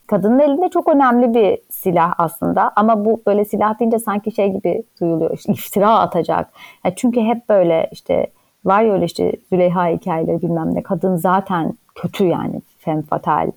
Kadının 0.08 0.40
elinde 0.40 0.70
çok 0.70 0.88
önemli 0.88 1.34
bir 1.34 1.60
silah 1.70 2.14
aslında 2.18 2.72
ama 2.76 3.06
bu 3.06 3.22
böyle 3.28 3.46
silah 3.46 3.80
deyince 3.80 4.00
sanki 4.00 4.32
şey 4.32 4.50
gibi 4.50 4.84
duyuluyor 5.02 5.32
işte 5.34 5.54
iftira 5.54 6.00
atacak. 6.00 6.50
Yani 6.86 6.96
çünkü 6.98 7.22
hep 7.22 7.50
böyle 7.50 7.90
işte 7.92 8.28
var 8.68 8.82
ya 8.82 8.94
öyle 8.94 9.06
işte 9.06 9.32
Züleyha 9.50 9.88
hikayeleri 9.88 10.42
bilmem 10.42 10.76
ne 10.76 10.84
kadın 10.84 11.16
zaten 11.16 11.74
kötü 11.96 12.26
yani 12.26 12.62
femme 12.80 13.02
fatal. 13.02 13.52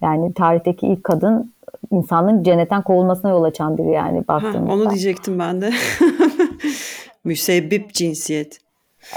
Yani 0.00 0.34
tarihteki 0.34 0.86
ilk 0.86 1.04
kadın 1.04 1.52
insanlığın 1.90 2.42
cennetten 2.42 2.82
kovulmasına 2.82 3.30
yol 3.30 3.42
açan 3.42 3.78
biri 3.78 3.90
yani 3.90 4.28
baktığımızda. 4.28 4.74
onu 4.74 4.90
diyecektim 4.90 5.38
ben 5.38 5.60
de. 5.60 5.70
Müsebbip 7.24 7.94
cinsiyet. 7.94 8.58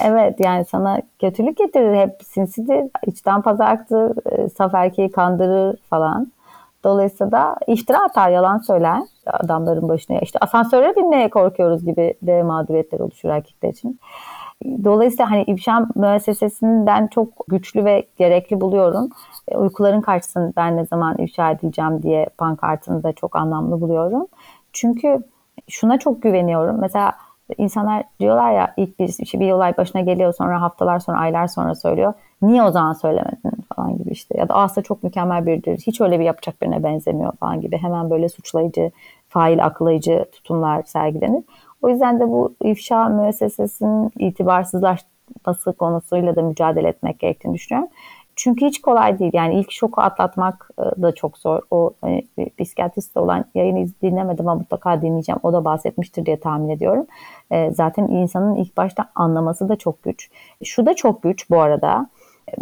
Evet 0.04 0.40
yani 0.40 0.66
sana 0.66 1.02
kötülük 1.20 1.58
getirir. 1.58 1.96
Hep 1.96 2.12
sinsidir, 2.28 2.84
içten 3.08 3.42
pazaktır, 3.42 4.32
e, 4.32 4.50
saf 4.50 4.74
erkeği 4.74 5.12
kandırır 5.12 5.78
falan. 5.90 6.32
Dolayısıyla 6.84 7.32
da 7.32 7.56
iftira 7.68 8.04
atar, 8.04 8.30
yalan 8.30 8.58
söyler 8.58 9.02
adamların 9.26 9.90
başına. 9.90 10.20
İşte 10.20 10.40
asansöre 10.40 10.96
binmeye 10.96 11.30
korkuyoruz 11.30 11.86
gibi 11.86 12.14
de 12.22 12.44
mağduriyetler 12.44 13.00
oluşur 13.00 13.30
erkekler 13.30 13.70
için. 13.70 14.00
Dolayısıyla 14.84 15.32
hani 15.32 15.44
ifşa 15.44 15.88
müessesesini 15.96 16.86
ben 16.86 17.08
çok 17.08 17.28
güçlü 17.48 17.86
ve 17.86 18.08
gerekli 18.18 18.62
buluyorum. 18.62 19.10
E, 19.48 19.58
uykuların 19.58 20.02
karşısında 20.02 20.54
ben 20.58 20.78
ne 20.78 20.86
zaman 20.86 21.18
ifşa 21.18 21.52
edileceğim 21.52 22.04
diye 22.04 22.26
pankartını 22.38 23.04
da 23.04 23.14
çok 23.14 23.36
anlamlı 23.36 23.82
buluyorum. 23.82 24.28
Çünkü 24.74 25.24
şuna 25.68 26.00
çok 26.00 26.22
güveniyorum. 26.22 26.80
Mesela 26.80 27.12
insanlar 27.58 28.04
diyorlar 28.20 28.52
ya 28.52 28.74
ilk 28.78 29.00
bir, 29.00 29.16
işte 29.20 29.40
bir 29.40 29.52
olay 29.52 29.78
başına 29.78 30.02
geliyor 30.02 30.34
sonra 30.34 30.62
haftalar 30.62 31.00
sonra 31.00 31.18
aylar 31.18 31.48
sonra 31.48 31.76
söylüyor. 31.76 32.14
Niye 32.42 32.64
o 32.64 32.72
zaman 32.72 32.94
söylemedin 32.94 33.52
falan 33.76 33.98
gibi 33.98 34.12
işte. 34.12 34.38
Ya 34.38 34.50
da 34.50 34.54
aslında 34.54 34.86
çok 34.86 35.04
mükemmel 35.04 35.46
biridir. 35.46 35.78
Hiç 35.88 36.02
öyle 36.02 36.20
bir 36.20 36.26
yapacak 36.26 36.62
birine 36.62 36.84
benzemiyor 36.84 37.34
falan 37.40 37.62
gibi. 37.62 37.78
Hemen 37.78 38.10
böyle 38.10 38.30
suçlayıcı, 38.30 38.92
fail 39.30 39.66
aklayıcı 39.66 40.26
tutumlar 40.32 40.84
sergilenir. 40.84 41.44
O 41.82 41.90
yüzden 41.90 42.20
de 42.20 42.28
bu 42.28 42.54
ifşa 42.64 43.10
müessesesinin 43.10 44.12
itibarsızlaşması 44.20 45.74
konusuyla 45.74 46.36
da 46.36 46.42
mücadele 46.42 46.88
etmek 46.88 47.20
gerektiğini 47.20 47.54
düşünüyorum. 47.54 47.90
Çünkü 48.36 48.66
hiç 48.66 48.82
kolay 48.82 49.20
değil. 49.20 49.32
Yani 49.34 49.60
ilk 49.60 49.72
şoku 49.72 50.02
atlatmak 50.02 50.70
e, 50.80 51.02
da 51.02 51.16
çok 51.16 51.38
zor. 51.38 51.62
O 51.72 51.92
hani, 52.02 52.24
psikiyatrist 52.60 53.18
olan 53.18 53.46
yayını 53.56 53.88
dinlemedim 54.02 54.48
ama 54.48 54.60
mutlaka 54.60 55.02
dinleyeceğim. 55.02 55.40
O 55.44 55.54
da 55.54 55.66
bahsetmiştir 55.66 56.26
diye 56.26 56.40
tahmin 56.40 56.70
ediyorum. 56.70 57.06
E, 57.52 57.72
zaten 57.72 58.08
insanın 58.08 58.56
ilk 58.56 58.78
başta 58.78 59.06
anlaması 59.16 59.70
da 59.70 59.76
çok 59.76 60.04
güç. 60.04 60.30
Şu 60.64 60.86
da 60.86 60.94
çok 60.94 61.24
güç 61.24 61.50
bu 61.50 61.62
arada. 61.62 62.10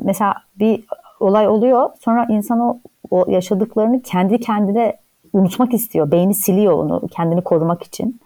Mesela 0.03 0.33
bir 0.59 0.85
olay 1.19 1.47
oluyor. 1.47 1.89
Sonra 1.99 2.25
insan 2.29 2.59
o, 2.59 2.79
o 3.11 3.25
yaşadıklarını 3.27 4.01
kendi 4.01 4.39
kendine 4.39 4.97
unutmak 5.33 5.73
istiyor. 5.73 6.11
Beyni 6.11 6.33
siliyor 6.33 6.73
onu 6.73 7.07
kendini 7.11 7.41
korumak 7.41 7.83
için. 7.83 8.19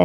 E, 0.00 0.04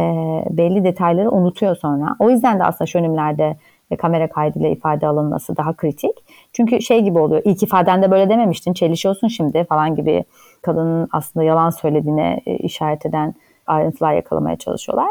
belli 0.50 0.84
detayları 0.84 1.30
unutuyor 1.30 1.76
sonra. 1.76 2.16
O 2.18 2.30
yüzden 2.30 2.58
de 2.58 2.64
aslında 2.64 2.86
şönümlerde 2.86 3.56
ve 3.92 3.96
kamera 3.96 4.28
kaydıyla 4.28 4.68
ifade 4.68 5.06
alınması 5.06 5.56
daha 5.56 5.72
kritik. 5.72 6.24
Çünkü 6.52 6.82
şey 6.82 7.00
gibi 7.00 7.18
oluyor. 7.18 7.42
İlk 7.44 7.62
ifadende 7.62 8.10
böyle 8.10 8.28
dememiştin. 8.28 8.72
Çelişiyorsun 8.72 9.28
şimdi 9.28 9.64
falan 9.64 9.94
gibi 9.94 10.24
kadının 10.62 11.08
aslında 11.12 11.44
yalan 11.44 11.70
söylediğine 11.70 12.40
e, 12.46 12.56
işaret 12.56 13.06
eden 13.06 13.34
ayrıntılar 13.66 14.12
yakalamaya 14.12 14.56
çalışıyorlar. 14.56 15.08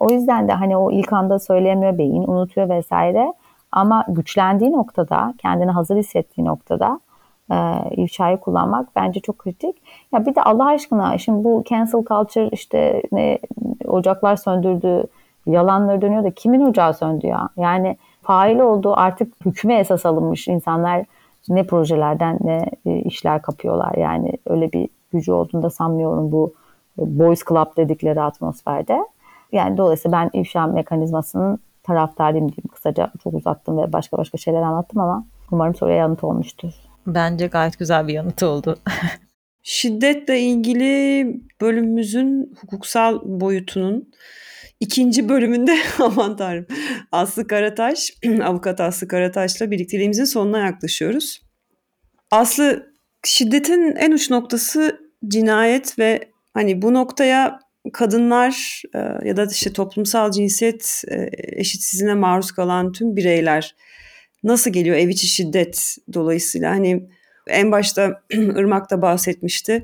O 0.00 0.10
yüzden 0.10 0.48
de 0.48 0.52
hani 0.52 0.76
o 0.76 0.90
ilk 0.90 1.12
anda 1.12 1.38
söyleyemiyor, 1.38 1.98
beyin 1.98 2.22
unutuyor 2.28 2.68
vesaire. 2.68 3.32
Ama 3.72 4.04
güçlendiği 4.08 4.72
noktada, 4.72 5.34
kendini 5.38 5.70
hazır 5.70 5.96
hissettiği 5.96 6.44
noktada 6.44 7.00
e, 7.50 8.36
kullanmak 8.40 8.88
bence 8.96 9.20
çok 9.20 9.38
kritik. 9.38 9.76
Ya 10.12 10.26
bir 10.26 10.34
de 10.34 10.42
Allah 10.42 10.66
aşkına 10.66 11.18
şimdi 11.18 11.44
bu 11.44 11.64
cancel 11.68 12.04
culture 12.04 12.48
işte 12.52 13.02
ne 13.12 13.38
ocaklar 13.86 14.36
söndürdü, 14.36 15.04
yalanları 15.46 16.00
dönüyor 16.00 16.24
da 16.24 16.30
kimin 16.30 16.60
ocağı 16.60 16.94
söndü 16.94 17.26
ya? 17.26 17.48
Yani 17.56 17.96
fail 18.22 18.58
olduğu 18.58 18.96
artık 18.96 19.46
hükme 19.46 19.78
esas 19.78 20.06
alınmış 20.06 20.48
insanlar 20.48 21.04
ne 21.48 21.66
projelerden 21.66 22.38
ne 22.40 22.70
e, 22.86 22.98
işler 22.98 23.42
kapıyorlar. 23.42 23.94
Yani 23.94 24.32
öyle 24.46 24.72
bir 24.72 24.88
gücü 25.12 25.32
olduğunu 25.32 25.62
da 25.62 25.70
sanmıyorum 25.70 26.32
bu 26.32 26.54
boys 26.98 27.44
club 27.48 27.76
dedikleri 27.76 28.20
atmosferde. 28.20 29.06
Yani 29.52 29.76
dolayısıyla 29.76 30.18
ben 30.18 30.40
ifşa 30.40 30.66
mekanizmasının 30.66 31.58
taraftarıyım 31.82 32.48
diyeyim 32.48 32.68
kısaca. 32.72 33.10
Çok 33.24 33.34
uzattım 33.34 33.78
ve 33.78 33.92
başka 33.92 34.18
başka 34.18 34.38
şeyler 34.38 34.62
anlattım 34.62 35.00
ama 35.00 35.24
umarım 35.52 35.74
soruya 35.74 35.96
yanıt 35.96 36.24
olmuştur. 36.24 36.87
Bence 37.14 37.46
gayet 37.46 37.78
güzel 37.78 38.08
bir 38.08 38.12
yanıt 38.12 38.42
oldu. 38.42 38.78
Şiddetle 39.62 40.40
ilgili 40.40 41.26
bölümümüzün 41.60 42.52
hukuksal 42.60 43.20
boyutunun 43.24 44.12
İkinci 44.80 45.28
bölümünde 45.28 45.76
aman 45.98 46.36
tanrım 46.36 46.66
Aslı 47.12 47.46
Karataş, 47.46 48.12
avukat 48.44 48.80
Aslı 48.80 49.08
Karataş'la 49.08 49.70
birlikteliğimizin 49.70 50.24
sonuna 50.24 50.58
yaklaşıyoruz. 50.58 51.42
Aslı 52.30 52.92
şiddetin 53.24 53.96
en 53.96 54.12
uç 54.12 54.30
noktası 54.30 55.00
cinayet 55.28 55.98
ve 55.98 56.20
hani 56.54 56.82
bu 56.82 56.94
noktaya 56.94 57.60
kadınlar 57.92 58.82
e, 58.94 58.98
ya 59.28 59.36
da 59.36 59.46
işte 59.52 59.72
toplumsal 59.72 60.30
cinsiyet 60.30 61.02
e, 61.08 61.30
eşitsizliğine 61.32 62.14
maruz 62.14 62.52
kalan 62.52 62.92
tüm 62.92 63.16
bireyler 63.16 63.74
nasıl 64.42 64.70
geliyor 64.70 64.96
ev 64.96 65.08
içi 65.08 65.26
şiddet 65.26 65.96
dolayısıyla 66.14 66.70
hani 66.70 67.08
en 67.46 67.72
başta 67.72 68.22
Irmak 68.30 68.90
da 68.90 69.02
bahsetmişti 69.02 69.82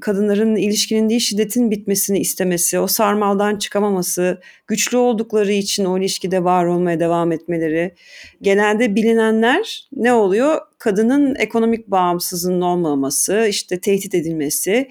kadınların 0.00 0.56
ilişkinin 0.56 1.08
değil 1.08 1.20
şiddetin 1.20 1.70
bitmesini 1.70 2.18
istemesi, 2.18 2.78
o 2.78 2.86
sarmaldan 2.86 3.56
çıkamaması, 3.56 4.40
güçlü 4.66 4.96
oldukları 4.96 5.52
için 5.52 5.84
o 5.84 5.98
ilişkide 5.98 6.44
var 6.44 6.64
olmaya 6.64 7.00
devam 7.00 7.32
etmeleri. 7.32 7.94
Genelde 8.42 8.94
bilinenler 8.94 9.88
ne 9.96 10.12
oluyor? 10.12 10.60
Kadının 10.78 11.34
ekonomik 11.34 11.88
bağımsızlığının 11.88 12.60
olmaması, 12.60 13.46
işte 13.48 13.80
tehdit 13.80 14.14
edilmesi 14.14 14.88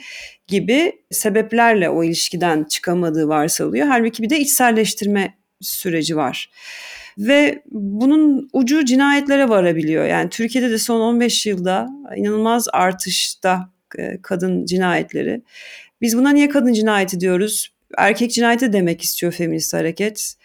gibi 0.47 1.01
sebeplerle 1.11 1.89
o 1.89 2.03
ilişkiden 2.03 2.63
çıkamadığı 2.63 3.27
varsayılıyor. 3.27 3.87
Halbuki 3.87 4.23
bir 4.23 4.29
de 4.29 4.39
içselleştirme 4.39 5.37
süreci 5.61 6.15
var. 6.17 6.51
Ve 7.17 7.61
bunun 7.71 8.49
ucu 8.53 8.85
cinayetlere 8.85 9.49
varabiliyor. 9.49 10.05
Yani 10.05 10.29
Türkiye'de 10.29 10.71
de 10.71 10.77
son 10.77 10.99
15 10.99 11.45
yılda 11.45 11.87
inanılmaz 12.15 12.67
artışta 12.73 13.69
e, 13.97 14.21
kadın 14.21 14.65
cinayetleri. 14.65 15.41
Biz 16.01 16.17
buna 16.17 16.29
niye 16.29 16.49
kadın 16.49 16.73
cinayeti 16.73 17.19
diyoruz? 17.19 17.73
Erkek 17.97 18.31
cinayeti 18.31 18.73
demek 18.73 19.01
istiyor 19.01 19.31
feminist 19.31 19.73
hareket. 19.73 20.35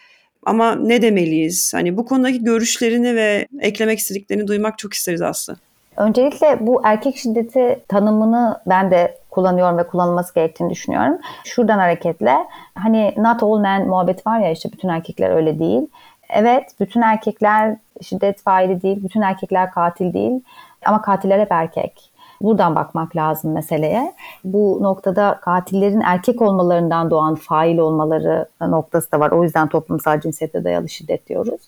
Ama 0.46 0.74
ne 0.74 1.02
demeliyiz? 1.02 1.74
Hani 1.74 1.96
bu 1.96 2.04
konudaki 2.04 2.44
görüşlerini 2.44 3.16
ve 3.16 3.46
eklemek 3.60 3.98
istediklerini 3.98 4.46
duymak 4.46 4.78
çok 4.78 4.94
isteriz 4.94 5.22
aslında. 5.22 5.58
Öncelikle 5.96 6.58
bu 6.60 6.80
erkek 6.84 7.16
şiddeti 7.16 7.80
tanımını 7.88 8.60
ben 8.66 8.90
de 8.90 9.18
kullanıyorum 9.30 9.78
ve 9.78 9.86
kullanılması 9.86 10.34
gerektiğini 10.34 10.70
düşünüyorum. 10.70 11.18
Şuradan 11.44 11.78
hareketle 11.78 12.36
hani 12.74 13.14
not 13.16 13.42
all 13.42 13.60
men 13.60 13.86
muhabbet 13.88 14.26
var 14.26 14.40
ya 14.40 14.50
işte 14.50 14.72
bütün 14.72 14.88
erkekler 14.88 15.30
öyle 15.30 15.58
değil. 15.58 15.82
Evet 16.30 16.72
bütün 16.80 17.02
erkekler 17.02 17.76
şiddet 18.02 18.42
faili 18.42 18.82
değil, 18.82 19.04
bütün 19.04 19.20
erkekler 19.20 19.70
katil 19.70 20.12
değil 20.12 20.40
ama 20.84 21.02
katiller 21.02 21.40
hep 21.40 21.52
erkek. 21.52 22.12
Buradan 22.40 22.74
bakmak 22.74 23.16
lazım 23.16 23.52
meseleye. 23.52 24.14
Bu 24.44 24.78
noktada 24.82 25.38
katillerin 25.42 26.00
erkek 26.00 26.42
olmalarından 26.42 27.10
doğan 27.10 27.34
fail 27.34 27.78
olmaları 27.78 28.48
noktası 28.60 29.12
da 29.12 29.20
var. 29.20 29.30
O 29.30 29.42
yüzden 29.42 29.68
toplumsal 29.68 30.20
cinsiyete 30.20 30.64
dayalı 30.64 30.88
şiddet 30.88 31.28
diyoruz. 31.28 31.60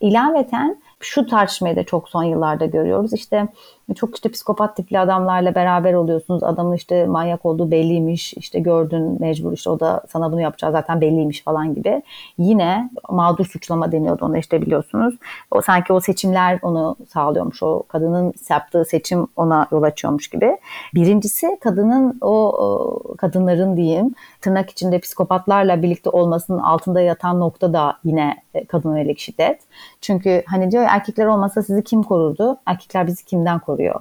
İlaveten 0.00 0.82
şu 1.00 1.26
tartışmayı 1.26 1.76
da 1.76 1.84
çok 1.84 2.08
son 2.08 2.22
yıllarda 2.22 2.66
görüyoruz. 2.66 3.12
İşte 3.12 3.48
çok 3.94 4.14
işte 4.14 4.28
psikopat 4.28 4.76
tipli 4.76 4.98
adamlarla 4.98 5.54
beraber 5.54 5.94
oluyorsunuz. 5.94 6.42
Adamın 6.42 6.76
işte 6.76 7.06
manyak 7.06 7.46
olduğu 7.46 7.70
belliymiş. 7.70 8.34
İşte 8.34 8.60
gördün 8.60 9.20
mecbur 9.20 9.52
işte 9.52 9.70
o 9.70 9.80
da 9.80 10.02
sana 10.08 10.32
bunu 10.32 10.40
yapacağı 10.40 10.72
zaten 10.72 11.00
belliymiş 11.00 11.42
falan 11.42 11.74
gibi. 11.74 12.02
Yine 12.38 12.90
mağdur 13.08 13.46
suçlama 13.46 13.92
deniyordu 13.92 14.24
ona 14.24 14.38
işte 14.38 14.62
biliyorsunuz. 14.62 15.14
O 15.50 15.60
sanki 15.60 15.92
o 15.92 16.00
seçimler 16.00 16.58
onu 16.62 16.96
sağlıyormuş. 17.08 17.62
O 17.62 17.82
kadının 17.88 18.32
yaptığı 18.50 18.84
seçim 18.84 19.26
ona 19.36 19.66
yol 19.72 19.82
açıyormuş 19.82 20.28
gibi. 20.28 20.58
Birincisi 20.94 21.58
kadının 21.60 22.18
o, 22.20 23.16
kadınların 23.18 23.76
diyeyim 23.76 24.14
tırnak 24.40 24.70
içinde 24.70 24.98
psikopatlarla 24.98 25.82
birlikte 25.82 26.10
olmasının 26.10 26.58
altında 26.58 27.00
yatan 27.00 27.40
nokta 27.40 27.72
da 27.72 27.98
yine 28.04 28.36
e, 28.54 28.64
kadın 28.64 28.90
yönelik 28.90 29.18
şiddet. 29.18 29.60
Çünkü 30.00 30.42
hani 30.46 30.70
diyor 30.70 30.84
erkekler 30.88 31.26
olmasa 31.26 31.62
sizi 31.62 31.84
kim 31.84 32.02
korurdu? 32.02 32.56
Erkekler 32.66 33.06
bizi 33.06 33.24
kimden 33.24 33.58
koruyor? 33.72 34.00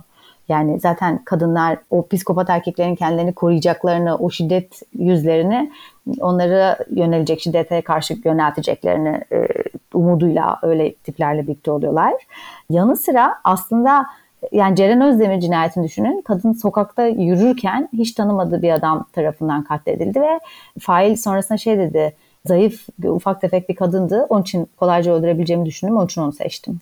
Yani 0.50 0.80
zaten 0.80 1.24
kadınlar 1.26 1.78
o 1.90 2.08
psikopat 2.08 2.50
erkeklerin 2.50 2.96
kendilerini 2.96 3.34
koruyacaklarını, 3.34 4.16
o 4.16 4.30
şiddet 4.30 4.82
yüzlerini 5.00 5.72
onları 6.20 6.78
yönelecek 6.90 7.42
şiddete 7.42 7.82
karşı 7.82 8.18
yönelteceklerini 8.26 9.22
e, 9.32 9.48
umuduyla 9.94 10.60
öyle 10.62 10.94
tiplerle 10.94 11.44
birlikte 11.44 11.72
oluyorlar. 11.72 12.14
Yanı 12.70 12.98
sıra 12.98 13.36
aslında 13.44 14.06
yani 14.52 14.76
Ceren 14.76 15.02
Özdemir 15.02 15.40
cinayetini 15.40 15.84
düşünün. 15.84 16.22
Kadın 16.22 16.54
sokakta 16.54 17.06
yürürken 17.06 17.90
hiç 17.94 18.12
tanımadığı 18.12 18.62
bir 18.62 18.72
adam 18.72 19.06
tarafından 19.14 19.64
katledildi 19.64 20.22
ve 20.22 20.40
fail 20.80 21.16
sonrasında 21.16 21.58
şey 21.58 21.78
dedi. 21.78 22.14
Zayıf, 22.46 22.88
ufak 23.04 23.42
tefek 23.42 23.70
bir 23.70 23.76
kadındı. 23.76 24.26
Onun 24.30 24.42
için 24.42 24.68
kolayca 24.78 25.14
öldürebileceğimi 25.14 25.66
düşündüm. 25.66 25.98
Onun 25.98 26.06
için 26.06 26.22
onu 26.22 26.34
seçtim. 26.34 26.80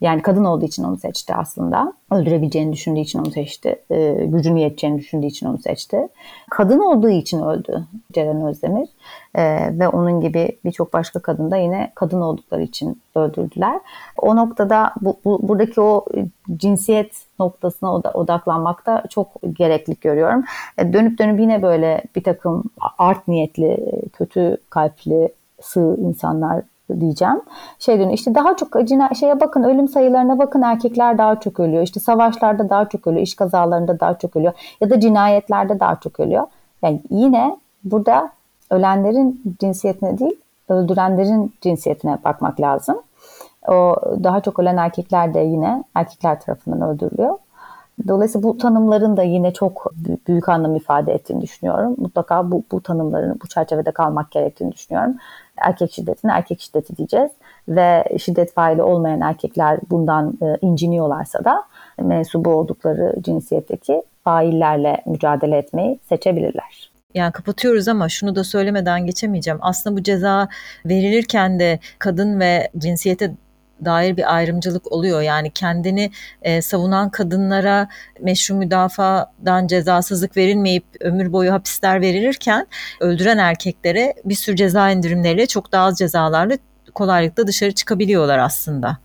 Yani 0.00 0.22
kadın 0.22 0.44
olduğu 0.44 0.64
için 0.64 0.84
onu 0.84 0.96
seçti 0.96 1.34
aslında. 1.34 1.92
Öldürebileceğini 2.10 2.72
düşündüğü 2.72 3.00
için 3.00 3.18
onu 3.18 3.30
seçti. 3.30 3.82
E, 3.90 4.24
gücünü 4.26 4.60
yeteceğini 4.60 4.98
düşündüğü 4.98 5.26
için 5.26 5.46
onu 5.46 5.58
seçti. 5.58 6.08
Kadın 6.50 6.78
olduğu 6.78 7.08
için 7.08 7.42
öldü 7.42 7.84
Ceren 8.12 8.46
Özdemir. 8.46 8.88
E, 9.34 9.42
ve 9.78 9.88
onun 9.88 10.20
gibi 10.20 10.58
birçok 10.64 10.92
başka 10.92 11.20
kadın 11.20 11.50
da 11.50 11.56
yine 11.56 11.92
kadın 11.94 12.20
oldukları 12.20 12.62
için 12.62 13.02
öldürdüler. 13.14 13.80
O 14.16 14.36
noktada 14.36 14.92
bu, 15.00 15.16
bu, 15.24 15.48
buradaki 15.48 15.80
o 15.80 16.04
cinsiyet 16.56 17.25
noktasına 17.38 17.94
odaklanmak 17.94 18.86
da 18.86 19.04
çok 19.10 19.28
gerekli 19.52 19.96
görüyorum. 20.00 20.44
E, 20.78 20.92
dönüp 20.92 21.18
dönüp 21.18 21.40
yine 21.40 21.62
böyle 21.62 22.02
bir 22.16 22.22
takım 22.22 22.64
art 22.98 23.28
niyetli, 23.28 23.92
kötü 24.12 24.56
kalpli, 24.70 25.28
sığ 25.60 25.96
insanlar 25.98 26.62
diyeceğim. 27.00 27.40
Şey 27.78 27.98
diyor 27.98 28.12
işte 28.12 28.34
daha 28.34 28.56
çok 28.56 28.86
cina 28.88 29.14
şeye 29.14 29.40
bakın 29.40 29.62
ölüm 29.62 29.88
sayılarına 29.88 30.38
bakın 30.38 30.62
erkekler 30.62 31.18
daha 31.18 31.40
çok 31.40 31.60
ölüyor. 31.60 31.82
İşte 31.82 32.00
savaşlarda 32.00 32.68
daha 32.68 32.88
çok 32.88 33.06
ölüyor, 33.06 33.22
iş 33.22 33.34
kazalarında 33.34 34.00
daha 34.00 34.18
çok 34.18 34.36
ölüyor 34.36 34.52
ya 34.80 34.90
da 34.90 35.00
cinayetlerde 35.00 35.80
daha 35.80 35.96
çok 36.00 36.20
ölüyor. 36.20 36.46
Yani 36.82 37.02
yine 37.10 37.56
burada 37.84 38.30
ölenlerin 38.70 39.42
cinsiyetine 39.60 40.18
değil, 40.18 40.36
öldürenlerin 40.68 41.54
cinsiyetine 41.60 42.18
bakmak 42.24 42.60
lazım. 42.60 42.96
O 43.68 43.96
daha 44.24 44.40
çok 44.40 44.58
ölen 44.58 44.76
erkekler 44.76 45.34
de 45.34 45.40
yine 45.40 45.84
erkekler 45.94 46.40
tarafından 46.40 46.80
öldürülüyor. 46.82 47.38
Dolayısıyla 48.08 48.48
bu 48.48 48.58
tanımların 48.58 49.16
da 49.16 49.22
yine 49.22 49.52
çok 49.52 49.92
büyük 50.28 50.48
anlam 50.48 50.76
ifade 50.76 51.12
ettiğini 51.12 51.40
düşünüyorum. 51.40 51.94
Mutlaka 51.98 52.50
bu, 52.50 52.64
bu 52.72 52.80
tanımların 52.80 53.40
bu 53.42 53.48
çerçevede 53.48 53.90
kalmak 53.90 54.30
gerektiğini 54.30 54.72
düşünüyorum. 54.72 55.14
Erkek 55.56 55.92
şiddetine 55.92 56.32
erkek 56.32 56.60
şiddeti 56.60 56.96
diyeceğiz 56.96 57.30
ve 57.68 58.04
şiddet 58.18 58.54
faili 58.54 58.82
olmayan 58.82 59.20
erkekler 59.20 59.80
bundan 59.90 60.38
e, 60.42 60.56
inciniyorlarsa 60.60 61.44
da 61.44 61.64
mensubu 62.00 62.50
oldukları 62.50 63.14
cinsiyetteki 63.20 64.02
faillerle 64.24 65.02
mücadele 65.06 65.56
etmeyi 65.58 66.00
seçebilirler. 66.08 66.90
Yani 67.14 67.32
kapatıyoruz 67.32 67.88
ama 67.88 68.08
şunu 68.08 68.36
da 68.36 68.44
söylemeden 68.44 69.06
geçemeyeceğim. 69.06 69.58
Aslında 69.62 69.96
bu 69.96 70.02
ceza 70.02 70.48
verilirken 70.86 71.58
de 71.60 71.78
kadın 71.98 72.40
ve 72.40 72.70
cinsiyete 72.78 73.32
dair 73.84 74.16
bir 74.16 74.34
ayrımcılık 74.34 74.92
oluyor. 74.92 75.22
Yani 75.22 75.50
kendini 75.50 76.10
e, 76.42 76.62
savunan 76.62 77.10
kadınlara 77.10 77.88
meşru 78.20 78.54
müdafadan 78.54 79.66
cezasızlık 79.66 80.36
verilmeyip 80.36 80.84
ömür 81.00 81.32
boyu 81.32 81.52
hapisler 81.52 82.00
verilirken 82.00 82.66
öldüren 83.00 83.38
erkeklere 83.38 84.14
bir 84.24 84.34
sürü 84.34 84.56
ceza 84.56 84.90
indirimleriyle 84.90 85.46
çok 85.46 85.72
daha 85.72 85.86
az 85.86 85.98
cezalarla 85.98 86.56
kolaylıkla 86.94 87.46
dışarı 87.46 87.72
çıkabiliyorlar 87.72 88.38
aslında. 88.38 88.98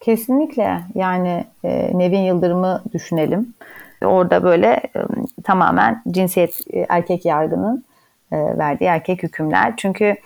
Kesinlikle 0.00 0.80
yani 0.94 1.44
e, 1.64 1.98
Nevin 1.98 2.20
Yıldırım'ı 2.20 2.82
düşünelim. 2.92 3.54
Orada 4.04 4.42
böyle 4.42 4.66
e, 4.66 5.00
tamamen 5.44 6.02
cinsiyet 6.10 6.54
e, 6.72 6.86
erkek 6.88 7.24
yargının 7.24 7.84
e, 8.32 8.36
verdiği 8.36 8.84
erkek 8.84 9.22
hükümler. 9.22 9.74
Çünkü 9.76 10.16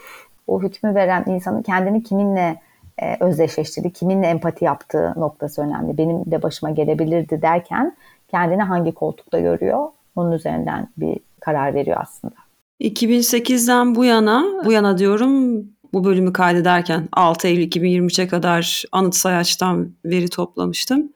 o 0.47 0.63
hükmü 0.63 0.95
veren 0.95 1.25
insanın 1.27 1.63
kendini 1.63 2.03
kiminle 2.03 2.57
e, 3.03 3.17
özdeşleştirdi, 3.21 3.93
kiminle 3.93 4.27
empati 4.27 4.65
yaptığı 4.65 5.15
noktası 5.17 5.63
önemli. 5.63 5.99
Benim 5.99 6.31
de 6.31 6.43
başıma 6.43 6.71
gelebilirdi 6.71 7.43
derken 7.43 7.97
kendini 8.29 8.63
hangi 8.63 8.93
koltukta 8.93 9.41
görüyor 9.41 9.89
onun 10.17 10.33
üzerinden 10.33 10.89
bir 10.97 11.19
karar 11.41 11.75
veriyor 11.75 11.97
aslında. 12.01 12.35
2008'den 12.81 13.95
bu 13.95 14.05
yana, 14.05 14.45
bu 14.65 14.73
yana 14.73 14.99
diyorum 14.99 15.65
bu 15.93 16.05
bölümü 16.05 16.33
kaydederken 16.33 17.09
6 17.13 17.49
Eylül 17.49 17.69
2023'e 17.69 18.29
kadar 18.29 18.85
Anıt 18.93 19.15
Sayaç'tan 19.15 19.93
veri 20.05 20.29
toplamıştım. 20.29 21.13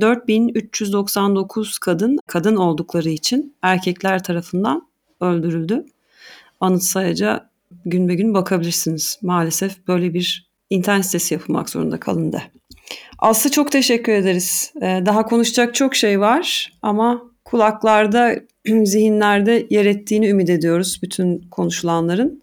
4399 0.00 1.78
kadın 1.78 2.18
kadın 2.26 2.56
oldukları 2.56 3.08
için 3.08 3.56
erkekler 3.62 4.22
tarafından 4.22 4.88
öldürüldü. 5.20 5.86
Anıt 6.60 6.82
Sayaç'a 6.82 7.50
gün 7.86 8.08
be 8.08 8.14
gün 8.14 8.34
bakabilirsiniz. 8.34 9.18
Maalesef 9.22 9.88
böyle 9.88 10.14
bir 10.14 10.43
internet 10.70 11.06
sitesi 11.06 11.34
yapılmak 11.34 11.70
zorunda 11.70 12.00
kalındı. 12.00 12.42
Aslı 13.18 13.50
çok 13.50 13.72
teşekkür 13.72 14.12
ederiz. 14.12 14.72
Ee, 14.82 15.02
daha 15.06 15.26
konuşacak 15.26 15.74
çok 15.74 15.94
şey 15.94 16.20
var 16.20 16.72
ama 16.82 17.22
kulaklarda, 17.44 18.34
zihinlerde 18.84 19.66
yer 19.70 19.84
ettiğini 19.84 20.28
ümit 20.28 20.50
ediyoruz 20.50 21.00
bütün 21.02 21.48
konuşulanların. 21.50 22.42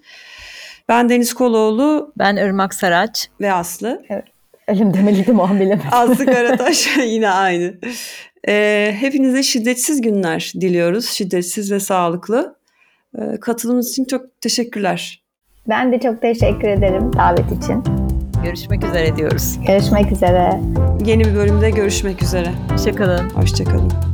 Ben 0.89 1.09
Deniz 1.09 1.33
Koloğlu. 1.33 2.13
Ben 2.17 2.35
Irmak 2.35 2.73
Saraç. 2.73 3.27
Ve 3.41 3.53
Aslı. 3.53 4.03
Evet. 4.09 4.23
Elim 4.67 4.93
demeliydim 4.93 5.39
o. 5.39 5.49
Aslı 5.91 6.25
Karataş 6.25 6.97
yine 7.05 7.29
aynı. 7.29 7.73
Ee, 8.47 8.95
hepinize 8.99 9.43
şiddetsiz 9.43 10.01
günler 10.01 10.53
diliyoruz. 10.61 11.09
Şiddetsiz 11.09 11.71
ve 11.71 11.79
sağlıklı. 11.79 12.55
Ee, 13.17 13.39
katılımınız 13.41 13.89
için 13.89 14.05
çok 14.05 14.41
teşekkürler. 14.41 15.21
Ben 15.69 15.91
de 15.91 15.99
çok 15.99 16.21
teşekkür 16.21 16.67
ederim 16.67 17.13
davet 17.13 17.63
için. 17.63 18.10
Görüşmek 18.43 18.83
üzere 18.83 19.15
diyoruz. 19.15 19.59
Görüşmek 19.67 20.11
üzere. 20.11 20.59
Yeni 21.05 21.25
bir 21.25 21.35
bölümde 21.35 21.69
görüşmek 21.69 22.23
üzere. 22.23 22.51
Hoşçakalın. 22.71 23.29
Hoşçakalın. 23.29 24.10